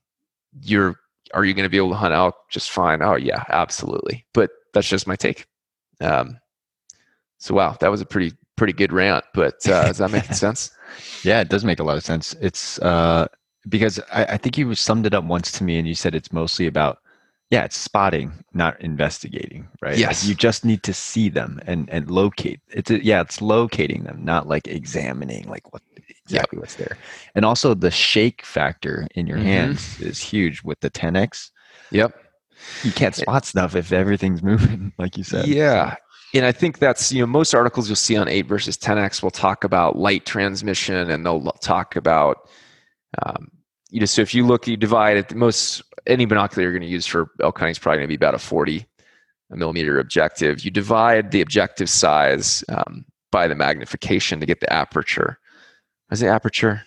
you're 0.61 0.96
are 1.35 1.45
you 1.45 1.55
going 1.55 1.65
to 1.65 1.71
be 1.71 1.77
able 1.77 1.91
to 1.91 1.97
hunt 1.97 2.15
elk 2.15 2.37
just 2.51 2.71
fine? 2.71 3.03
Oh 3.03 3.17
yeah, 3.17 3.45
absolutely. 3.49 4.27
But 4.33 4.51
that's 4.73 4.89
just 4.89 5.07
my 5.07 5.17
take. 5.17 5.47
Um, 6.01 6.39
so 7.39 7.55
wow, 7.55 7.77
that 7.81 7.91
was 7.91 8.01
a 8.01 8.07
pretty 8.07 8.33
pretty 8.57 8.73
good 8.73 8.93
rant. 8.93 9.25
But 9.35 9.67
uh, 9.69 9.87
does 9.87 9.99
that 9.99 10.11
make 10.11 10.25
sense? 10.33 10.71
Yeah, 11.23 11.41
it 11.41 11.49
does 11.49 11.65
make 11.65 11.79
a 11.79 11.85
lot 11.85 11.97
of 11.97 12.05
sense. 12.05 12.35
It's 12.41 12.79
uh, 12.81 13.29
because 13.69 14.01
I, 14.12 14.25
I 14.25 14.37
think 14.37 14.59
you 14.59 14.75
summed 14.75 15.07
it 15.07 15.15
up 15.15 15.25
once 15.25 15.53
to 15.53 15.65
me, 15.65 15.79
and 15.79 15.87
you 15.87 15.95
said 15.95 16.15
it's 16.15 16.33
mostly 16.33 16.67
about 16.67 16.99
yeah, 17.50 17.64
it's 17.64 17.78
spotting, 17.78 18.32
not 18.54 18.80
investigating, 18.80 19.68
right? 19.80 19.96
Yes. 19.96 20.22
Like 20.22 20.28
you 20.28 20.35
just 20.35 20.64
need 20.64 20.82
to 20.82 20.92
see 20.92 21.28
them 21.28 21.61
and 21.66 21.88
and 21.90 22.11
locate. 22.11 22.61
It's 22.68 22.90
a, 22.90 23.04
yeah, 23.04 23.20
it's 23.20 23.40
locating 23.40 24.04
them, 24.04 24.24
not 24.24 24.48
like 24.48 24.66
examining 24.66 25.48
like 25.48 25.72
what 25.72 25.82
exactly 26.24 26.59
what's 26.59 26.74
there. 26.74 26.98
And 27.37 27.44
also 27.44 27.72
the 27.74 27.90
shake 27.90 28.44
factor 28.44 29.06
in 29.14 29.26
your 29.28 29.38
Mhm. 29.38 29.42
hands 29.44 30.00
is 30.00 30.20
huge 30.20 30.62
with 30.64 30.80
the 30.80 30.90
10x. 30.90 31.50
Yep. 31.92 32.16
You 32.82 32.90
can't 32.90 33.14
spot 33.14 33.44
stuff 33.44 33.76
if 33.76 33.92
everything's 33.92 34.42
moving, 34.50 34.92
like 34.98 35.16
you 35.16 35.22
said. 35.22 35.46
Yeah. 35.46 35.94
And 36.35 36.44
I 36.44 36.50
think 36.52 36.78
that's, 36.80 37.12
you 37.12 37.20
know, 37.20 37.26
most 37.26 37.54
articles 37.54 37.88
you'll 37.88 37.94
see 37.96 38.16
on 38.16 38.28
8 38.28 38.46
versus 38.46 38.76
10x 38.76 39.22
will 39.22 39.30
talk 39.30 39.62
about 39.62 39.96
light 39.96 40.26
transmission 40.26 41.11
and 41.11 41.24
they'll 41.24 41.42
talk 41.61 41.94
about, 41.94 42.48
um, 43.24 43.48
you 43.90 44.01
know, 44.01 44.07
so 44.07 44.22
if 44.22 44.35
you 44.35 44.46
look, 44.46 44.66
you 44.66 44.77
divide 44.77 45.16
it, 45.16 45.35
most, 45.35 45.83
any 46.07 46.25
binocular 46.25 46.62
you're 46.62 46.72
going 46.72 46.83
to 46.83 46.88
use 46.88 47.07
for 47.07 47.31
elk 47.42 47.59
hunting 47.59 47.72
is 47.72 47.79
probably 47.79 47.99
going 47.99 48.09
to 48.09 48.09
be 48.09 48.16
about 48.16 48.35
a 48.35 48.38
40 48.38 48.87
millimeter 49.51 49.99
objective. 49.99 50.64
You 50.64 50.70
divide 50.70 51.31
the 51.31 51.40
objective 51.40 51.88
size 51.88 52.64
um, 52.68 53.05
by 53.31 53.46
the 53.46 53.55
magnification 53.55 54.40
to 54.40 54.46
get 54.46 54.61
the 54.61 54.72
aperture. 54.72 55.38
Is 56.11 56.22
it 56.22 56.27
aperture? 56.27 56.83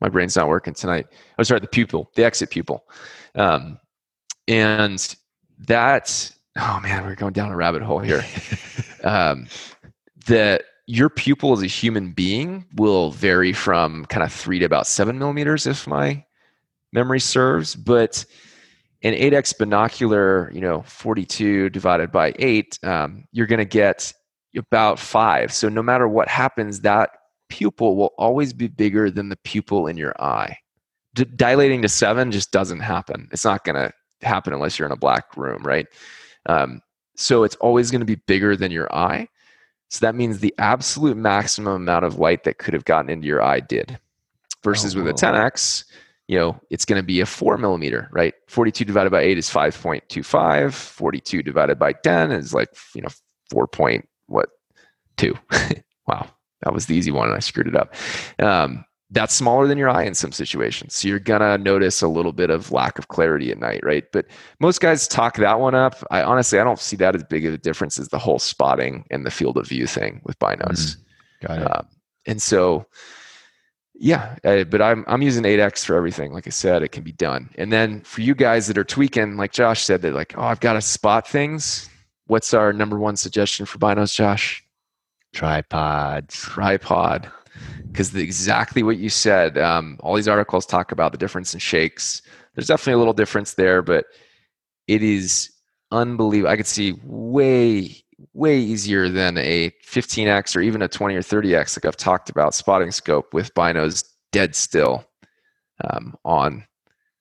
My 0.00 0.08
brain's 0.08 0.36
not 0.36 0.48
working 0.48 0.74
tonight. 0.74 1.06
I 1.10 1.16
Oh, 1.38 1.42
sorry, 1.44 1.60
the 1.60 1.68
pupil, 1.68 2.10
the 2.14 2.24
exit 2.24 2.50
pupil. 2.50 2.84
Um, 3.34 3.78
and 4.48 5.16
that 5.66 6.30
oh 6.58 6.80
man 6.82 7.04
we're 7.04 7.14
going 7.14 7.32
down 7.32 7.50
a 7.50 7.56
rabbit 7.56 7.82
hole 7.82 7.98
here 7.98 8.24
um, 9.04 9.46
that 10.26 10.64
your 10.86 11.08
pupil 11.08 11.52
as 11.52 11.62
a 11.62 11.66
human 11.66 12.12
being 12.12 12.64
will 12.76 13.10
vary 13.10 13.52
from 13.52 14.04
kind 14.06 14.22
of 14.22 14.32
three 14.32 14.58
to 14.58 14.64
about 14.64 14.86
seven 14.86 15.18
millimeters 15.18 15.66
if 15.66 15.86
my 15.86 16.24
memory 16.92 17.20
serves 17.20 17.74
but 17.74 18.24
an 19.02 19.12
8x 19.14 19.58
binocular 19.58 20.50
you 20.52 20.60
know 20.60 20.82
42 20.82 21.70
divided 21.70 22.10
by 22.10 22.34
8 22.38 22.78
um, 22.84 23.24
you're 23.32 23.46
going 23.46 23.58
to 23.58 23.64
get 23.64 24.12
about 24.56 24.98
five 24.98 25.52
so 25.52 25.68
no 25.68 25.82
matter 25.82 26.08
what 26.08 26.28
happens 26.28 26.80
that 26.80 27.10
pupil 27.48 27.96
will 27.96 28.12
always 28.18 28.52
be 28.52 28.68
bigger 28.68 29.10
than 29.10 29.28
the 29.28 29.36
pupil 29.44 29.86
in 29.86 29.96
your 29.96 30.14
eye 30.20 30.56
D- 31.14 31.24
dilating 31.36 31.82
to 31.82 31.88
seven 31.88 32.30
just 32.30 32.52
doesn't 32.52 32.80
happen 32.80 33.28
it's 33.32 33.44
not 33.44 33.64
going 33.64 33.76
to 33.76 33.92
happen 34.22 34.52
unless 34.52 34.78
you're 34.78 34.86
in 34.86 34.92
a 34.92 34.96
black 34.96 35.36
room, 35.36 35.62
right? 35.62 35.86
Um, 36.46 36.80
so 37.16 37.44
it's 37.44 37.56
always 37.56 37.90
going 37.90 38.00
to 38.00 38.06
be 38.06 38.16
bigger 38.26 38.56
than 38.56 38.70
your 38.70 38.92
eye. 38.94 39.28
So 39.88 40.04
that 40.04 40.14
means 40.14 40.40
the 40.40 40.54
absolute 40.58 41.16
maximum 41.16 41.74
amount 41.74 42.04
of 42.04 42.18
light 42.18 42.44
that 42.44 42.58
could 42.58 42.74
have 42.74 42.84
gotten 42.84 43.10
into 43.10 43.26
your 43.26 43.42
eye 43.42 43.60
did. 43.60 43.98
Versus 44.64 44.96
Oh, 44.96 45.02
with 45.02 45.08
a 45.08 45.12
10x, 45.12 45.84
you 46.26 46.36
know, 46.36 46.60
it's 46.70 46.84
going 46.84 47.00
to 47.00 47.06
be 47.06 47.20
a 47.20 47.26
four 47.26 47.56
millimeter, 47.56 48.08
right? 48.10 48.34
42 48.48 48.84
divided 48.84 49.10
by 49.10 49.22
eight 49.22 49.38
is 49.38 49.48
5.25. 49.48 50.72
42 50.72 51.42
divided 51.42 51.78
by 51.78 51.92
10 51.92 52.32
is 52.32 52.52
like, 52.52 52.68
you 52.94 53.02
know, 53.02 53.08
4 53.50 53.68
point, 53.68 54.08
what, 54.26 54.48
two. 55.16 55.38
wow. 56.08 56.28
That 56.62 56.72
was 56.72 56.86
the 56.86 56.96
easy 56.96 57.12
one 57.12 57.28
and 57.28 57.36
I 57.36 57.40
screwed 57.40 57.68
it 57.68 57.76
up. 57.76 57.94
Um, 58.40 58.84
that's 59.10 59.34
smaller 59.34 59.68
than 59.68 59.78
your 59.78 59.88
eye 59.88 60.02
in 60.02 60.14
some 60.14 60.32
situations. 60.32 60.94
So 60.96 61.08
you're 61.08 61.20
gonna 61.20 61.58
notice 61.58 62.02
a 62.02 62.08
little 62.08 62.32
bit 62.32 62.50
of 62.50 62.72
lack 62.72 62.98
of 62.98 63.08
clarity 63.08 63.52
at 63.52 63.58
night, 63.58 63.80
right? 63.84 64.04
But 64.12 64.26
most 64.58 64.80
guys 64.80 65.06
talk 65.06 65.36
that 65.36 65.60
one 65.60 65.74
up. 65.74 66.02
I 66.10 66.22
honestly 66.22 66.58
I 66.58 66.64
don't 66.64 66.80
see 66.80 66.96
that 66.96 67.14
as 67.14 67.22
big 67.22 67.46
of 67.46 67.54
a 67.54 67.58
difference 67.58 67.98
as 67.98 68.08
the 68.08 68.18
whole 68.18 68.38
spotting 68.38 69.04
and 69.10 69.24
the 69.24 69.30
field 69.30 69.58
of 69.58 69.68
view 69.68 69.86
thing 69.86 70.20
with 70.24 70.38
binos. 70.38 70.96
Got 71.40 71.58
it. 71.58 71.70
Um, 71.70 71.86
and 72.26 72.42
so 72.42 72.86
yeah, 73.94 74.36
uh, 74.44 74.64
but 74.64 74.82
I'm 74.82 75.04
I'm 75.06 75.22
using 75.22 75.44
8x 75.44 75.84
for 75.84 75.96
everything. 75.96 76.32
Like 76.32 76.46
I 76.46 76.50
said, 76.50 76.82
it 76.82 76.88
can 76.88 77.02
be 77.04 77.12
done. 77.12 77.48
And 77.56 77.72
then 77.72 78.00
for 78.02 78.20
you 78.20 78.34
guys 78.34 78.66
that 78.66 78.76
are 78.76 78.84
tweaking, 78.84 79.36
like 79.36 79.52
Josh 79.52 79.84
said, 79.84 80.02
that 80.02 80.14
like, 80.14 80.36
oh, 80.36 80.42
I've 80.42 80.60
got 80.60 80.74
to 80.74 80.82
spot 80.82 81.26
things. 81.26 81.88
What's 82.26 82.52
our 82.52 82.72
number 82.72 82.98
one 82.98 83.16
suggestion 83.16 83.66
for 83.66 83.78
binos, 83.78 84.14
Josh? 84.14 84.64
Tripods. 85.32 86.34
tripod 86.34 87.30
because 87.90 88.14
exactly 88.14 88.82
what 88.82 88.98
you 88.98 89.08
said 89.08 89.58
um, 89.58 89.98
all 90.00 90.14
these 90.14 90.28
articles 90.28 90.66
talk 90.66 90.92
about 90.92 91.12
the 91.12 91.18
difference 91.18 91.54
in 91.54 91.60
shakes. 91.60 92.22
There's 92.54 92.68
definitely 92.68 92.94
a 92.94 92.98
little 92.98 93.12
difference 93.12 93.54
there 93.54 93.82
but 93.82 94.06
it 94.86 95.02
is 95.02 95.50
unbelievable. 95.90 96.50
I 96.50 96.56
could 96.56 96.66
see 96.66 96.94
way 97.04 98.02
way 98.32 98.58
easier 98.58 99.08
than 99.08 99.36
a 99.38 99.70
15x 99.86 100.56
or 100.56 100.60
even 100.60 100.82
a 100.82 100.88
20 100.88 101.14
or 101.14 101.20
30x 101.20 101.76
like 101.76 101.84
i've 101.84 101.98
talked 101.98 102.30
about 102.30 102.54
spotting 102.54 102.90
scope 102.90 103.34
with 103.34 103.52
binos 103.52 104.04
dead 104.32 104.54
still 104.54 105.04
um, 105.84 106.14
on 106.24 106.66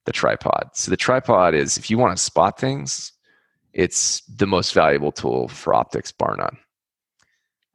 the 0.05 0.11
tripod. 0.11 0.69
So 0.73 0.91
the 0.91 0.97
tripod 0.97 1.53
is 1.53 1.77
if 1.77 1.89
you 1.89 1.97
want 1.97 2.15
to 2.15 2.23
spot 2.23 2.59
things 2.59 3.11
it's 3.73 4.21
the 4.27 4.47
most 4.47 4.73
valuable 4.73 5.11
tool 5.11 5.47
for 5.49 5.73
optics 5.73 6.11
bar 6.11 6.35
none 6.37 6.57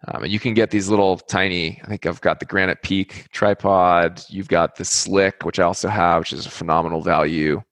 um, 0.08 0.24
and 0.24 0.32
you 0.32 0.40
can 0.40 0.54
get 0.54 0.70
these 0.70 0.88
little 0.88 1.18
tiny, 1.18 1.80
I 1.82 1.86
think 1.86 2.06
I've 2.06 2.20
got 2.22 2.40
the 2.40 2.46
Granite 2.46 2.82
Peak 2.82 3.26
tripod. 3.32 4.24
You've 4.28 4.48
got 4.48 4.76
the 4.76 4.84
Slik, 4.84 5.44
which 5.44 5.58
I 5.58 5.64
also 5.64 5.88
have, 5.88 6.20
which 6.20 6.32
is 6.32 6.46
a 6.46 6.50
phenomenal 6.50 7.02
value. 7.02 7.62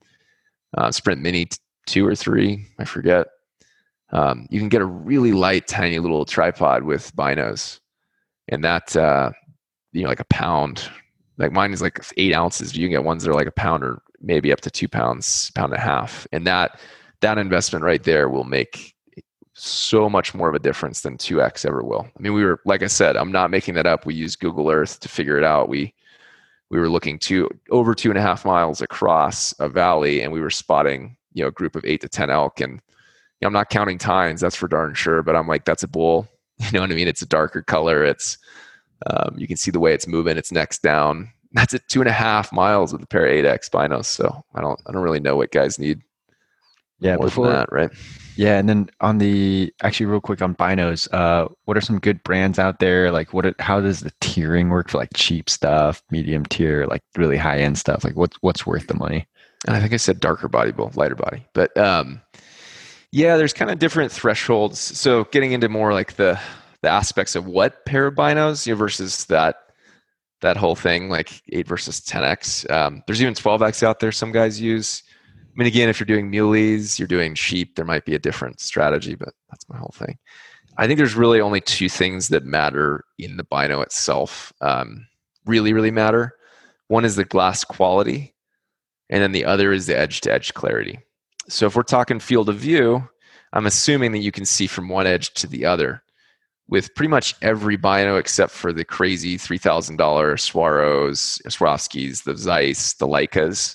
Uh, 0.77 0.93
Sprint 0.93 1.23
Mini 1.23 1.47
t- 1.47 1.57
2 1.87 2.07
or 2.07 2.15
3, 2.15 2.67
I 2.79 2.85
forget. 2.85 3.29
Um, 4.13 4.47
you 4.51 4.61
can 4.61 4.69
get 4.69 4.83
a 4.83 4.87
really 4.87 5.33
light, 5.33 5.67
tiny 5.67 5.99
little 5.99 6.27
tripod 6.27 6.83
with 6.83 7.15
binos. 7.17 7.81
And 8.49 8.63
that, 8.63 8.95
uh, 8.95 9.31
you 9.93 10.03
know, 10.03 10.09
like 10.09 10.21
a 10.21 10.25
pound. 10.25 10.91
Like 11.39 11.53
mine 11.53 11.73
is 11.73 11.81
like 11.81 12.05
eight 12.19 12.35
ounces. 12.35 12.77
You 12.77 12.85
can 12.85 12.91
get 12.91 13.05
ones 13.05 13.23
that 13.23 13.31
are 13.31 13.35
like 13.35 13.47
a 13.47 13.53
pound 13.53 13.85
or 13.85 14.03
maybe 14.21 14.53
up 14.53 14.61
to 14.63 14.71
two 14.71 14.89
pounds, 14.89 15.51
pound 15.55 15.73
and 15.73 15.81
a 15.81 15.85
half. 15.85 16.27
And 16.33 16.47
that, 16.47 16.79
that 17.23 17.39
investment 17.39 17.85
right 17.85 18.03
there 18.03 18.29
will 18.29 18.45
make 18.45 18.95
so 19.59 20.09
much 20.09 20.35
more 20.35 20.49
of 20.49 20.55
a 20.55 20.59
difference 20.59 21.01
than 21.01 21.17
2x 21.17 21.67
ever 21.67 21.83
will. 21.83 22.07
I 22.17 22.21
mean, 22.21 22.33
we 22.33 22.45
were 22.45 22.61
like 22.65 22.83
I 22.83 22.87
said, 22.87 23.17
I'm 23.17 23.33
not 23.33 23.51
making 23.51 23.75
that 23.75 23.87
up. 23.87 24.07
We 24.07 24.15
used 24.15 24.41
Google 24.41 24.71
Earth 24.71 25.01
to 25.01 25.09
figure 25.09 25.39
it 25.39 25.45
out. 25.45 25.69
We 25.69 25.95
we 26.71 26.79
were 26.79 26.89
looking 26.89 27.19
to 27.21 27.49
over 27.71 27.95
two 27.95 28.11
and 28.11 28.19
a 28.19 28.23
half 28.23 28.45
miles 28.45 28.83
across 28.83 29.55
a 29.59 29.69
valley, 29.69 30.23
and 30.23 30.33
we 30.33 30.41
were 30.41 30.51
spotting 30.51 31.17
you 31.33 31.43
know 31.43 31.49
a 31.49 31.53
group 31.53 31.77
of 31.77 31.85
eight 31.85 32.01
to 32.03 32.09
ten 32.09 32.31
elk. 32.31 32.61
And 32.61 32.75
you 32.75 32.81
know, 33.43 33.49
I'm 33.49 33.53
not 33.53 33.71
counting 33.71 33.99
tines, 33.99 34.41
that's 34.41 34.57
for 34.57 34.69
darn 34.69 34.95
sure. 34.95 35.23
But 35.23 35.37
I'm 35.37 35.49
like, 35.49 35.65
that's 35.65 35.83
a 35.83 35.89
bull. 35.89 36.29
You 36.61 36.73
know 36.73 36.81
what 36.81 36.91
I 36.91 36.97
mean? 36.97 37.07
It's 37.07 37.23
a 37.23 37.27
darker 37.27 37.63
color. 37.63 38.05
It's 38.05 38.37
um, 39.07 39.37
you 39.39 39.47
can 39.47 39.57
see 39.57 39.71
the 39.71 39.79
way 39.79 39.95
it's 39.95 40.09
moving. 40.09 40.37
Its 40.37 40.51
neck's 40.51 40.77
down. 40.77 41.31
That's 41.53 41.73
at 41.73 41.87
two 41.89 42.01
and 42.01 42.09
a 42.09 42.13
half 42.13 42.53
miles 42.53 42.93
with 42.93 43.01
a 43.01 43.07
pair 43.07 43.27
of 43.27 43.45
8x 43.45 43.71
binos. 43.71 44.07
So 44.07 44.45
I 44.57 44.61
don't 44.61 44.81
I 44.85 44.91
don't 44.91 45.03
really 45.03 45.21
know 45.21 45.37
what 45.37 45.53
guys 45.53 45.79
need 45.79 46.03
Yeah, 46.99 47.15
more 47.15 47.27
before 47.27 47.47
than 47.47 47.55
that, 47.55 47.73
right? 47.73 47.91
Yeah, 48.39 48.59
and 48.59 48.69
then 48.69 48.89
on 49.01 49.19
the 49.19 49.75
actually 49.83 50.07
real 50.07 50.21
quick 50.21 50.41
on 50.41 50.55
binos, 50.55 51.13
uh, 51.13 51.49
what 51.65 51.77
are 51.77 51.81
some 51.81 51.99
good 51.99 52.23
brands 52.23 52.59
out 52.59 52.79
there? 52.79 53.11
Like, 53.11 53.35
what? 53.35 53.45
Are, 53.45 53.55
how 53.59 53.81
does 53.81 54.01
the 54.01 54.13
tiering 54.21 54.71
work 54.71 54.89
for 54.89 54.99
like 54.99 55.11
cheap 55.15 55.51
stuff, 55.51 56.03
medium 56.11 56.47
tier, 56.47 56.87
like 56.87 57.03
really 57.17 57.37
high 57.37 57.59
end 57.59 57.79
stuff? 57.79 58.05
Like, 58.05 58.17
what's 58.17 58.37
what's 58.41 58.65
worth 58.65 58.87
the 58.87 58.95
money? 58.95 59.27
and 59.67 59.77
I 59.77 59.81
think 59.81 59.93
I 59.93 59.97
said 59.97 60.21
darker 60.21 60.49
body, 60.49 60.73
both 60.73 60.97
lighter 60.97 61.15
body. 61.15 61.47
But 61.53 61.77
um, 61.77 62.21
yeah, 63.11 63.37
there's 63.37 63.53
kind 63.53 63.71
of 63.71 63.79
different 63.79 64.13
thresholds. 64.13 64.79
So 64.79 65.25
getting 65.25 65.53
into 65.53 65.69
more 65.69 65.93
like 65.93 66.15
the 66.15 66.39
the 66.83 66.89
aspects 66.89 67.35
of 67.35 67.47
what 67.47 67.85
pair 67.85 68.07
of 68.07 68.15
binos 68.15 68.67
you 68.67 68.75
know, 68.75 68.79
versus 68.79 69.25
that 69.27 69.57
that 70.41 70.57
whole 70.57 70.77
thing, 70.77 71.09
like 71.09 71.43
eight 71.49 71.67
versus 71.67 72.01
10x. 72.01 72.71
Um, 72.71 73.03
there's 73.07 73.21
even 73.21 73.35
12x 73.35 73.83
out 73.83 73.99
there. 73.99 74.13
Some 74.13 74.31
guys 74.31 74.61
use. 74.61 75.03
Mean, 75.59 75.67
again, 75.67 75.89
if 75.89 75.99
you're 75.99 76.07
doing 76.07 76.31
muleys, 76.31 77.01
you're 77.01 77.09
doing 77.09 77.35
sheep, 77.35 77.75
there 77.75 77.85
might 77.85 78.05
be 78.05 78.15
a 78.15 78.19
different 78.21 78.61
strategy, 78.61 79.17
but 79.17 79.35
that's 79.51 79.69
my 79.69 79.77
whole 79.77 79.93
thing. 79.93 80.17
I 80.77 80.87
think 80.87 80.99
there's 80.99 81.17
really 81.17 81.41
only 81.41 81.61
two 81.61 81.89
things 81.89 82.29
that 82.29 82.45
matter 82.45 83.05
in 83.19 83.37
the 83.37 83.43
bino 83.43 83.81
itself. 83.81 84.53
Um, 84.61 85.05
really, 85.47 85.73
really 85.73 85.91
matter. 85.91 86.33
One 86.87 87.05
is 87.05 87.17
the 87.17 87.25
glass 87.25 87.65
quality, 87.65 88.37
and 89.11 89.21
then 89.21 89.33
the 89.33 89.45
other 89.45 89.73
is 89.73 89.87
the 89.87 89.99
edge 89.99 90.21
to 90.23 90.33
edge 90.33 90.55
clarity. 90.55 91.01
So 91.49 91.67
if 91.67 91.75
we're 91.75 91.83
talking 91.83 92.21
field 92.21 92.49
of 92.49 92.57
view, 92.57 93.09
I'm 93.53 93.67
assuming 93.67 94.13
that 94.13 94.19
you 94.19 94.31
can 94.31 94.45
see 94.45 94.69
from 94.69 94.89
one 94.89 95.09
edge 95.09 95.35
to 95.35 95.49
the 95.49 95.65
other. 95.65 96.05
With 96.69 96.95
pretty 96.95 97.09
much 97.09 97.35
every 97.43 97.77
bino 97.77 98.17
except 98.17 98.53
for 98.53 98.73
the 98.73 98.85
crazy 98.85 99.39
$3,000 99.39 99.97
Swaros, 99.97 101.43
Swarovskis, 101.49 102.23
the 102.23 102.37
Zeiss, 102.37 102.93
the 102.95 103.09
Leicas, 103.09 103.75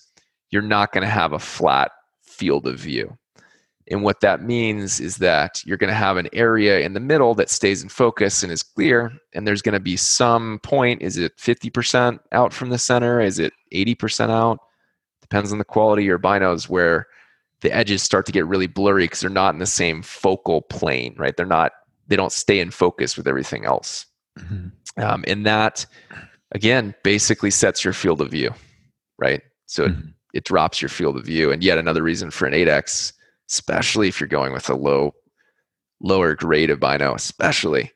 you're 0.54 0.62
not 0.62 0.92
going 0.92 1.02
to 1.02 1.10
have 1.10 1.34
a 1.34 1.40
flat 1.40 1.92
field 2.22 2.68
of 2.68 2.78
view. 2.78 3.18
And 3.90 4.04
what 4.04 4.22
that 4.22 4.44
means 4.44 5.00
is 5.00 5.18
that 5.18 5.64
you're 5.66 5.78
going 5.78 5.90
to 5.90 5.96
have 5.96 6.16
an 6.16 6.30
area 6.32 6.82
in 6.82 6.94
the 6.94 7.00
middle 7.00 7.34
that 7.34 7.50
stays 7.50 7.82
in 7.82 7.90
focus 7.90 8.44
and 8.44 8.52
is 8.52 8.62
clear. 8.62 9.12
And 9.34 9.48
there's 9.48 9.64
going 9.64 9.74
to 9.74 9.80
be 9.80 9.98
some 9.98 10.60
point. 10.60 11.02
Is 11.02 11.18
it 11.18 11.36
50% 11.38 12.20
out 12.32 12.54
from 12.54 12.70
the 12.70 12.78
center? 12.78 13.20
Is 13.20 13.40
it 13.40 13.52
80% 13.74 14.30
out? 14.30 14.60
Depends 15.22 15.52
on 15.52 15.58
the 15.58 15.66
quality 15.66 16.04
of 16.04 16.08
your 16.08 16.20
binos 16.20 16.70
where 16.70 17.08
the 17.62 17.74
edges 17.76 18.04
start 18.04 18.28
to 18.28 18.32
get 18.32 18.46
really 18.46 18.68
blurry 18.68 19.06
because 19.06 19.22
they're 19.22 19.32
not 19.32 19.56
in 19.56 19.60
the 19.60 19.66
same 19.66 20.04
focal 20.04 20.62
plane, 20.62 21.16
right? 21.18 21.36
They're 21.36 21.48
not, 21.48 21.72
they 22.08 22.16
don't 22.16 22.32
stay 22.32 22.60
in 22.60 22.70
focus 22.70 23.18
with 23.18 23.28
everything 23.28 23.66
else. 23.66 24.06
Mm-hmm. 24.38 25.02
Um, 25.02 25.24
and 25.26 25.48
that, 25.48 25.88
again, 26.52 26.94
basically 27.04 27.50
sets 27.50 27.84
your 27.84 27.94
field 27.94 28.22
of 28.22 28.30
view, 28.30 28.54
right? 29.18 29.42
So 29.66 29.88
mm-hmm. 29.88 30.10
it, 30.10 30.14
it 30.34 30.44
drops 30.46 30.82
your 30.82 30.90
field 30.90 31.16
of 31.16 31.26
view. 31.26 31.52
And 31.52 31.64
yet 31.64 31.78
another 31.78 32.04
reason 32.04 32.32
for 32.32 32.46
an 32.46 32.54
8X 32.54 33.14
especially 33.50 34.08
if 34.08 34.20
you're 34.20 34.28
going 34.28 34.54
with 34.54 34.70
a 34.70 34.76
low 34.76 35.14
lower 36.02 36.36
grade 36.36 36.70
of 36.70 36.80
bino 36.80 37.14
especially 37.14 37.92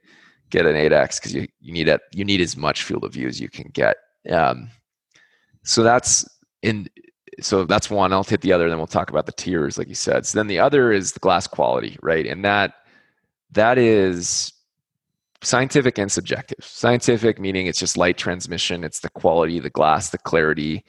get 0.50 0.66
an 0.66 0.76
8x 0.76 1.20
because 1.20 1.34
you, 1.34 1.48
you 1.60 1.74
need 1.74 1.88
it 1.88 2.02
you 2.14 2.24
need 2.24 2.42
as 2.42 2.56
much 2.56 2.84
field 2.84 3.04
of 3.04 3.14
view 3.14 3.28
as 3.28 3.40
you 3.40 3.50
can 3.50 3.70
get. 3.74 3.98
Um, 4.30 4.70
so 5.64 5.84
that's 5.84 6.28
in 6.62 6.88
so 7.40 7.66
that's 7.66 7.90
one. 7.90 8.14
I'll 8.14 8.24
hit 8.24 8.42
the 8.42 8.54
other 8.54 8.68
then 8.70 8.78
we'll 8.78 8.88
talk 8.88 9.10
about 9.10 9.26
the 9.26 9.32
tiers 9.32 9.78
like 9.78 9.88
you 9.88 9.96
said. 9.96 10.26
So 10.26 10.38
then 10.38 10.48
the 10.48 10.60
other 10.60 10.92
is 10.92 11.14
the 11.14 11.20
glass 11.20 11.48
quality 11.48 11.98
right? 12.02 12.26
And 12.26 12.46
that 12.46 12.74
that 13.52 13.78
is 13.78 14.54
scientific 15.42 15.98
and 15.98 16.12
subjective. 16.12 16.64
Scientific 16.64 17.40
meaning 17.40 17.68
it's 17.68 17.80
just 17.80 17.98
light 17.98 18.18
transmission 18.18 18.84
it's 18.84 19.02
the 19.02 19.10
quality 19.10 19.60
the 19.60 19.70
glass 19.70 20.10
the 20.10 20.18
clarity 20.18 20.84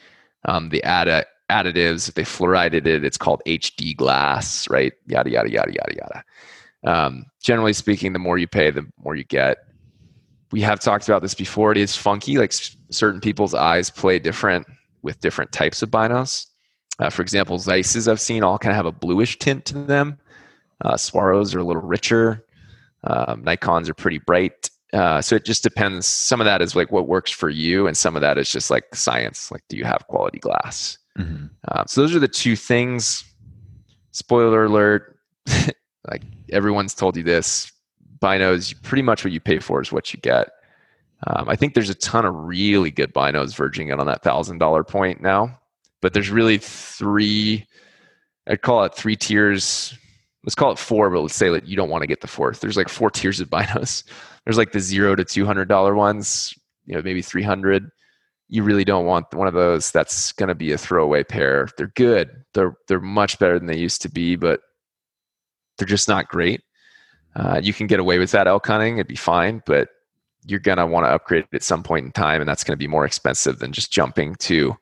um, 0.44 0.68
the 0.68 0.82
ad- 0.84 1.26
additives. 1.50 2.08
If 2.08 2.14
they 2.14 2.24
fluoridated 2.24 2.86
it, 2.86 3.04
it's 3.04 3.18
called 3.18 3.42
HD 3.46 3.96
glass, 3.96 4.68
right? 4.68 4.92
Yada, 5.06 5.30
yada, 5.30 5.50
yada, 5.50 5.72
yada, 5.72 5.94
yada. 5.96 6.24
Um, 6.84 7.26
generally 7.40 7.72
speaking, 7.72 8.12
the 8.12 8.18
more 8.18 8.38
you 8.38 8.46
pay, 8.46 8.70
the 8.70 8.86
more 9.02 9.16
you 9.16 9.24
get. 9.24 9.58
We 10.50 10.60
have 10.62 10.80
talked 10.80 11.08
about 11.08 11.22
this 11.22 11.34
before. 11.34 11.72
It 11.72 11.78
is 11.78 11.96
funky. 11.96 12.38
Like 12.38 12.52
certain 12.90 13.20
people's 13.20 13.54
eyes 13.54 13.90
play 13.90 14.18
different 14.18 14.66
with 15.02 15.20
different 15.20 15.52
types 15.52 15.82
of 15.82 15.90
binos. 15.90 16.46
Uh, 16.98 17.10
for 17.10 17.22
example, 17.22 17.58
Zeiss's 17.58 18.08
I've 18.08 18.20
seen 18.20 18.42
all 18.42 18.58
kind 18.58 18.72
of 18.72 18.76
have 18.76 18.86
a 18.86 18.92
bluish 18.92 19.38
tint 19.38 19.64
to 19.66 19.74
them. 19.74 20.18
Uh, 20.84 20.94
Swaros 20.94 21.54
are 21.54 21.60
a 21.60 21.64
little 21.64 21.82
richer. 21.82 22.44
Um, 23.04 23.42
Nikons 23.44 23.88
are 23.88 23.94
pretty 23.94 24.18
bright. 24.18 24.70
Uh, 24.92 25.20
so 25.20 25.36
it 25.36 25.44
just 25.44 25.62
depends. 25.62 26.06
Some 26.06 26.40
of 26.40 26.46
that 26.46 26.62
is 26.62 26.74
like 26.74 26.90
what 26.90 27.08
works 27.08 27.30
for 27.30 27.50
you, 27.50 27.86
and 27.86 27.96
some 27.96 28.16
of 28.16 28.22
that 28.22 28.38
is 28.38 28.50
just 28.50 28.70
like 28.70 28.94
science. 28.94 29.50
Like, 29.52 29.62
do 29.68 29.76
you 29.76 29.84
have 29.84 30.06
quality 30.08 30.38
glass? 30.38 30.97
Mm-hmm. 31.18 31.46
Uh, 31.66 31.84
so 31.86 32.00
those 32.00 32.14
are 32.14 32.20
the 32.20 32.28
two 32.28 32.56
things. 32.56 33.24
Spoiler 34.12 34.64
alert: 34.64 35.18
like 36.10 36.22
everyone's 36.50 36.94
told 36.94 37.16
you 37.16 37.22
this, 37.22 37.72
binos. 38.20 38.80
Pretty 38.82 39.02
much 39.02 39.24
what 39.24 39.32
you 39.32 39.40
pay 39.40 39.58
for 39.58 39.80
is 39.80 39.92
what 39.92 40.12
you 40.12 40.20
get. 40.20 40.48
Um, 41.26 41.48
I 41.48 41.56
think 41.56 41.74
there's 41.74 41.90
a 41.90 41.94
ton 41.94 42.24
of 42.24 42.34
really 42.34 42.90
good 42.90 43.12
binos 43.12 43.56
verging 43.56 43.88
in 43.88 43.98
on 43.98 44.06
that 44.06 44.22
thousand 44.22 44.58
dollar 44.58 44.84
point 44.84 45.20
now, 45.20 45.58
but 46.00 46.12
there's 46.12 46.30
really 46.30 46.58
three. 46.58 47.66
I'd 48.46 48.62
call 48.62 48.84
it 48.84 48.94
three 48.94 49.16
tiers. 49.16 49.94
Let's 50.44 50.54
call 50.54 50.70
it 50.70 50.78
four, 50.78 51.10
but 51.10 51.20
let's 51.20 51.34
say 51.34 51.50
that 51.50 51.66
you 51.66 51.76
don't 51.76 51.90
want 51.90 52.02
to 52.02 52.06
get 52.06 52.20
the 52.20 52.28
fourth. 52.28 52.60
There's 52.60 52.76
like 52.76 52.88
four 52.88 53.10
tiers 53.10 53.40
of 53.40 53.50
binos. 53.50 54.04
There's 54.44 54.56
like 54.56 54.72
the 54.72 54.80
zero 54.80 55.14
to 55.16 55.24
two 55.24 55.44
hundred 55.44 55.68
dollar 55.68 55.94
ones, 55.94 56.54
you 56.86 56.94
know, 56.94 57.02
maybe 57.02 57.20
three 57.20 57.42
hundred 57.42 57.90
you 58.48 58.62
really 58.62 58.84
don't 58.84 59.06
want 59.06 59.32
one 59.34 59.46
of 59.46 59.54
those 59.54 59.90
that's 59.90 60.32
going 60.32 60.48
to 60.48 60.54
be 60.54 60.72
a 60.72 60.78
throwaway 60.78 61.22
pair. 61.22 61.68
They're 61.76 61.92
good. 61.94 62.44
They're 62.54 62.76
they're 62.86 63.00
much 63.00 63.38
better 63.38 63.58
than 63.58 63.66
they 63.66 63.76
used 63.76 64.02
to 64.02 64.08
be, 64.08 64.36
but 64.36 64.60
they're 65.76 65.86
just 65.86 66.08
not 66.08 66.28
great. 66.28 66.62
Uh, 67.36 67.60
you 67.62 67.72
can 67.72 67.86
get 67.86 68.00
away 68.00 68.18
with 68.18 68.30
that 68.32 68.46
elk 68.46 68.66
hunting; 68.66 68.96
it'd 68.96 69.06
be 69.06 69.16
fine, 69.16 69.62
but 69.66 69.88
you're 70.46 70.60
going 70.60 70.78
to 70.78 70.86
want 70.86 71.04
to 71.04 71.10
upgrade 71.10 71.44
it 71.44 71.56
at 71.56 71.62
some 71.62 71.82
point 71.82 72.06
in 72.06 72.12
time, 72.12 72.40
and 72.40 72.48
that's 72.48 72.64
going 72.64 72.72
to 72.72 72.78
be 72.78 72.86
more 72.86 73.04
expensive 73.04 73.58
than 73.58 73.72
just 73.72 73.92
jumping 73.92 74.34
to 74.36 74.74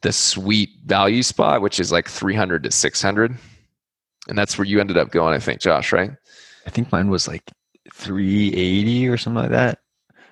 the 0.00 0.12
sweet 0.12 0.70
value 0.84 1.22
spot, 1.22 1.60
which 1.60 1.78
is 1.78 1.92
like 1.92 2.08
300 2.08 2.62
to 2.62 2.70
600, 2.70 3.36
and 4.28 4.38
that's 4.38 4.56
where 4.56 4.64
you 4.64 4.80
ended 4.80 4.96
up 4.96 5.10
going, 5.10 5.34
I 5.34 5.38
think, 5.38 5.60
Josh. 5.60 5.92
Right? 5.92 6.10
I 6.66 6.70
think 6.70 6.90
mine 6.90 7.10
was 7.10 7.28
like 7.28 7.42
380 7.92 9.08
or 9.08 9.18
something 9.18 9.42
like 9.42 9.50
that. 9.50 9.80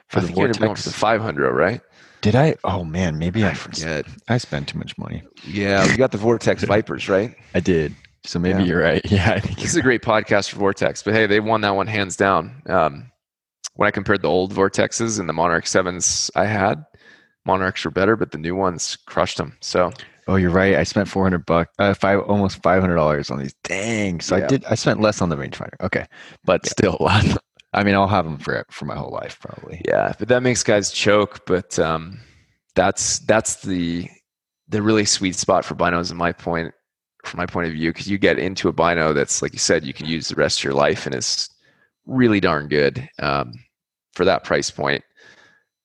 For 0.09 0.19
I 0.19 0.21
the 0.23 0.27
think 0.29 0.39
you're 0.39 0.53
going 0.53 0.75
for 0.75 0.83
the 0.83 0.91
500, 0.91 1.53
right? 1.53 1.81
Did 2.25 2.37
I? 2.37 2.55
Oh 2.65 2.85
man, 2.85 3.19
maybe 3.19 3.45
I, 3.45 3.51
I 3.51 3.53
forget. 3.53 4.07
I 4.29 4.39
spent 4.39 4.69
too 4.69 4.79
much 4.79 4.97
money. 4.97 5.23
Yeah, 5.47 5.85
you 5.85 5.99
got 5.99 6.11
the 6.11 6.17
Vortex 6.17 6.65
Vipers, 6.65 7.07
right? 7.07 7.37
I 7.55 7.61
did. 7.61 7.95
So 8.25 8.39
maybe 8.39 8.61
yeah. 8.61 8.65
you're 8.65 8.81
right. 8.81 9.03
Yeah, 9.11 9.33
I 9.33 9.41
think 9.41 9.59
this 9.59 9.69
is 9.69 9.77
a 9.77 9.83
great 9.83 10.01
podcast 10.01 10.49
for 10.49 10.57
Vortex. 10.57 11.03
But 11.03 11.13
hey, 11.13 11.27
they 11.27 11.39
won 11.39 11.61
that 11.61 11.77
one 11.77 11.87
hands 11.87 12.17
down. 12.17 12.63
Um, 12.65 13.13
when 13.75 13.87
I 13.87 13.91
compared 13.91 14.23
the 14.23 14.31
old 14.31 14.55
Vortexes 14.55 15.21
and 15.21 15.29
the 15.29 15.35
Monarch 15.35 15.67
Sevens 15.67 16.31
I 16.35 16.47
had, 16.47 16.83
Monarchs 17.45 17.85
were 17.85 17.91
better, 17.91 18.17
but 18.17 18.33
the 18.33 18.39
new 18.39 18.57
ones 18.57 18.97
crushed 19.05 19.37
them. 19.37 19.59
So. 19.61 19.93
Oh, 20.27 20.37
you're 20.37 20.51
right. 20.51 20.77
I 20.77 20.85
spent 20.85 21.09
400 21.09 21.45
bucks, 21.45 21.75
uh, 21.79 21.93
five, 21.93 22.21
almost 22.21 22.63
$500 22.63 23.31
on 23.31 23.39
these. 23.39 23.53
Dang. 23.65 24.23
So 24.23 24.37
yeah. 24.37 24.45
I 24.45 24.47
did, 24.47 24.65
I 24.65 24.77
spent 24.77 24.99
less 24.99 25.21
on 25.21 25.29
the 25.29 25.37
rangefinder. 25.37 25.79
Okay. 25.83 26.07
But 26.43 26.63
yeah. 26.65 26.71
still 26.71 26.97
a 26.99 27.03
lot. 27.03 27.37
I 27.75 27.83
mean, 27.83 27.95
I'll 27.95 28.07
have 28.07 28.25
them 28.25 28.39
for 28.39 28.65
for 28.71 28.85
my 28.85 28.95
whole 28.95 29.11
life, 29.11 29.39
probably. 29.41 29.83
Yeah, 29.85 30.15
but 30.19 30.29
that 30.29 30.43
makes 30.43 30.63
guys 30.63 30.91
choke. 30.91 31.45
But 31.47 31.79
um, 31.79 32.21
that's 32.75 33.19
that's 33.21 33.63
the 33.63 34.09
the 34.69 34.81
really 34.81 35.05
sweet 35.05 35.35
spot 35.35 35.65
for 35.65 35.75
binos 35.75 36.11
in 36.11 36.17
my 36.17 36.33
point 36.33 36.73
from 37.25 37.39
my 37.39 37.47
point 37.47 37.67
of 37.67 37.73
view 37.73 37.91
because 37.91 38.09
you 38.09 38.19
get 38.19 38.39
into 38.39 38.69
a 38.69 38.73
bino 38.73 39.13
that's 39.13 39.43
like 39.43 39.53
you 39.53 39.59
said 39.59 39.85
you 39.85 39.95
can 39.95 40.07
use 40.07 40.29
the 40.29 40.35
rest 40.35 40.61
of 40.61 40.65
your 40.65 40.75
life 40.75 41.07
and 41.07 41.15
it's 41.15 41.49
really 42.07 42.41
darn 42.41 42.69
good 42.69 43.09
um, 43.19 43.53
for 44.13 44.25
that 44.25 44.45
price 44.45 44.71
point. 44.71 45.03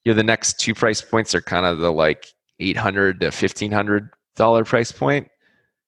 You 0.04 0.12
know, 0.12 0.16
the 0.16 0.24
next 0.24 0.60
two 0.60 0.74
price 0.74 1.02
points 1.02 1.34
are 1.34 1.42
kind 1.42 1.66
of 1.66 1.80
the 1.80 1.92
like 1.92 2.28
eight 2.60 2.78
hundred 2.78 3.20
to 3.22 3.32
fifteen 3.32 3.72
hundred 3.72 4.10
dollar 4.36 4.64
price 4.64 4.92
point. 4.92 5.28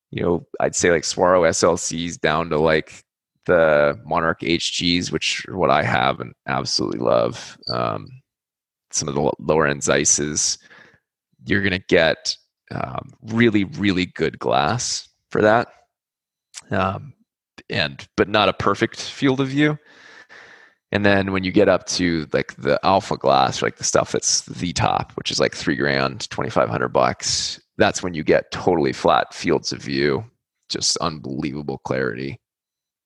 You 0.10 0.24
know, 0.24 0.48
I'd 0.60 0.76
say 0.76 0.92
like 0.92 1.04
Swaro 1.04 1.48
SLCs 1.48 2.20
down 2.20 2.50
to 2.50 2.60
like 2.60 3.04
the 3.46 4.00
Monarch 4.06 4.42
HGs, 4.42 5.12
which 5.12 5.46
are 5.48 5.58
what 5.58 5.70
I 5.70 5.84
have 5.84 6.20
and 6.20 6.34
absolutely 6.48 7.00
love. 7.00 7.58
Um, 7.70 8.08
some 8.92 9.08
of 9.08 9.16
the 9.16 9.32
lower 9.40 9.68
end 9.68 9.84
you're 11.46 11.62
going 11.62 11.72
to 11.72 11.86
get 11.88 12.36
um, 12.72 13.14
really, 13.24 13.64
really 13.64 14.06
good 14.06 14.40
glass 14.40 15.08
for 15.30 15.42
that, 15.42 15.70
um, 16.72 17.14
and 17.70 18.08
but 18.18 18.30
not 18.30 18.50
a 18.50 18.54
perfect 18.54 19.02
field 19.02 19.40
of 19.40 19.48
view. 19.48 19.78
And 20.94 21.06
then 21.06 21.32
when 21.32 21.46
you 21.46 21.54
get 21.54 21.70
up 21.70 21.86
to 21.88 22.28
like 22.34 22.56
the 22.58 22.78
alpha 22.84 23.16
glass, 23.16 23.62
like 23.62 23.78
the 23.78 23.84
stuff 23.84 24.12
that's 24.12 24.42
the 24.42 24.74
top, 24.74 25.14
which 25.14 25.32
is 25.32 25.40
like 25.40 25.56
three 25.56 25.78
grand, 25.78 26.30
twenty 26.30 26.50
five 26.50 26.70
hundred 26.70 26.90
bucks, 26.90 27.62
that's 27.78 28.04
when 28.04 28.14
you 28.14 28.24
get 28.24 28.52
totally 28.52 28.92
flat 28.92 29.34
fields 29.34 29.72
of 29.72 29.82
view, 29.82 30.24
just 30.70 30.98
unbelievable 30.98 31.80
clarity. 31.86 32.41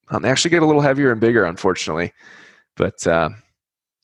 Um, 0.09 0.21
they 0.21 0.29
actually 0.29 0.51
get 0.51 0.63
a 0.63 0.65
little 0.65 0.81
heavier 0.81 1.11
and 1.11 1.19
bigger, 1.19 1.45
unfortunately, 1.45 2.13
but 2.75 3.05
uh, 3.07 3.29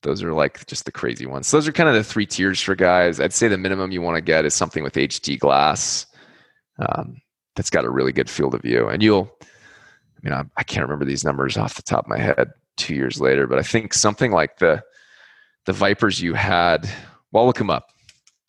those 0.01 0.23
are 0.23 0.33
like 0.33 0.65
just 0.65 0.85
the 0.85 0.91
crazy 0.91 1.25
ones. 1.25 1.47
So 1.47 1.57
those 1.57 1.67
are 1.67 1.71
kind 1.71 1.89
of 1.89 1.95
the 1.95 2.03
three 2.03 2.25
tiers 2.25 2.61
for 2.61 2.75
guys. 2.75 3.19
I'd 3.19 3.33
say 3.33 3.47
the 3.47 3.57
minimum 3.57 3.91
you 3.91 4.01
want 4.01 4.17
to 4.17 4.21
get 4.21 4.45
is 4.45 4.53
something 4.53 4.83
with 4.83 4.93
HD 4.93 5.37
glass 5.37 6.05
um, 6.79 7.21
that's 7.55 7.69
got 7.69 7.85
a 7.85 7.89
really 7.89 8.11
good 8.11 8.29
field 8.29 8.55
of 8.55 8.61
view, 8.61 8.87
and 8.87 9.03
you'll. 9.03 9.31
I 9.41 10.29
mean, 10.29 10.33
I, 10.33 10.43
I 10.57 10.63
can't 10.63 10.83
remember 10.85 11.05
these 11.05 11.23
numbers 11.23 11.57
off 11.57 11.75
the 11.75 11.81
top 11.81 12.05
of 12.05 12.09
my 12.09 12.19
head 12.19 12.51
two 12.77 12.93
years 12.93 13.19
later, 13.19 13.47
but 13.47 13.57
I 13.57 13.63
think 13.63 13.93
something 13.93 14.31
like 14.31 14.59
the 14.59 14.83
the 15.65 15.73
Vipers 15.73 16.21
you 16.21 16.33
had. 16.33 16.89
Well, 17.31 17.45
look 17.45 17.57
them 17.57 17.69
up 17.69 17.87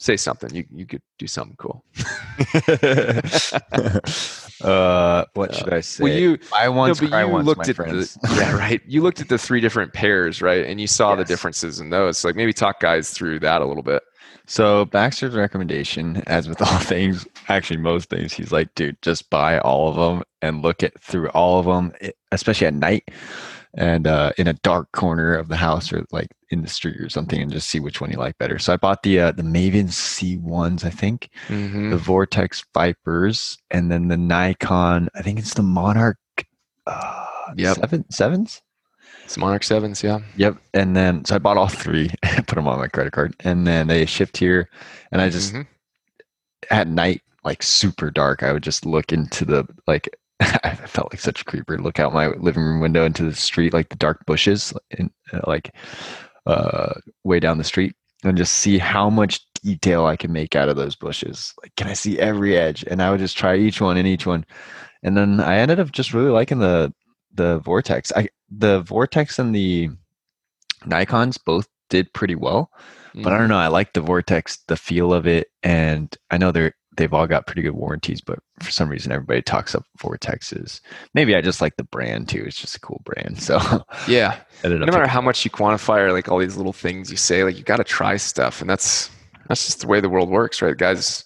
say 0.02 0.16
something. 0.16 0.54
You 0.54 0.64
you 0.70 0.86
could 0.86 1.02
do 1.18 1.26
something 1.26 1.56
cool. 1.56 1.84
uh, 4.62 5.24
what 5.34 5.54
should 5.54 5.72
I 5.72 5.80
say? 5.80 6.04
Well, 6.04 6.12
you 6.12 6.38
I 6.54 6.68
once 6.68 7.00
no, 7.00 7.08
cry 7.08 7.24
once, 7.24 7.46
looked 7.46 7.68
at 7.68 7.76
friends. 7.76 8.14
the 8.14 8.28
yeah 8.36 8.56
right. 8.56 8.80
You 8.86 9.02
looked 9.02 9.20
at 9.20 9.28
the 9.28 9.38
three 9.38 9.60
different 9.60 9.92
pairs, 9.92 10.42
right, 10.42 10.66
and 10.66 10.80
you 10.80 10.86
saw 10.86 11.10
yes. 11.10 11.18
the 11.18 11.24
differences 11.24 11.80
in 11.80 11.90
those. 11.90 12.18
So 12.18 12.28
like 12.28 12.36
maybe 12.36 12.52
talk 12.52 12.80
guys 12.80 13.10
through 13.10 13.40
that 13.40 13.62
a 13.62 13.66
little 13.66 13.82
bit. 13.82 14.02
So 14.46 14.86
Baxter's 14.86 15.36
recommendation, 15.36 16.22
as 16.26 16.48
with 16.48 16.60
all 16.60 16.78
things, 16.78 17.26
actually 17.48 17.76
most 17.76 18.10
things, 18.10 18.32
he's 18.32 18.50
like, 18.50 18.74
dude, 18.74 19.00
just 19.00 19.30
buy 19.30 19.60
all 19.60 19.88
of 19.88 19.94
them 19.94 20.24
and 20.42 20.62
look 20.62 20.82
at 20.82 21.00
through 21.00 21.28
all 21.28 21.60
of 21.60 21.66
them, 21.66 21.92
especially 22.32 22.66
at 22.66 22.74
night 22.74 23.08
and 23.74 24.06
uh, 24.06 24.32
in 24.36 24.46
a 24.46 24.52
dark 24.54 24.92
corner 24.92 25.34
of 25.34 25.48
the 25.48 25.56
house 25.56 25.92
or 25.92 26.04
like 26.12 26.28
in 26.50 26.62
the 26.62 26.68
street 26.68 27.00
or 27.00 27.08
something 27.08 27.40
and 27.40 27.50
just 27.50 27.68
see 27.68 27.80
which 27.80 28.00
one 28.00 28.10
you 28.10 28.18
like 28.18 28.36
better. 28.38 28.58
So 28.58 28.72
I 28.72 28.76
bought 28.76 29.02
the 29.02 29.20
uh, 29.20 29.32
the 29.32 29.42
Maven 29.42 29.88
C1s, 29.88 30.84
I 30.84 30.90
think, 30.90 31.30
mm-hmm. 31.48 31.90
the 31.90 31.96
Vortex 31.96 32.64
Vipers, 32.74 33.58
and 33.70 33.90
then 33.90 34.08
the 34.08 34.16
Nikon. 34.16 35.08
I 35.14 35.22
think 35.22 35.38
it's 35.38 35.54
the 35.54 35.62
Monarch. 35.62 36.18
Uh, 36.86 37.26
yep. 37.56 37.76
seven 37.76 38.10
sevens. 38.10 38.60
It's 39.24 39.38
Monarch 39.38 39.62
sevens, 39.62 40.02
yeah. 40.02 40.18
Yep. 40.36 40.58
And 40.74 40.96
then 40.96 41.24
so 41.24 41.36
I 41.36 41.38
bought 41.38 41.56
all 41.56 41.68
three, 41.68 42.10
put 42.22 42.56
them 42.56 42.68
on 42.68 42.78
my 42.78 42.88
credit 42.88 43.12
card, 43.12 43.34
and 43.40 43.66
then 43.66 43.86
they 43.86 44.04
shipped 44.04 44.36
here, 44.36 44.68
and 45.10 45.22
I 45.22 45.30
just 45.30 45.54
mm-hmm. 45.54 45.62
at 46.70 46.88
night 46.88 47.22
like 47.44 47.62
super 47.62 48.10
dark, 48.10 48.42
I 48.42 48.52
would 48.52 48.62
just 48.62 48.86
look 48.86 49.12
into 49.12 49.44
the 49.44 49.66
like 49.86 50.08
I 50.64 50.74
felt 50.74 51.12
like 51.12 51.20
such 51.20 51.42
a 51.42 51.44
creeper. 51.44 51.78
Look 51.78 52.00
out 52.00 52.14
my 52.14 52.28
living 52.28 52.62
room 52.62 52.80
window 52.80 53.04
into 53.04 53.24
the 53.24 53.34
street, 53.34 53.72
like 53.72 53.88
the 53.88 53.96
dark 53.96 54.24
bushes, 54.26 54.72
in, 54.90 55.10
uh, 55.32 55.40
like 55.46 55.74
uh, 56.46 56.94
way 57.24 57.40
down 57.40 57.58
the 57.58 57.64
street, 57.64 57.94
and 58.24 58.36
just 58.36 58.54
see 58.54 58.78
how 58.78 59.08
much 59.08 59.40
detail 59.62 60.06
I 60.06 60.16
can 60.16 60.32
make 60.32 60.56
out 60.56 60.68
of 60.68 60.76
those 60.76 60.96
bushes. 60.96 61.52
Like, 61.62 61.74
can 61.76 61.86
I 61.86 61.92
see 61.92 62.18
every 62.18 62.56
edge? 62.56 62.84
And 62.88 63.02
I 63.02 63.10
would 63.10 63.20
just 63.20 63.36
try 63.36 63.56
each 63.56 63.80
one 63.80 63.96
and 63.96 64.08
each 64.08 64.26
one, 64.26 64.44
and 65.02 65.16
then 65.16 65.40
I 65.40 65.58
ended 65.58 65.80
up 65.80 65.92
just 65.92 66.12
really 66.12 66.30
liking 66.30 66.58
the 66.58 66.92
the 67.34 67.58
vortex. 67.60 68.12
I 68.14 68.28
the 68.50 68.80
vortex 68.80 69.38
and 69.38 69.54
the 69.54 69.90
Nikon's 70.84 71.38
both 71.38 71.68
did 71.88 72.12
pretty 72.12 72.34
well, 72.34 72.70
mm-hmm. 73.08 73.22
but 73.22 73.32
I 73.32 73.36
don't 73.36 73.44
mm-hmm. 73.44 73.52
know. 73.52 73.58
I 73.58 73.68
like 73.68 73.92
the 73.92 74.00
vortex, 74.00 74.58
the 74.68 74.76
feel 74.76 75.12
of 75.12 75.26
it, 75.26 75.48
and 75.62 76.14
I 76.30 76.38
know 76.38 76.52
they're 76.52 76.74
they've 76.96 77.12
all 77.12 77.26
got 77.26 77.46
pretty 77.46 77.62
good 77.62 77.74
warranties, 77.74 78.20
but 78.20 78.38
for 78.60 78.70
some 78.70 78.88
reason 78.88 79.12
everybody 79.12 79.42
talks 79.42 79.74
up 79.74 79.84
Vortexes. 79.98 80.80
Maybe 81.14 81.34
I 81.34 81.40
just 81.40 81.60
like 81.60 81.76
the 81.76 81.84
brand 81.84 82.28
too. 82.28 82.44
It's 82.46 82.60
just 82.60 82.76
a 82.76 82.80
cool 82.80 83.02
brand. 83.04 83.40
So 83.42 83.84
yeah, 84.08 84.40
no 84.62 84.78
matter 84.78 85.06
how 85.06 85.20
much 85.20 85.44
you 85.44 85.50
quantify 85.50 85.98
or 85.98 86.12
like 86.12 86.28
all 86.28 86.38
these 86.38 86.56
little 86.56 86.72
things 86.72 87.10
you 87.10 87.16
say, 87.16 87.44
like 87.44 87.56
you 87.56 87.64
got 87.64 87.78
to 87.78 87.84
try 87.84 88.16
stuff, 88.16 88.60
and 88.60 88.70
that's 88.70 89.10
that's 89.48 89.66
just 89.66 89.80
the 89.80 89.86
way 89.86 90.00
the 90.00 90.08
world 90.08 90.30
works, 90.30 90.62
right? 90.62 90.76
Guys 90.76 91.24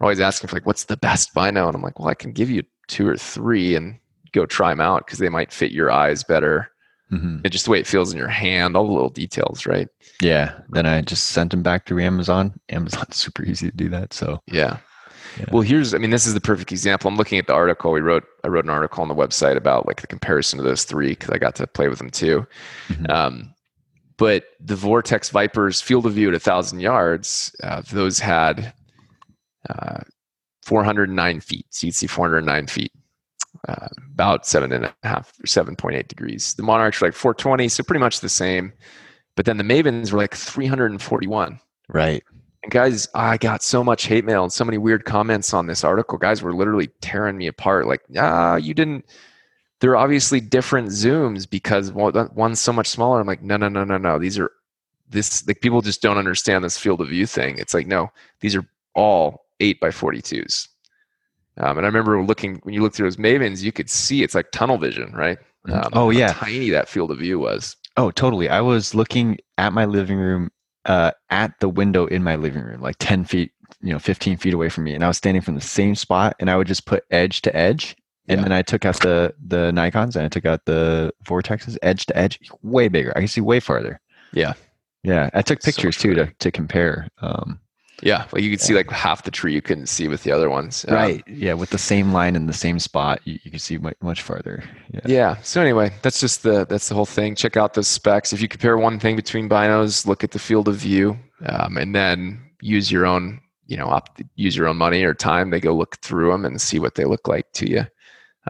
are 0.00 0.04
always 0.04 0.20
asking 0.20 0.48
for 0.48 0.56
like, 0.56 0.66
what's 0.66 0.84
the 0.84 0.96
best 0.96 1.34
buy 1.34 1.50
now? 1.50 1.66
And 1.66 1.76
I'm 1.76 1.82
like, 1.82 1.98
well, 1.98 2.08
I 2.08 2.14
can 2.14 2.32
give 2.32 2.50
you 2.50 2.62
two 2.86 3.06
or 3.06 3.16
three 3.16 3.74
and 3.74 3.98
go 4.32 4.46
try 4.46 4.70
them 4.70 4.80
out 4.80 5.06
because 5.06 5.18
they 5.18 5.28
might 5.28 5.52
fit 5.52 5.72
your 5.72 5.90
eyes 5.90 6.24
better. 6.24 6.70
Mm-hmm. 7.12 7.40
And 7.44 7.50
just 7.50 7.64
the 7.64 7.70
way 7.70 7.80
it 7.80 7.86
feels 7.86 8.12
in 8.12 8.18
your 8.18 8.28
hand, 8.28 8.76
all 8.76 8.86
the 8.86 8.92
little 8.92 9.10
details, 9.10 9.66
right? 9.66 9.88
Yeah. 10.20 10.58
Then 10.70 10.86
I 10.86 11.00
just 11.02 11.26
sent 11.30 11.50
them 11.50 11.62
back 11.62 11.86
through 11.86 12.02
Amazon. 12.02 12.58
Amazon's 12.68 13.16
super 13.16 13.44
easy 13.44 13.70
to 13.70 13.76
do 13.76 13.88
that. 13.90 14.12
So 14.12 14.40
yeah. 14.46 14.78
Yeah. 15.38 15.44
Well, 15.52 15.62
here's, 15.62 15.94
I 15.94 15.98
mean, 15.98 16.10
this 16.10 16.26
is 16.26 16.34
the 16.34 16.40
perfect 16.40 16.72
example. 16.72 17.08
I'm 17.08 17.16
looking 17.16 17.38
at 17.38 17.46
the 17.46 17.54
article 17.54 17.92
we 17.92 18.00
wrote. 18.00 18.24
I 18.44 18.48
wrote 18.48 18.64
an 18.64 18.70
article 18.70 19.02
on 19.02 19.08
the 19.08 19.14
website 19.14 19.56
about 19.56 19.86
like 19.86 20.00
the 20.00 20.06
comparison 20.06 20.58
of 20.58 20.64
those 20.64 20.84
three 20.84 21.10
because 21.10 21.30
I 21.30 21.38
got 21.38 21.54
to 21.56 21.66
play 21.66 21.88
with 21.88 21.98
them 21.98 22.10
too. 22.10 22.46
Mm-hmm. 22.88 23.10
Um, 23.10 23.54
but 24.16 24.44
the 24.60 24.74
Vortex 24.76 25.30
Vipers 25.30 25.80
field 25.80 26.04
of 26.04 26.12
view 26.12 26.28
at 26.28 26.34
a 26.34 26.40
thousand 26.40 26.80
yards, 26.80 27.54
uh, 27.62 27.82
those 27.92 28.18
had 28.18 28.74
uh, 29.70 30.00
409 30.64 31.40
feet. 31.40 31.66
So 31.70 31.86
you'd 31.86 31.94
see 31.94 32.08
409 32.08 32.66
feet, 32.66 32.92
uh, 33.68 33.88
about 34.12 34.44
seven 34.44 34.72
and 34.72 34.86
a 34.86 34.94
half, 35.04 35.32
7.8 35.46 36.08
degrees. 36.08 36.54
The 36.54 36.64
Monarchs 36.64 37.00
were 37.00 37.08
like 37.08 37.14
420, 37.14 37.68
so 37.68 37.84
pretty 37.84 38.00
much 38.00 38.20
the 38.20 38.28
same. 38.28 38.72
But 39.36 39.46
then 39.46 39.56
the 39.56 39.64
Mavens 39.64 40.10
were 40.10 40.18
like 40.18 40.34
341. 40.34 41.60
Right. 41.88 42.24
And 42.62 42.72
guys, 42.72 43.08
I 43.14 43.36
got 43.36 43.62
so 43.62 43.84
much 43.84 44.06
hate 44.06 44.24
mail 44.24 44.42
and 44.42 44.52
so 44.52 44.64
many 44.64 44.78
weird 44.78 45.04
comments 45.04 45.54
on 45.54 45.66
this 45.66 45.84
article. 45.84 46.18
Guys 46.18 46.42
were 46.42 46.54
literally 46.54 46.88
tearing 47.00 47.36
me 47.36 47.46
apart. 47.46 47.86
Like, 47.86 48.02
ah, 48.16 48.56
you 48.56 48.74
didn't. 48.74 49.04
There 49.80 49.92
are 49.92 49.96
obviously 49.96 50.40
different 50.40 50.88
zooms 50.88 51.48
because 51.48 51.92
one's 51.92 52.60
so 52.60 52.72
much 52.72 52.88
smaller. 52.88 53.20
I'm 53.20 53.28
like, 53.28 53.42
no, 53.42 53.56
no, 53.56 53.68
no, 53.68 53.84
no, 53.84 53.96
no. 53.96 54.18
These 54.18 54.38
are 54.38 54.50
this. 55.08 55.46
Like 55.46 55.60
people 55.60 55.82
just 55.82 56.02
don't 56.02 56.18
understand 56.18 56.64
this 56.64 56.76
field 56.76 57.00
of 57.00 57.08
view 57.08 57.26
thing. 57.26 57.58
It's 57.58 57.74
like, 57.74 57.86
no, 57.86 58.10
these 58.40 58.56
are 58.56 58.66
all 58.94 59.46
eight 59.60 59.78
by 59.80 59.88
42s. 59.88 60.68
Um, 61.58 61.76
and 61.76 61.86
I 61.86 61.88
remember 61.88 62.22
looking 62.22 62.60
when 62.62 62.74
you 62.74 62.82
look 62.82 62.94
through 62.94 63.06
those 63.06 63.16
Mavens, 63.16 63.62
you 63.62 63.72
could 63.72 63.90
see 63.90 64.22
it's 64.22 64.34
like 64.34 64.50
tunnel 64.52 64.78
vision, 64.78 65.12
right? 65.12 65.38
Mm-hmm. 65.66 65.72
Um, 65.72 65.90
oh 65.92 66.10
yeah, 66.10 66.32
tiny 66.32 66.70
that 66.70 66.88
field 66.88 67.10
of 67.10 67.18
view 67.18 67.38
was. 67.38 67.76
Oh, 67.96 68.10
totally. 68.12 68.48
I 68.48 68.60
was 68.60 68.94
looking 68.94 69.38
at 69.58 69.72
my 69.72 69.84
living 69.84 70.18
room 70.18 70.50
uh, 70.88 71.12
at 71.30 71.58
the 71.60 71.68
window 71.68 72.06
in 72.06 72.22
my 72.22 72.34
living 72.34 72.62
room, 72.62 72.80
like 72.80 72.96
10 72.98 73.24
feet, 73.24 73.52
you 73.82 73.92
know, 73.92 73.98
15 73.98 74.38
feet 74.38 74.54
away 74.54 74.70
from 74.70 74.84
me. 74.84 74.94
And 74.94 75.04
I 75.04 75.08
was 75.08 75.18
standing 75.18 75.42
from 75.42 75.54
the 75.54 75.60
same 75.60 75.94
spot 75.94 76.34
and 76.40 76.50
I 76.50 76.56
would 76.56 76.66
just 76.66 76.86
put 76.86 77.04
edge 77.10 77.42
to 77.42 77.54
edge. 77.54 77.94
And 78.28 78.40
yeah. 78.40 78.44
then 78.44 78.52
I 78.52 78.62
took 78.62 78.84
out 78.84 79.00
the, 79.00 79.34
the 79.46 79.70
Nikons 79.70 80.16
and 80.16 80.24
I 80.24 80.28
took 80.28 80.46
out 80.46 80.64
the 80.64 81.12
vortexes 81.24 81.76
edge 81.82 82.06
to 82.06 82.16
edge, 82.16 82.40
way 82.62 82.88
bigger. 82.88 83.12
I 83.14 83.20
can 83.20 83.28
see 83.28 83.40
way 83.40 83.60
farther. 83.60 84.00
Yeah. 84.32 84.54
Yeah. 85.02 85.30
I 85.34 85.42
took 85.42 85.62
pictures 85.62 85.96
so 85.96 86.02
too 86.02 86.14
to, 86.14 86.32
to 86.38 86.50
compare. 86.50 87.08
Um, 87.20 87.60
yeah, 88.02 88.26
well, 88.32 88.42
you 88.42 88.50
could 88.50 88.60
see 88.60 88.74
like 88.74 88.90
half 88.90 89.24
the 89.24 89.30
tree 89.30 89.52
you 89.52 89.62
couldn't 89.62 89.86
see 89.86 90.08
with 90.08 90.22
the 90.22 90.32
other 90.32 90.48
ones. 90.48 90.84
Um, 90.88 90.94
right. 90.94 91.24
Yeah, 91.26 91.54
with 91.54 91.70
the 91.70 91.78
same 91.78 92.12
line 92.12 92.36
in 92.36 92.46
the 92.46 92.52
same 92.52 92.78
spot, 92.78 93.20
you, 93.24 93.38
you 93.42 93.50
can 93.50 93.58
see 93.58 93.78
much, 93.78 93.96
much 94.00 94.22
farther. 94.22 94.62
Yeah. 94.92 95.00
yeah. 95.04 95.36
So 95.42 95.60
anyway, 95.60 95.92
that's 96.02 96.20
just 96.20 96.42
the 96.42 96.64
that's 96.66 96.88
the 96.88 96.94
whole 96.94 97.06
thing. 97.06 97.34
Check 97.34 97.56
out 97.56 97.74
those 97.74 97.88
specs. 97.88 98.32
If 98.32 98.40
you 98.40 98.48
compare 98.48 98.78
one 98.78 98.98
thing 99.00 99.16
between 99.16 99.48
binos, 99.48 100.06
look 100.06 100.22
at 100.22 100.30
the 100.30 100.38
field 100.38 100.68
of 100.68 100.76
view, 100.76 101.18
um, 101.46 101.76
and 101.76 101.94
then 101.94 102.40
use 102.60 102.90
your 102.90 103.06
own 103.06 103.40
you 103.66 103.76
know 103.76 103.86
op- 103.86 104.18
use 104.36 104.56
your 104.56 104.68
own 104.68 104.76
money 104.76 105.02
or 105.02 105.14
time. 105.14 105.50
They 105.50 105.60
go 105.60 105.74
look 105.74 105.96
through 105.98 106.30
them 106.30 106.44
and 106.44 106.60
see 106.60 106.78
what 106.78 106.94
they 106.94 107.04
look 107.04 107.26
like 107.26 107.50
to 107.54 107.68
you. 107.68 107.84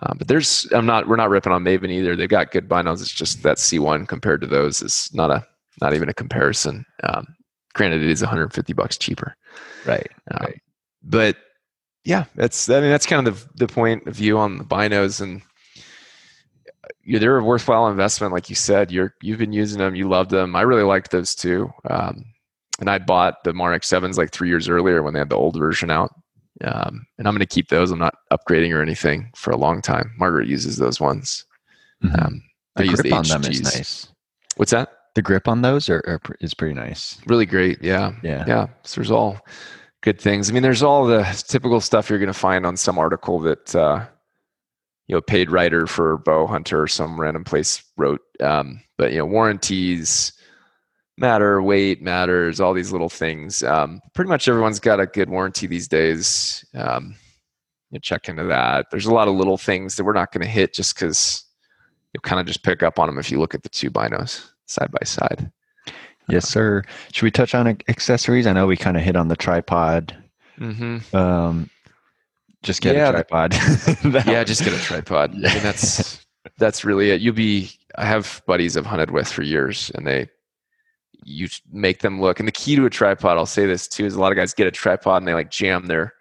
Um, 0.02 0.18
but 0.18 0.28
there's 0.28 0.66
I'm 0.72 0.86
not 0.86 1.08
we're 1.08 1.16
not 1.16 1.30
ripping 1.30 1.52
on 1.52 1.64
Maven 1.64 1.90
either. 1.90 2.14
They've 2.14 2.28
got 2.28 2.50
good 2.50 2.68
binos. 2.68 3.00
It's 3.00 3.12
just 3.12 3.42
that 3.42 3.56
C1 3.56 4.06
compared 4.08 4.40
to 4.42 4.46
those 4.46 4.82
is 4.82 5.10
not 5.12 5.30
a 5.30 5.46
not 5.80 5.94
even 5.94 6.08
a 6.08 6.14
comparison. 6.14 6.84
Um, 7.02 7.34
granted, 7.74 8.02
it 8.02 8.10
is 8.10 8.22
150 8.22 8.72
bucks 8.72 8.98
cheaper. 8.98 9.36
Right. 9.86 10.08
Um, 10.30 10.46
right. 10.46 10.60
But 11.02 11.36
yeah, 12.04 12.24
that's 12.34 12.68
I 12.68 12.80
mean 12.80 12.90
that's 12.90 13.06
kind 13.06 13.26
of 13.26 13.48
the, 13.56 13.66
the 13.66 13.72
point 13.72 14.06
of 14.06 14.14
view 14.14 14.38
on 14.38 14.58
the 14.58 14.64
binos 14.64 15.20
and 15.20 15.42
you 17.02 17.18
they're 17.18 17.38
a 17.38 17.44
worthwhile 17.44 17.88
investment, 17.88 18.32
like 18.32 18.48
you 18.48 18.56
said. 18.56 18.90
You're 18.90 19.14
you've 19.22 19.38
been 19.38 19.52
using 19.52 19.78
them, 19.78 19.94
you 19.94 20.08
loved 20.08 20.30
them. 20.30 20.56
I 20.56 20.62
really 20.62 20.82
liked 20.82 21.10
those 21.10 21.34
too. 21.34 21.72
Um, 21.88 22.24
and 22.80 22.88
I 22.88 22.98
bought 22.98 23.42
the 23.44 23.52
Monarch 23.52 23.84
sevens 23.84 24.18
like 24.18 24.30
three 24.30 24.48
years 24.48 24.68
earlier 24.68 25.02
when 25.02 25.12
they 25.12 25.18
had 25.18 25.30
the 25.30 25.36
old 25.36 25.56
version 25.56 25.90
out. 25.90 26.14
Um, 26.64 27.06
and 27.18 27.26
I'm 27.26 27.34
going 27.34 27.40
to 27.40 27.46
keep 27.46 27.68
those. 27.68 27.90
I'm 27.90 27.98
not 27.98 28.14
upgrading 28.32 28.74
or 28.74 28.82
anything 28.82 29.30
for 29.34 29.50
a 29.50 29.56
long 29.56 29.80
time. 29.80 30.12
Margaret 30.18 30.48
uses 30.48 30.76
those 30.76 31.00
ones. 31.00 31.44
Mm-hmm. 32.02 32.20
Um, 32.20 32.42
I 32.76 32.82
use 32.82 33.00
the 33.00 33.12
on 33.12 33.24
HGs. 33.24 33.28
them 33.28 33.52
is 33.52 33.62
nice. 33.62 34.08
What's 34.56 34.72
that? 34.72 34.92
The 35.18 35.22
grip 35.22 35.48
on 35.48 35.62
those 35.62 35.90
are, 35.90 36.00
are, 36.06 36.20
is 36.40 36.54
pretty 36.54 36.74
nice. 36.74 37.18
Really 37.26 37.44
great. 37.44 37.82
Yeah. 37.82 38.12
Yeah. 38.22 38.44
Yeah. 38.46 38.66
So 38.84 39.00
there's 39.00 39.10
all 39.10 39.40
good 40.00 40.20
things. 40.20 40.48
I 40.48 40.52
mean, 40.52 40.62
there's 40.62 40.84
all 40.84 41.06
the 41.06 41.24
typical 41.48 41.80
stuff 41.80 42.08
you're 42.08 42.20
going 42.20 42.28
to 42.28 42.32
find 42.32 42.64
on 42.64 42.76
some 42.76 43.00
article 43.00 43.40
that, 43.40 43.74
uh, 43.74 44.06
you 45.08 45.16
know, 45.16 45.20
paid 45.20 45.50
writer 45.50 45.88
for 45.88 46.18
bow 46.18 46.46
hunter 46.46 46.80
or 46.80 46.86
some 46.86 47.20
random 47.20 47.42
place 47.42 47.82
wrote. 47.96 48.20
Um, 48.38 48.80
but, 48.96 49.10
you 49.10 49.18
know, 49.18 49.26
warranties 49.26 50.34
matter, 51.16 51.60
weight 51.60 52.00
matters, 52.00 52.60
all 52.60 52.72
these 52.72 52.92
little 52.92 53.08
things. 53.08 53.64
Um, 53.64 54.00
pretty 54.14 54.28
much 54.28 54.46
everyone's 54.46 54.78
got 54.78 55.00
a 55.00 55.06
good 55.06 55.30
warranty 55.30 55.66
these 55.66 55.88
days. 55.88 56.64
Um, 56.74 57.16
you 57.90 57.98
check 57.98 58.28
into 58.28 58.44
that. 58.44 58.86
There's 58.92 59.06
a 59.06 59.12
lot 59.12 59.26
of 59.26 59.34
little 59.34 59.58
things 59.58 59.96
that 59.96 60.04
we're 60.04 60.12
not 60.12 60.30
going 60.30 60.42
to 60.42 60.48
hit 60.48 60.74
just 60.74 60.94
because 60.94 61.44
you'll 62.14 62.20
kind 62.20 62.38
of 62.38 62.46
just 62.46 62.62
pick 62.62 62.84
up 62.84 63.00
on 63.00 63.08
them 63.08 63.18
if 63.18 63.32
you 63.32 63.40
look 63.40 63.56
at 63.56 63.64
the 63.64 63.68
two 63.68 63.90
binos 63.90 64.48
side 64.68 64.90
by 64.90 65.04
side. 65.04 65.50
Yes, 66.28 66.46
sir. 66.48 66.84
Should 67.12 67.24
we 67.24 67.30
touch 67.30 67.54
on 67.54 67.66
accessories? 67.66 68.46
I 68.46 68.52
know 68.52 68.66
we 68.66 68.76
kind 68.76 68.96
of 68.96 69.02
hit 69.02 69.16
on 69.16 69.28
the 69.28 69.36
tripod. 69.36 70.14
Mm-hmm. 70.58 71.16
Um, 71.16 71.70
just 72.62 72.82
get 72.82 72.96
yeah, 72.96 73.08
a 73.08 73.12
tripod. 73.12 73.54
yeah, 74.26 74.44
just 74.44 74.62
get 74.62 74.74
a 74.74 74.78
tripod. 74.78 75.32
I 75.32 75.54
mean, 75.54 75.62
that's 75.62 76.24
that's 76.58 76.84
really 76.84 77.10
it. 77.10 77.20
You'll 77.20 77.34
be. 77.34 77.70
I 77.96 78.04
have 78.04 78.42
buddies 78.46 78.76
I've 78.76 78.86
hunted 78.86 79.10
with 79.10 79.28
for 79.28 79.42
years, 79.42 79.90
and 79.94 80.06
they 80.06 80.28
you 81.24 81.48
make 81.72 82.00
them 82.00 82.20
look. 82.20 82.38
And 82.38 82.46
the 82.46 82.52
key 82.52 82.76
to 82.76 82.84
a 82.84 82.90
tripod, 82.90 83.38
I'll 83.38 83.46
say 83.46 83.66
this 83.66 83.88
too, 83.88 84.04
is 84.04 84.14
a 84.14 84.20
lot 84.20 84.32
of 84.32 84.36
guys 84.36 84.54
get 84.54 84.66
a 84.66 84.70
tripod 84.70 85.22
and 85.22 85.28
they 85.28 85.34
like 85.34 85.50
jam 85.50 85.86
their 85.86 86.12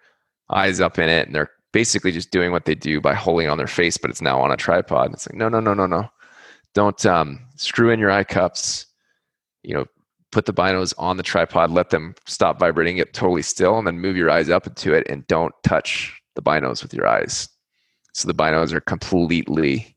eyes 0.50 0.80
up 0.80 0.98
in 0.98 1.08
it, 1.08 1.26
and 1.26 1.34
they're 1.34 1.50
basically 1.72 2.12
just 2.12 2.30
doing 2.30 2.50
what 2.50 2.64
they 2.64 2.74
do 2.74 3.00
by 3.00 3.14
holding 3.14 3.48
on 3.48 3.58
their 3.58 3.66
face, 3.66 3.98
but 3.98 4.10
it's 4.10 4.22
now 4.22 4.40
on 4.40 4.50
a 4.50 4.56
tripod. 4.56 5.12
It's 5.12 5.28
like 5.28 5.36
no, 5.36 5.48
no, 5.48 5.60
no, 5.60 5.74
no, 5.74 5.86
no. 5.86 6.08
Don't 6.74 7.04
um, 7.06 7.40
screw 7.56 7.90
in 7.90 7.98
your 7.98 8.10
eye 8.10 8.24
cups. 8.24 8.86
You 9.62 9.74
know, 9.74 9.86
put 10.30 10.46
the 10.46 10.52
binos 10.52 10.92
on 10.98 11.16
the 11.16 11.22
tripod, 11.22 11.70
let 11.70 11.90
them 11.90 12.14
stop 12.26 12.58
vibrating, 12.58 12.96
get 12.96 13.14
totally 13.14 13.42
still, 13.42 13.78
and 13.78 13.86
then 13.86 13.98
move 13.98 14.16
your 14.16 14.30
eyes 14.30 14.50
up 14.50 14.66
into 14.66 14.92
it 14.92 15.06
and 15.08 15.26
don't 15.26 15.54
touch 15.62 16.20
the 16.34 16.42
binos 16.42 16.82
with 16.82 16.92
your 16.92 17.06
eyes. 17.06 17.48
So 18.14 18.26
the 18.26 18.34
binos 18.34 18.72
are 18.72 18.80
completely 18.80 19.96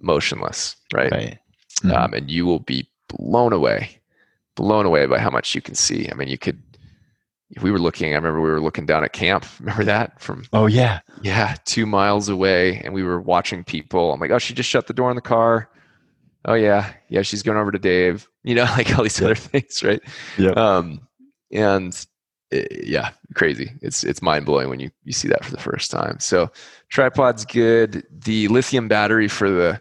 motionless, 0.00 0.76
right? 0.92 1.10
right. 1.10 1.38
Mm-hmm. 1.82 1.92
Um, 1.92 2.14
and 2.14 2.30
you 2.30 2.46
will 2.46 2.60
be 2.60 2.88
blown 3.08 3.52
away, 3.52 4.00
blown 4.54 4.86
away 4.86 5.06
by 5.06 5.18
how 5.18 5.30
much 5.30 5.54
you 5.54 5.60
can 5.60 5.74
see. 5.74 6.08
I 6.10 6.14
mean, 6.14 6.28
you 6.28 6.38
could, 6.38 6.62
if 7.50 7.62
we 7.62 7.70
were 7.70 7.78
looking, 7.78 8.12
I 8.12 8.16
remember 8.16 8.40
we 8.40 8.50
were 8.50 8.60
looking 8.60 8.86
down 8.86 9.04
at 9.04 9.12
camp. 9.12 9.46
Remember 9.60 9.84
that 9.84 10.20
from? 10.20 10.44
Oh 10.52 10.66
yeah, 10.66 11.00
yeah, 11.22 11.54
two 11.64 11.86
miles 11.86 12.28
away, 12.28 12.78
and 12.78 12.92
we 12.92 13.04
were 13.04 13.20
watching 13.20 13.62
people. 13.62 14.12
I'm 14.12 14.18
like, 14.18 14.32
oh, 14.32 14.38
she 14.38 14.52
just 14.52 14.68
shut 14.68 14.88
the 14.88 14.92
door 14.92 15.10
in 15.10 15.16
the 15.16 15.22
car 15.22 15.68
oh 16.46 16.54
yeah, 16.54 16.92
yeah, 17.08 17.22
she's 17.22 17.42
going 17.42 17.58
over 17.58 17.70
to 17.70 17.78
Dave. 17.78 18.28
You 18.44 18.54
know, 18.54 18.64
like 18.76 18.96
all 18.96 19.02
these 19.02 19.20
other 19.20 19.34
things, 19.34 19.82
right? 19.82 20.00
Yeah. 20.38 20.52
Um, 20.52 21.06
and 21.52 21.94
it, 22.50 22.68
eh, 22.70 22.82
yeah, 22.84 23.10
crazy. 23.34 23.72
It's 23.82 24.04
it's 24.04 24.22
mind 24.22 24.46
blowing 24.46 24.68
when 24.70 24.80
you 24.80 24.90
you 25.04 25.12
see 25.12 25.28
that 25.28 25.44
for 25.44 25.50
the 25.50 25.60
first 25.60 25.90
time. 25.90 26.18
So 26.20 26.50
tripod's 26.88 27.44
good. 27.44 28.04
The 28.10 28.48
lithium 28.48 28.88
battery 28.88 29.28
for 29.28 29.50
the 29.50 29.80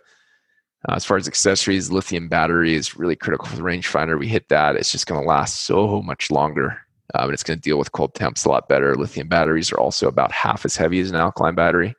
uh, 0.88 0.96
as 0.96 1.06
far 1.06 1.18
as 1.18 1.28
accessories, 1.28 1.92
lithium 1.92 2.28
battery 2.28 2.76
is 2.76 2.96
really 2.96 3.16
critical 3.16 3.48
for 3.48 3.56
the 3.56 3.64
rangefinder. 3.64 4.20
We 4.20 4.28
hit 4.28 4.50
that; 4.50 4.76
it's 4.76 4.92
just 4.92 5.08
going 5.08 5.22
to 5.22 5.28
last 5.28 5.64
so 5.64 6.02
much 6.02 6.30
longer. 6.30 6.78
um, 7.14 7.26
and 7.26 7.34
it's 7.34 7.44
going 7.44 7.58
to 7.58 7.62
deal 7.62 7.78
with 7.78 7.92
cold 7.92 8.14
temps 8.14 8.46
a 8.46 8.50
lot 8.50 8.68
better. 8.68 8.96
Lithium 8.96 9.28
batteries 9.28 9.72
are 9.72 9.80
also 9.80 10.08
about 10.08 10.32
half 10.32 10.66
as 10.66 10.76
heavy 10.76 11.00
as 11.00 11.10
an 11.10 11.16
alkaline 11.16 11.56
battery, 11.56 11.96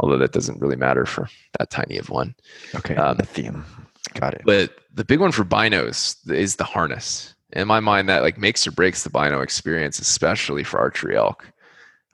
although 0.00 0.18
that 0.18 0.32
doesn't 0.32 0.60
really 0.60 0.76
matter 0.76 1.06
for 1.06 1.28
that 1.58 1.70
tiny 1.70 1.98
of 1.98 2.10
one. 2.10 2.34
Okay, 2.74 2.96
um, 2.96 3.16
lithium. 3.18 3.64
Got 4.12 4.34
it. 4.34 4.42
But 4.44 4.76
the 4.92 5.04
big 5.04 5.20
one 5.20 5.32
for 5.32 5.44
binos 5.44 6.16
is 6.30 6.56
the 6.56 6.64
harness. 6.64 7.34
In 7.52 7.66
my 7.66 7.80
mind, 7.80 8.08
that 8.08 8.22
like 8.22 8.38
makes 8.38 8.66
or 8.66 8.72
breaks 8.72 9.02
the 9.02 9.10
bino 9.10 9.40
experience, 9.40 9.98
especially 9.98 10.64
for 10.64 10.78
archery 10.78 11.16
elk. 11.16 11.50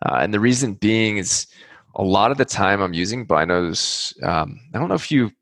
Uh, 0.07 0.19
and 0.21 0.33
the 0.33 0.41
reason 0.41 0.75
being 0.75 1.19
is 1.19 1.47
a 1.97 2.03
lot 2.03 2.31
of 2.31 2.39
the 2.39 2.45
time 2.45 2.81
I'm 2.81 2.95
using 2.95 3.27
binos. 3.27 4.23
Um, 4.23 4.61
I 4.75 4.79
don't 4.79 4.89
know 4.89 4.95
if 4.95 5.11
you 5.11 5.33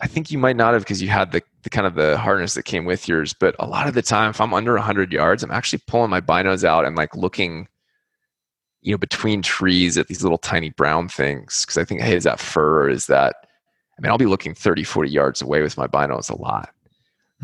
I 0.00 0.06
think 0.06 0.30
you 0.30 0.38
might 0.38 0.56
not 0.56 0.74
have 0.74 0.82
because 0.82 1.00
you 1.00 1.08
had 1.08 1.32
the, 1.32 1.42
the 1.62 1.70
kind 1.70 1.86
of 1.86 1.94
the 1.94 2.18
harness 2.18 2.54
that 2.54 2.64
came 2.64 2.84
with 2.84 3.08
yours. 3.08 3.32
But 3.32 3.54
a 3.58 3.66
lot 3.66 3.86
of 3.86 3.94
the 3.94 4.02
time, 4.02 4.30
if 4.30 4.40
I'm 4.40 4.52
under 4.52 4.74
100 4.74 5.12
yards, 5.12 5.42
I'm 5.42 5.50
actually 5.50 5.82
pulling 5.86 6.10
my 6.10 6.20
binos 6.20 6.64
out 6.64 6.84
and 6.84 6.96
like 6.96 7.16
looking, 7.16 7.68
you 8.82 8.92
know, 8.92 8.98
between 8.98 9.40
trees 9.40 9.96
at 9.96 10.08
these 10.08 10.22
little 10.22 10.38
tiny 10.38 10.70
brown 10.70 11.08
things 11.08 11.64
because 11.64 11.78
I 11.78 11.84
think, 11.84 12.00
hey, 12.00 12.16
is 12.16 12.24
that 12.24 12.40
fur 12.40 12.82
or 12.82 12.90
is 12.90 13.06
that? 13.06 13.43
I 13.96 14.00
mean, 14.00 14.10
I'll 14.10 14.18
be 14.18 14.26
looking 14.26 14.54
30, 14.54 14.84
40 14.84 15.10
yards 15.10 15.42
away 15.42 15.62
with 15.62 15.76
my 15.76 15.86
binos 15.86 16.30
a 16.30 16.40
lot. 16.40 16.70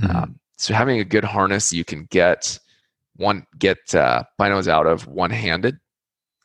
Mm-hmm. 0.00 0.16
Um, 0.16 0.40
so 0.56 0.74
having 0.74 1.00
a 1.00 1.04
good 1.04 1.24
harness, 1.24 1.72
you 1.72 1.84
can 1.84 2.04
get 2.06 2.58
one 3.16 3.46
get 3.58 3.94
uh, 3.94 4.24
binos 4.40 4.68
out 4.68 4.86
of 4.86 5.06
one 5.06 5.30
handed. 5.30 5.78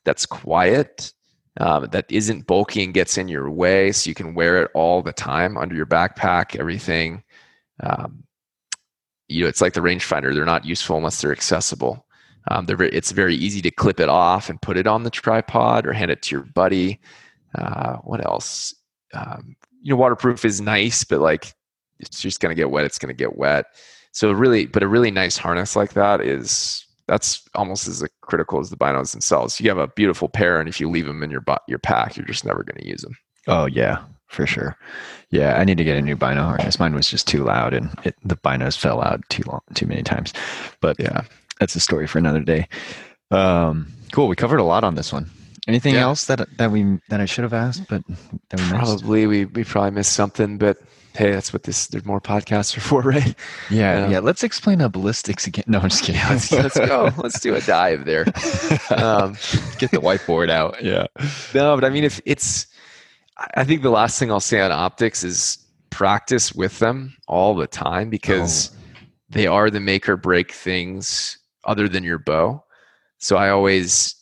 That's 0.03 0.25
quiet 0.25 1.13
um, 1.59 1.87
that 1.91 2.05
isn't 2.09 2.47
bulky 2.47 2.83
and 2.83 2.93
gets 2.93 3.17
in 3.17 3.27
your 3.27 3.49
way 3.49 3.91
so 3.91 4.09
you 4.09 4.15
can 4.15 4.35
wear 4.35 4.63
it 4.63 4.71
all 4.73 5.01
the 5.01 5.13
time 5.13 5.57
under 5.57 5.75
your 5.75 5.85
backpack 5.85 6.55
everything 6.59 7.23
um, 7.81 8.23
you 9.27 9.43
know 9.43 9.47
it's 9.47 9.61
like 9.61 9.73
the 9.73 9.81
rangefinder 9.81 10.33
they're 10.33 10.45
not 10.45 10.65
useful 10.65 10.97
unless 10.97 11.21
they're 11.21 11.31
accessible 11.31 12.05
um, 12.51 12.65
they're 12.65 12.77
very, 12.77 12.91
it's 12.91 13.11
very 13.11 13.35
easy 13.35 13.61
to 13.61 13.71
clip 13.71 13.99
it 13.99 14.09
off 14.09 14.49
and 14.49 14.61
put 14.61 14.77
it 14.77 14.85
on 14.85 15.03
the 15.03 15.09
tripod 15.09 15.85
or 15.85 15.93
hand 15.93 16.11
it 16.11 16.21
to 16.21 16.35
your 16.35 16.43
buddy 16.43 16.99
uh, 17.55 17.95
what 17.97 18.23
else 18.25 18.75
um, 19.13 19.55
you 19.85 19.91
know 19.91 19.97
waterproof 19.97 20.43
is 20.43 20.59
nice 20.59 21.03
but 21.05 21.21
like 21.21 21.53
it's 21.99 22.21
just 22.21 22.41
going 22.41 22.53
to 22.53 22.59
get 22.59 22.71
wet 22.71 22.83
it's 22.83 22.99
going 22.99 23.07
to 23.07 23.17
get 23.17 23.37
wet 23.37 23.67
so 24.11 24.31
really 24.31 24.65
but 24.65 24.83
a 24.83 24.87
really 24.87 25.11
nice 25.11 25.37
harness 25.37 25.75
like 25.75 25.93
that 25.93 26.19
is 26.19 26.85
that's 27.07 27.47
almost 27.53 27.87
as 27.87 28.03
critical 28.21 28.59
as 28.59 28.69
the 28.69 28.77
binos 28.77 29.11
themselves. 29.11 29.59
You 29.61 29.69
have 29.69 29.77
a 29.77 29.87
beautiful 29.87 30.27
pair, 30.27 30.59
and 30.59 30.67
if 30.67 30.79
you 30.79 30.89
leave 30.89 31.05
them 31.05 31.23
in 31.23 31.29
your 31.29 31.43
your 31.67 31.79
pack, 31.79 32.17
you're 32.17 32.25
just 32.25 32.45
never 32.45 32.63
going 32.63 32.81
to 32.81 32.87
use 32.87 33.01
them. 33.01 33.15
Oh 33.47 33.65
yeah, 33.65 34.03
for 34.27 34.45
sure. 34.45 34.75
Yeah, 35.29 35.59
I 35.59 35.65
need 35.65 35.77
to 35.77 35.83
get 35.83 35.97
a 35.97 36.01
new 36.01 36.15
bino 36.15 36.43
harness. 36.43 36.79
Mine 36.79 36.95
was 36.95 37.09
just 37.09 37.27
too 37.27 37.43
loud, 37.43 37.73
and 37.73 37.89
it, 38.03 38.15
the 38.23 38.37
binos 38.37 38.77
fell 38.77 39.01
out 39.01 39.21
too 39.29 39.43
long, 39.47 39.61
too 39.73 39.85
many 39.85 40.03
times. 40.03 40.33
But 40.81 40.99
yeah, 40.99 41.23
that's 41.59 41.75
a 41.75 41.79
story 41.79 42.07
for 42.07 42.17
another 42.17 42.41
day. 42.41 42.67
Um, 43.31 43.91
cool. 44.11 44.27
We 44.27 44.35
covered 44.35 44.59
a 44.59 44.63
lot 44.63 44.83
on 44.83 44.95
this 44.95 45.13
one. 45.13 45.29
Anything 45.67 45.95
yeah. 45.95 46.01
else 46.01 46.25
that 46.25 46.47
that 46.57 46.71
we 46.71 46.99
that 47.09 47.19
I 47.19 47.25
should 47.25 47.43
have 47.43 47.53
asked, 47.53 47.87
but 47.89 48.03
that 48.49 48.59
we 48.59 48.69
probably 48.69 49.27
we 49.27 49.45
we 49.45 49.63
probably 49.63 49.91
missed 49.91 50.13
something, 50.13 50.57
but 50.57 50.77
hey, 51.15 51.31
that's 51.31 51.53
what 51.53 51.63
this. 51.63 51.87
There's 51.87 52.05
more 52.05 52.21
podcasts 52.21 52.77
are 52.77 52.81
for, 52.81 53.01
right? 53.01 53.35
Yeah, 53.69 54.05
um, 54.05 54.11
yeah. 54.11 54.19
Let's 54.19 54.43
explain 54.43 54.81
up 54.81 54.93
ballistics 54.93 55.47
again. 55.47 55.63
No, 55.67 55.79
I'm 55.79 55.89
just 55.89 56.03
kidding. 56.03 56.21
let's, 56.21 56.51
let's 56.51 56.77
go. 56.77 57.11
Let's 57.17 57.39
do 57.39 57.55
a 57.55 57.61
dive 57.61 58.05
there. 58.05 58.25
Um, 58.91 59.33
Get 59.77 59.91
the 59.91 59.99
whiteboard 59.99 60.49
out. 60.49 60.83
Yeah. 60.83 61.07
No, 61.53 61.75
but 61.75 61.83
I 61.83 61.89
mean, 61.89 62.03
if 62.03 62.21
it's, 62.25 62.67
I 63.55 63.63
think 63.63 63.81
the 63.81 63.89
last 63.89 64.19
thing 64.19 64.31
I'll 64.31 64.39
say 64.39 64.61
on 64.61 64.71
optics 64.71 65.23
is 65.23 65.57
practice 65.89 66.53
with 66.53 66.79
them 66.79 67.15
all 67.27 67.55
the 67.55 67.67
time 67.67 68.09
because 68.09 68.71
oh. 68.71 69.05
they 69.29 69.47
are 69.47 69.69
the 69.69 69.79
make 69.79 70.07
or 70.07 70.17
break 70.17 70.51
things 70.51 71.37
other 71.63 71.87
than 71.87 72.03
your 72.03 72.19
bow. 72.19 72.63
So 73.17 73.37
I 73.37 73.49
always, 73.49 74.15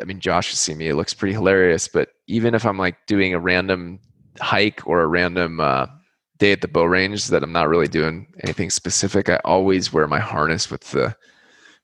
I 0.00 0.04
mean, 0.04 0.20
Josh 0.20 0.50
has 0.50 0.60
seen 0.60 0.78
me. 0.78 0.88
It 0.88 0.94
looks 0.94 1.14
pretty 1.14 1.34
hilarious, 1.34 1.88
but 1.88 2.10
even 2.26 2.54
if 2.54 2.64
I'm 2.64 2.78
like 2.78 3.06
doing 3.06 3.34
a 3.34 3.38
random 3.38 3.98
hike 4.40 4.86
or 4.86 5.00
a 5.00 5.06
random 5.06 5.60
uh, 5.60 5.86
day 6.38 6.52
at 6.52 6.60
the 6.60 6.68
bow 6.68 6.84
range 6.84 7.26
that 7.28 7.42
I'm 7.42 7.52
not 7.52 7.68
really 7.68 7.88
doing 7.88 8.26
anything 8.42 8.70
specific, 8.70 9.28
I 9.28 9.36
always 9.44 9.92
wear 9.92 10.06
my 10.06 10.20
harness 10.20 10.70
with 10.70 10.82
the 10.90 11.16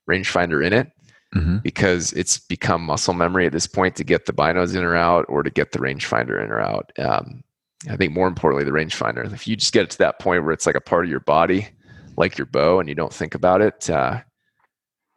rangefinder 0.08 0.64
in 0.64 0.72
it 0.72 0.92
mm-hmm. 1.34 1.58
because 1.58 2.12
it's 2.12 2.38
become 2.38 2.82
muscle 2.82 3.14
memory 3.14 3.46
at 3.46 3.52
this 3.52 3.66
point 3.66 3.96
to 3.96 4.04
get 4.04 4.26
the 4.26 4.32
binos 4.32 4.76
in 4.76 4.84
or 4.84 4.96
out 4.96 5.26
or 5.28 5.42
to 5.42 5.50
get 5.50 5.72
the 5.72 5.78
rangefinder 5.78 6.42
in 6.42 6.50
or 6.50 6.60
out. 6.60 6.92
Um, 6.98 7.42
I 7.88 7.96
think 7.96 8.12
more 8.12 8.28
importantly, 8.28 8.64
the 8.64 8.70
rangefinder. 8.70 9.30
If 9.32 9.46
you 9.46 9.56
just 9.56 9.72
get 9.72 9.84
it 9.84 9.90
to 9.90 9.98
that 9.98 10.18
point 10.18 10.44
where 10.44 10.52
it's 10.52 10.66
like 10.66 10.76
a 10.76 10.80
part 10.80 11.04
of 11.04 11.10
your 11.10 11.20
body, 11.20 11.68
like 12.16 12.38
your 12.38 12.46
bow, 12.46 12.80
and 12.80 12.88
you 12.88 12.94
don't 12.94 13.12
think 13.12 13.34
about 13.34 13.60
it, 13.60 13.90
uh, 13.90 14.20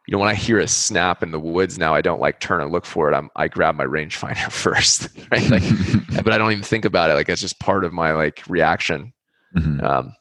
you 0.08 0.12
know, 0.12 0.18
when 0.18 0.30
I 0.30 0.34
hear 0.34 0.58
a 0.58 0.66
snap 0.66 1.22
in 1.22 1.32
the 1.32 1.38
woods 1.38 1.78
now, 1.78 1.94
I 1.94 2.00
don't 2.00 2.18
like 2.18 2.40
turn 2.40 2.62
and 2.62 2.72
look 2.72 2.86
for 2.86 3.12
it. 3.12 3.14
I'm 3.14 3.28
I 3.36 3.46
grab 3.46 3.74
my 3.74 3.84
rangefinder 3.84 4.50
first, 4.50 5.08
right? 5.30 5.48
Like, 5.50 5.62
but 6.24 6.32
I 6.32 6.38
don't 6.38 6.50
even 6.50 6.64
think 6.64 6.86
about 6.86 7.10
it. 7.10 7.14
Like 7.14 7.28
it's 7.28 7.42
just 7.42 7.60
part 7.60 7.84
of 7.84 7.92
my 7.92 8.12
like 8.12 8.42
reaction 8.48 9.12
Mm-hmm. 9.56 9.84
Um, 9.84 10.14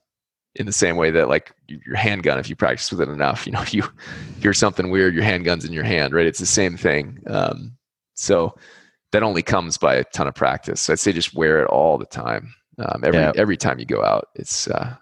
in 0.55 0.65
the 0.65 0.71
same 0.71 0.95
way 0.95 1.11
that 1.11 1.29
like 1.29 1.53
your 1.67 1.95
handgun, 1.95 2.39
if 2.39 2.49
you 2.49 2.55
practice 2.55 2.89
with 2.91 3.01
it 3.01 3.09
enough, 3.09 3.45
you 3.45 3.51
know, 3.51 3.61
if 3.63 3.73
you 3.73 3.83
hear 4.41 4.53
something 4.53 4.89
weird, 4.89 5.13
your 5.13 5.23
handgun's 5.23 5.65
in 5.65 5.73
your 5.73 5.83
hand, 5.83 6.13
right? 6.13 6.25
It's 6.25 6.39
the 6.39 6.45
same 6.45 6.77
thing. 6.77 7.19
Um, 7.27 7.77
so 8.15 8.55
that 9.11 9.23
only 9.23 9.43
comes 9.43 9.77
by 9.77 9.95
a 9.95 10.03
ton 10.05 10.27
of 10.27 10.35
practice. 10.35 10.81
So 10.81 10.93
I'd 10.93 10.99
say 10.99 11.13
just 11.13 11.35
wear 11.35 11.63
it 11.63 11.67
all 11.67 11.97
the 11.97 12.05
time. 12.05 12.53
Um, 12.79 13.03
every 13.03 13.19
yeah. 13.19 13.31
every 13.35 13.57
time 13.57 13.79
you 13.79 13.85
go 13.85 14.03
out, 14.03 14.27
it's 14.35 14.67
uh, 14.67 14.95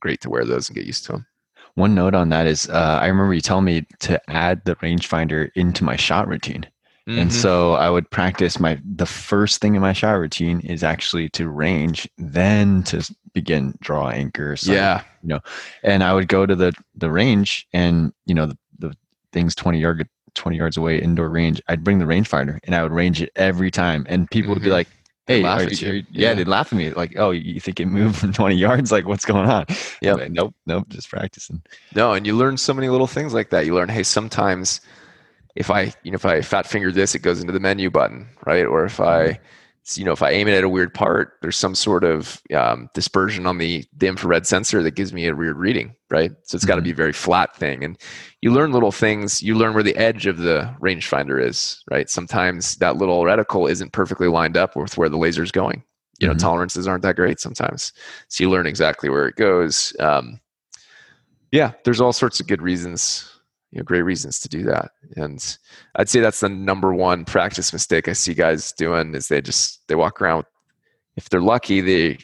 great 0.00 0.20
to 0.22 0.30
wear 0.30 0.44
those 0.44 0.68
and 0.68 0.76
get 0.76 0.86
used 0.86 1.06
to 1.06 1.12
them. 1.12 1.26
One 1.74 1.94
note 1.94 2.14
on 2.14 2.28
that 2.30 2.46
is, 2.46 2.68
uh, 2.68 2.98
I 3.00 3.06
remember 3.06 3.34
you 3.34 3.40
telling 3.40 3.64
me 3.64 3.86
to 4.00 4.20
add 4.30 4.64
the 4.64 4.76
rangefinder 4.76 5.50
into 5.54 5.84
my 5.84 5.96
shot 5.96 6.28
routine. 6.28 6.66
Mm-hmm. 7.08 7.18
And 7.18 7.32
so 7.32 7.74
I 7.74 7.90
would 7.90 8.10
practice 8.10 8.60
my 8.60 8.78
the 8.84 9.06
first 9.06 9.60
thing 9.60 9.74
in 9.74 9.80
my 9.80 9.92
shot 9.92 10.12
routine 10.12 10.60
is 10.60 10.84
actually 10.84 11.28
to 11.30 11.48
range, 11.48 12.08
then 12.18 12.82
to 12.84 13.02
begin 13.32 13.74
draw 13.80 14.10
anchors. 14.10 14.66
yeah. 14.66 15.02
You 15.22 15.30
know, 15.30 15.40
and 15.82 16.04
I 16.04 16.14
would 16.14 16.28
go 16.28 16.46
to 16.46 16.54
the 16.54 16.72
the 16.94 17.10
range 17.10 17.66
and 17.72 18.12
you 18.26 18.34
know 18.34 18.46
the, 18.46 18.58
the 18.78 18.96
things 19.32 19.54
20 19.54 19.78
yard 19.80 20.08
20 20.34 20.56
yards 20.56 20.76
away 20.76 21.00
indoor 21.00 21.28
range. 21.28 21.60
I'd 21.68 21.84
bring 21.84 21.98
the 21.98 22.04
rangefinder 22.04 22.58
and 22.64 22.74
I 22.74 22.82
would 22.82 22.92
range 22.92 23.20
it 23.20 23.30
every 23.36 23.70
time. 23.70 24.06
And 24.08 24.30
people 24.30 24.48
mm-hmm. 24.48 24.54
would 24.54 24.62
be 24.62 24.66
mm-hmm. 24.66 24.74
like, 24.74 24.88
Hey, 25.30 25.44
are, 25.44 25.60
are, 25.60 25.68
yeah, 25.68 26.02
yeah, 26.10 26.34
they'd 26.34 26.48
laugh 26.48 26.72
at 26.72 26.76
me 26.76 26.90
like, 26.90 27.16
"Oh, 27.16 27.30
you 27.30 27.60
think 27.60 27.78
it 27.80 27.86
moved 27.86 28.16
from 28.16 28.32
20 28.34 28.56
yards? 28.56 28.90
Like, 28.90 29.06
what's 29.06 29.24
going 29.24 29.48
on?" 29.48 29.66
Yeah, 30.02 30.14
like, 30.14 30.32
nope, 30.32 30.54
nope, 30.66 30.88
just 30.88 31.08
practicing. 31.08 31.62
No, 31.94 32.12
and 32.12 32.26
you 32.26 32.36
learn 32.36 32.56
so 32.56 32.74
many 32.74 32.88
little 32.88 33.06
things 33.06 33.32
like 33.32 33.50
that. 33.50 33.64
You 33.64 33.74
learn, 33.74 33.88
hey, 33.88 34.02
sometimes 34.02 34.80
if 35.54 35.70
I, 35.70 35.94
you 36.02 36.10
know, 36.10 36.16
if 36.16 36.26
I 36.26 36.40
fat 36.40 36.66
finger 36.66 36.90
this, 36.90 37.14
it 37.14 37.20
goes 37.20 37.40
into 37.40 37.52
the 37.52 37.60
menu 37.60 37.90
button, 37.90 38.28
right? 38.44 38.66
Or 38.66 38.84
if 38.84 39.00
I, 39.00 39.28
mm-hmm 39.28 39.42
you 39.96 40.04
know 40.04 40.12
if 40.12 40.22
i 40.22 40.30
aim 40.30 40.48
it 40.48 40.56
at 40.56 40.64
a 40.64 40.68
weird 40.68 40.92
part 40.92 41.34
there's 41.42 41.56
some 41.56 41.74
sort 41.74 42.04
of 42.04 42.40
um, 42.54 42.88
dispersion 42.94 43.46
on 43.46 43.58
the 43.58 43.84
the 43.96 44.06
infrared 44.06 44.46
sensor 44.46 44.82
that 44.82 44.92
gives 44.92 45.12
me 45.12 45.26
a 45.26 45.34
weird 45.34 45.56
reading 45.56 45.94
right? 46.10 46.32
So 46.42 46.56
it's 46.56 46.64
got 46.64 46.74
to 46.74 46.80
mm-hmm. 46.80 46.86
be 46.86 46.90
a 46.90 46.94
very 46.94 47.12
flat 47.12 47.56
thing. 47.56 47.84
And 47.84 47.96
you 48.42 48.52
learn 48.52 48.72
little 48.72 48.92
things 48.92 49.42
you 49.42 49.54
learn 49.54 49.74
where 49.74 49.82
the 49.82 49.96
edge 49.96 50.26
of 50.26 50.38
the 50.38 50.74
rangefinder 50.80 51.42
is 51.42 51.82
right? 51.90 52.10
Sometimes 52.10 52.76
that 52.76 52.96
little 52.96 53.22
reticle 53.22 53.70
isn't 53.70 53.92
perfectly 53.92 54.28
lined 54.28 54.56
up 54.56 54.76
with 54.76 54.96
where 54.98 55.08
the 55.08 55.18
laser 55.18 55.42
is 55.42 55.52
going. 55.52 55.82
You 56.18 56.26
know 56.26 56.34
mm-hmm. 56.34 56.40
tolerances 56.40 56.86
aren't 56.86 57.02
that 57.02 57.16
great 57.16 57.40
sometimes. 57.40 57.92
So 58.28 58.44
you 58.44 58.50
learn 58.50 58.66
exactly 58.66 59.08
where 59.08 59.26
it 59.26 59.36
goes. 59.36 59.94
Um, 60.00 60.40
yeah 61.52 61.72
there's 61.84 62.00
all 62.00 62.12
sorts 62.12 62.38
of 62.38 62.46
good 62.46 62.62
reasons 62.62 63.29
you 63.70 63.78
know 63.78 63.84
great 63.84 64.02
reasons 64.02 64.40
to 64.40 64.48
do 64.48 64.62
that 64.62 64.90
and 65.16 65.58
i'd 65.96 66.08
say 66.08 66.20
that's 66.20 66.40
the 66.40 66.48
number 66.48 66.92
one 66.92 67.24
practice 67.24 67.72
mistake 67.72 68.08
i 68.08 68.12
see 68.12 68.34
guys 68.34 68.72
doing 68.72 69.14
is 69.14 69.28
they 69.28 69.40
just 69.40 69.86
they 69.88 69.94
walk 69.94 70.20
around 70.20 70.44
if 71.16 71.28
they're 71.28 71.40
lucky 71.40 71.80
they 71.80 72.18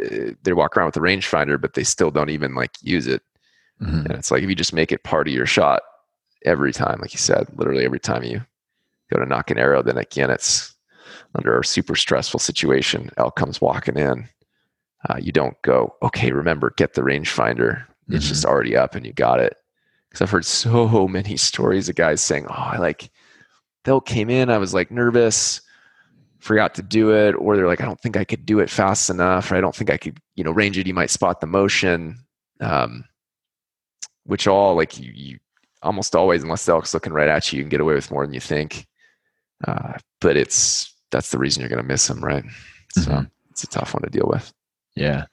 uh, 0.00 0.32
they 0.42 0.52
walk 0.52 0.76
around 0.76 0.86
with 0.86 0.96
a 0.96 1.00
rangefinder 1.00 1.60
but 1.60 1.74
they 1.74 1.84
still 1.84 2.10
don't 2.10 2.30
even 2.30 2.54
like 2.54 2.72
use 2.80 3.06
it 3.06 3.22
mm-hmm. 3.80 4.06
and 4.06 4.12
it's 4.12 4.30
like 4.30 4.42
if 4.42 4.48
you 4.48 4.54
just 4.54 4.72
make 4.72 4.92
it 4.92 5.04
part 5.04 5.28
of 5.28 5.34
your 5.34 5.46
shot 5.46 5.82
every 6.44 6.72
time 6.72 6.98
like 7.00 7.12
you 7.12 7.18
said 7.18 7.46
literally 7.56 7.84
every 7.84 8.00
time 8.00 8.22
you 8.22 8.40
go 9.12 9.18
to 9.18 9.26
knock 9.26 9.50
an 9.50 9.58
arrow 9.58 9.82
then 9.82 9.98
again 9.98 10.30
it's 10.30 10.74
under 11.34 11.58
a 11.58 11.64
super 11.64 11.94
stressful 11.94 12.40
situation 12.40 13.10
elk 13.16 13.36
comes 13.36 13.60
walking 13.60 13.96
in 13.96 14.28
uh, 15.08 15.16
you 15.18 15.32
don't 15.32 15.60
go 15.62 15.94
okay 16.02 16.32
remember 16.32 16.72
get 16.76 16.94
the 16.94 17.02
rangefinder 17.02 17.84
it's 18.08 18.24
mm-hmm. 18.24 18.32
just 18.32 18.44
already 18.44 18.76
up 18.76 18.94
and 18.94 19.04
you 19.04 19.12
got 19.12 19.40
it 19.40 19.56
because 20.10 20.22
I've 20.22 20.30
heard 20.30 20.44
so 20.44 21.08
many 21.08 21.36
stories 21.36 21.88
of 21.88 21.94
guys 21.94 22.20
saying, 22.20 22.46
"Oh, 22.48 22.54
I 22.54 22.78
like 22.78 23.10
they'll 23.84 24.00
came 24.00 24.30
in, 24.30 24.50
I 24.50 24.58
was 24.58 24.74
like 24.74 24.90
nervous, 24.90 25.60
forgot 26.38 26.74
to 26.76 26.82
do 26.82 27.14
it," 27.14 27.32
or 27.32 27.56
they're 27.56 27.66
like, 27.66 27.80
"I 27.80 27.86
don't 27.86 28.00
think 28.00 28.16
I 28.16 28.24
could 28.24 28.46
do 28.46 28.60
it 28.60 28.70
fast 28.70 29.10
enough," 29.10 29.50
or 29.50 29.56
"I 29.56 29.60
don't 29.60 29.74
think 29.74 29.90
I 29.90 29.96
could, 29.96 30.18
you 30.34 30.44
know, 30.44 30.52
range 30.52 30.78
it. 30.78 30.86
You 30.86 30.94
might 30.94 31.10
spot 31.10 31.40
the 31.40 31.46
motion," 31.46 32.18
um, 32.60 33.04
which 34.24 34.46
all 34.46 34.74
like 34.74 34.98
you, 34.98 35.12
you 35.14 35.38
almost 35.82 36.14
always, 36.14 36.42
unless 36.42 36.66
the 36.66 36.72
elk's 36.72 36.94
looking 36.94 37.12
right 37.12 37.28
at 37.28 37.52
you, 37.52 37.58
you 37.58 37.62
can 37.62 37.70
get 37.70 37.80
away 37.80 37.94
with 37.94 38.10
more 38.10 38.26
than 38.26 38.34
you 38.34 38.40
think. 38.40 38.86
Uh, 39.66 39.94
but 40.20 40.36
it's 40.36 40.94
that's 41.10 41.30
the 41.30 41.38
reason 41.38 41.60
you're 41.60 41.68
going 41.68 41.82
to 41.82 41.86
miss 41.86 42.06
them, 42.06 42.24
right? 42.24 42.44
So 42.92 43.10
mm-hmm. 43.10 43.24
it's 43.50 43.64
a 43.64 43.66
tough 43.66 43.94
one 43.94 44.02
to 44.02 44.10
deal 44.10 44.26
with. 44.26 44.52
Yeah. 44.96 45.24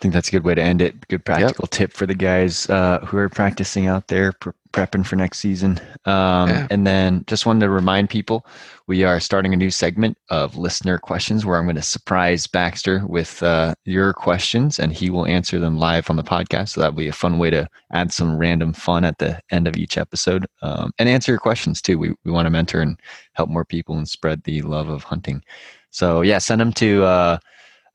Think 0.00 0.14
that's 0.14 0.28
a 0.28 0.32
good 0.32 0.44
way 0.44 0.54
to 0.54 0.62
end 0.62 0.80
it. 0.80 1.06
Good 1.08 1.24
practical 1.24 1.64
yep. 1.64 1.70
tip 1.70 1.92
for 1.92 2.06
the 2.06 2.14
guys 2.14 2.68
uh, 2.70 3.00
who 3.00 3.18
are 3.18 3.28
practicing 3.28 3.86
out 3.86 4.08
there, 4.08 4.32
pre- 4.32 4.52
prepping 4.72 5.04
for 5.04 5.16
next 5.16 5.38
season. 5.38 5.78
Um, 6.06 6.48
yeah. 6.48 6.66
And 6.70 6.86
then 6.86 7.24
just 7.26 7.44
wanted 7.44 7.60
to 7.60 7.70
remind 7.70 8.08
people 8.08 8.46
we 8.86 9.04
are 9.04 9.20
starting 9.20 9.52
a 9.52 9.56
new 9.56 9.70
segment 9.70 10.16
of 10.30 10.56
listener 10.56 10.98
questions 10.98 11.44
where 11.44 11.58
I'm 11.58 11.66
going 11.66 11.76
to 11.76 11.82
surprise 11.82 12.46
Baxter 12.46 13.06
with 13.06 13.42
uh, 13.42 13.74
your 13.84 14.14
questions 14.14 14.78
and 14.78 14.92
he 14.92 15.10
will 15.10 15.26
answer 15.26 15.58
them 15.58 15.78
live 15.78 16.08
on 16.08 16.16
the 16.16 16.24
podcast. 16.24 16.70
So 16.70 16.80
that'll 16.80 16.96
be 16.96 17.08
a 17.08 17.12
fun 17.12 17.38
way 17.38 17.50
to 17.50 17.68
add 17.92 18.12
some 18.12 18.38
random 18.38 18.72
fun 18.72 19.04
at 19.04 19.18
the 19.18 19.38
end 19.50 19.68
of 19.68 19.76
each 19.76 19.98
episode 19.98 20.46
um, 20.62 20.92
and 20.98 21.08
answer 21.08 21.32
your 21.32 21.40
questions 21.40 21.82
too. 21.82 21.98
We, 21.98 22.14
we 22.24 22.32
want 22.32 22.46
to 22.46 22.50
mentor 22.50 22.80
and 22.80 22.98
help 23.34 23.50
more 23.50 23.64
people 23.66 23.98
and 23.98 24.08
spread 24.08 24.44
the 24.44 24.62
love 24.62 24.88
of 24.88 25.02
hunting. 25.02 25.42
So 25.90 26.22
yeah, 26.22 26.38
send 26.38 26.60
them 26.60 26.72
to 26.74 27.04
uh, 27.04 27.38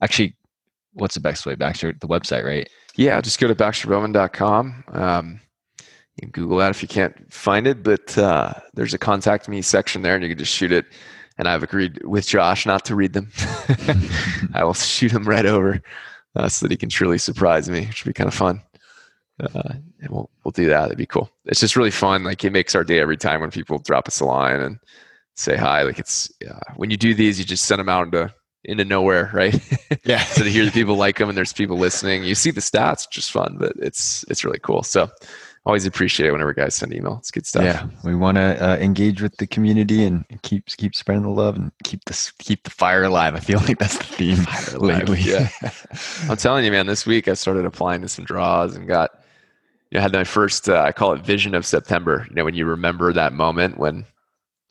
actually 0.01 0.35
what's 0.95 1.15
the 1.15 1.21
best 1.21 1.45
way? 1.45 1.55
Baxter 1.55 1.93
the 1.93 2.07
website 2.07 2.43
right? 2.43 2.69
Yeah 2.95 3.21
just 3.21 3.39
go 3.39 3.47
to 3.47 3.55
baxterbowman.com 3.55 4.83
um, 4.89 5.41
you 5.79 6.21
can 6.21 6.31
google 6.31 6.57
that 6.57 6.71
if 6.71 6.81
you 6.81 6.87
can't 6.87 7.31
find 7.31 7.67
it 7.67 7.83
but 7.83 8.17
uh, 8.17 8.53
there's 8.73 8.93
a 8.93 8.97
contact 8.97 9.47
me 9.47 9.61
section 9.61 10.01
there 10.01 10.15
and 10.15 10.23
you 10.23 10.29
can 10.29 10.37
just 10.37 10.53
shoot 10.53 10.71
it. 10.71 10.85
And 11.37 11.47
i've 11.47 11.63
agreed 11.63 12.03
with 12.05 12.27
josh 12.27 12.65
not 12.65 12.85
to 12.85 12.95
read 12.95 13.13
them. 13.13 13.31
I 14.53 14.63
will 14.63 14.73
shoot 14.73 15.11
them 15.11 15.25
right 15.25 15.45
over 15.45 15.81
uh, 16.35 16.49
so 16.49 16.65
that 16.65 16.71
he 16.71 16.77
can 16.77 16.89
truly 16.89 17.17
surprise 17.17 17.69
me 17.69 17.85
which 17.85 18.05
would 18.05 18.09
be 18.09 18.17
kind 18.17 18.27
of 18.27 18.33
fun. 18.33 18.61
Uh, 19.39 19.73
and 19.99 20.09
we'll, 20.09 20.29
we'll 20.43 20.51
do 20.51 20.67
that. 20.67 20.85
It'd 20.85 20.97
be 20.97 21.05
cool. 21.05 21.29
It's 21.45 21.59
just 21.59 21.75
really 21.75 21.91
fun. 21.91 22.23
Like 22.23 22.43
it 22.45 22.51
makes 22.51 22.73
our 22.73 22.83
day 22.83 22.99
every 22.99 23.17
time 23.17 23.41
when 23.41 23.51
people 23.51 23.79
drop 23.79 24.07
us 24.07 24.21
a 24.21 24.25
line 24.25 24.61
and 24.61 24.79
say 25.35 25.57
hi. 25.57 25.83
Like 25.83 25.99
it's 25.99 26.31
yeah, 26.41 26.59
when 26.75 26.89
you 26.89 26.97
do 26.97 27.13
these 27.13 27.37
you 27.37 27.45
just 27.45 27.65
send 27.65 27.79
them 27.79 27.89
out 27.89 28.05
into 28.05 28.33
into 28.65 28.85
nowhere, 28.85 29.29
right? 29.33 29.59
Yeah. 30.03 30.23
so 30.25 30.43
to 30.43 30.49
hear 30.51 30.65
the 30.65 30.71
people 30.71 30.95
like 30.95 31.17
them 31.17 31.29
and 31.29 31.37
there's 31.37 31.53
people 31.53 31.77
listening, 31.77 32.23
you 32.23 32.35
see 32.35 32.51
the 32.51 32.61
stats, 32.61 33.09
just 33.09 33.31
fun, 33.31 33.57
but 33.59 33.73
it's 33.77 34.23
it's 34.29 34.45
really 34.45 34.59
cool. 34.59 34.83
So 34.83 35.09
always 35.65 35.85
appreciate 35.85 36.27
it 36.27 36.31
whenever 36.31 36.53
guys 36.53 36.75
send 36.75 36.93
email. 36.93 37.17
It's 37.17 37.31
good 37.31 37.45
stuff. 37.45 37.63
Yeah, 37.63 37.87
we 38.03 38.15
want 38.15 38.35
to 38.37 38.63
uh, 38.63 38.75
engage 38.77 39.21
with 39.21 39.37
the 39.37 39.47
community 39.47 40.03
and 40.05 40.23
keep 40.43 40.67
keep 40.67 40.95
spreading 40.95 41.23
the 41.23 41.29
love 41.29 41.55
and 41.55 41.71
keep 41.83 42.05
this 42.05 42.31
keep 42.37 42.63
the 42.63 42.69
fire 42.69 43.03
alive. 43.03 43.35
I 43.35 43.39
feel 43.39 43.59
like 43.61 43.79
that's 43.79 43.97
the 43.97 44.03
theme 44.03 44.79
lately. 44.79 45.21
yeah, 45.21 45.49
I'm 46.29 46.37
telling 46.37 46.65
you, 46.65 46.71
man. 46.71 46.85
This 46.85 47.05
week 47.05 47.27
I 47.27 47.33
started 47.33 47.65
applying 47.65 48.01
to 48.01 48.07
some 48.07 48.25
draws 48.25 48.75
and 48.75 48.87
got 48.87 49.11
you 49.89 49.97
know 49.97 50.01
had 50.01 50.13
my 50.13 50.23
first 50.23 50.69
uh, 50.69 50.81
I 50.81 50.91
call 50.91 51.13
it 51.13 51.21
vision 51.21 51.55
of 51.55 51.65
September. 51.65 52.27
You 52.29 52.35
know 52.35 52.45
when 52.45 52.55
you 52.55 52.65
remember 52.65 53.11
that 53.13 53.33
moment 53.33 53.77
when 53.77 54.05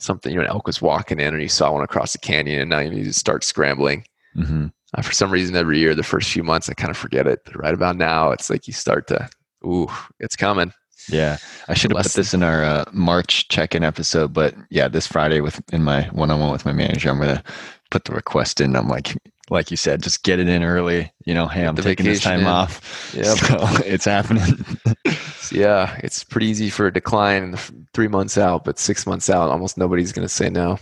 something, 0.04 0.32
you 0.32 0.38
know, 0.38 0.44
an 0.44 0.50
elk 0.50 0.66
was 0.66 0.82
walking 0.82 1.18
in 1.18 1.34
and 1.34 1.42
you 1.42 1.48
saw 1.48 1.72
one 1.72 1.82
across 1.82 2.12
the 2.12 2.18
canyon 2.18 2.60
and 2.60 2.70
now 2.70 2.78
you 2.78 2.90
need 2.90 3.04
to 3.04 3.12
start 3.12 3.42
scrambling. 3.42 4.04
Mm-hmm. 4.36 4.66
Uh, 4.94 5.02
for 5.02 5.12
some 5.12 5.30
reason, 5.30 5.56
every 5.56 5.78
year, 5.78 5.94
the 5.94 6.02
first 6.02 6.30
few 6.30 6.44
months, 6.44 6.68
I 6.68 6.74
kind 6.74 6.90
of 6.90 6.96
forget 6.96 7.26
it. 7.26 7.40
But 7.44 7.56
right 7.56 7.74
about 7.74 7.96
now, 7.96 8.30
it's 8.30 8.48
like 8.50 8.66
you 8.66 8.72
start 8.72 9.08
to, 9.08 9.28
ooh, 9.66 9.88
it's 10.20 10.36
coming. 10.36 10.72
Yeah, 11.08 11.36
I 11.68 11.74
should 11.74 11.92
have 11.92 12.02
put 12.02 12.12
this 12.12 12.32
in 12.32 12.42
our 12.42 12.64
uh, 12.64 12.84
March 12.92 13.48
check-in 13.48 13.84
episode, 13.84 14.32
but 14.32 14.54
yeah, 14.70 14.88
this 14.88 15.06
Friday 15.06 15.42
with 15.42 15.60
in 15.70 15.82
my 15.82 16.04
one-on-one 16.12 16.50
with 16.50 16.64
my 16.64 16.72
manager, 16.72 17.10
I'm 17.10 17.18
gonna 17.18 17.42
put 17.90 18.04
the 18.04 18.14
request 18.14 18.58
in. 18.58 18.74
I'm 18.74 18.88
like, 18.88 19.14
like 19.50 19.70
you 19.70 19.76
said, 19.76 20.02
just 20.02 20.22
get 20.22 20.38
it 20.38 20.48
in 20.48 20.62
early. 20.62 21.12
You 21.24 21.34
know, 21.34 21.46
hey, 21.46 21.66
I'm 21.66 21.76
taking 21.76 22.06
this 22.06 22.22
time 22.22 22.40
in. 22.40 22.46
off. 22.46 23.12
Yeah, 23.14 23.22
so 23.34 23.58
it's 23.84 24.04
happening. 24.04 24.64
yeah, 25.52 25.98
it's 26.02 26.24
pretty 26.24 26.46
easy 26.46 26.70
for 26.70 26.86
a 26.86 26.92
decline 26.92 27.56
three 27.92 28.08
months 28.08 28.38
out, 28.38 28.64
but 28.64 28.78
six 28.78 29.06
months 29.06 29.28
out, 29.28 29.50
almost 29.50 29.76
nobody's 29.76 30.12
going 30.12 30.26
to 30.26 30.32
say 30.32 30.48
no. 30.48 30.78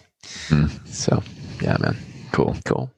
Hmm. 0.48 0.66
So, 0.86 1.22
yeah, 1.60 1.76
man. 1.80 1.96
Cool. 2.32 2.56
Cool. 2.64 2.90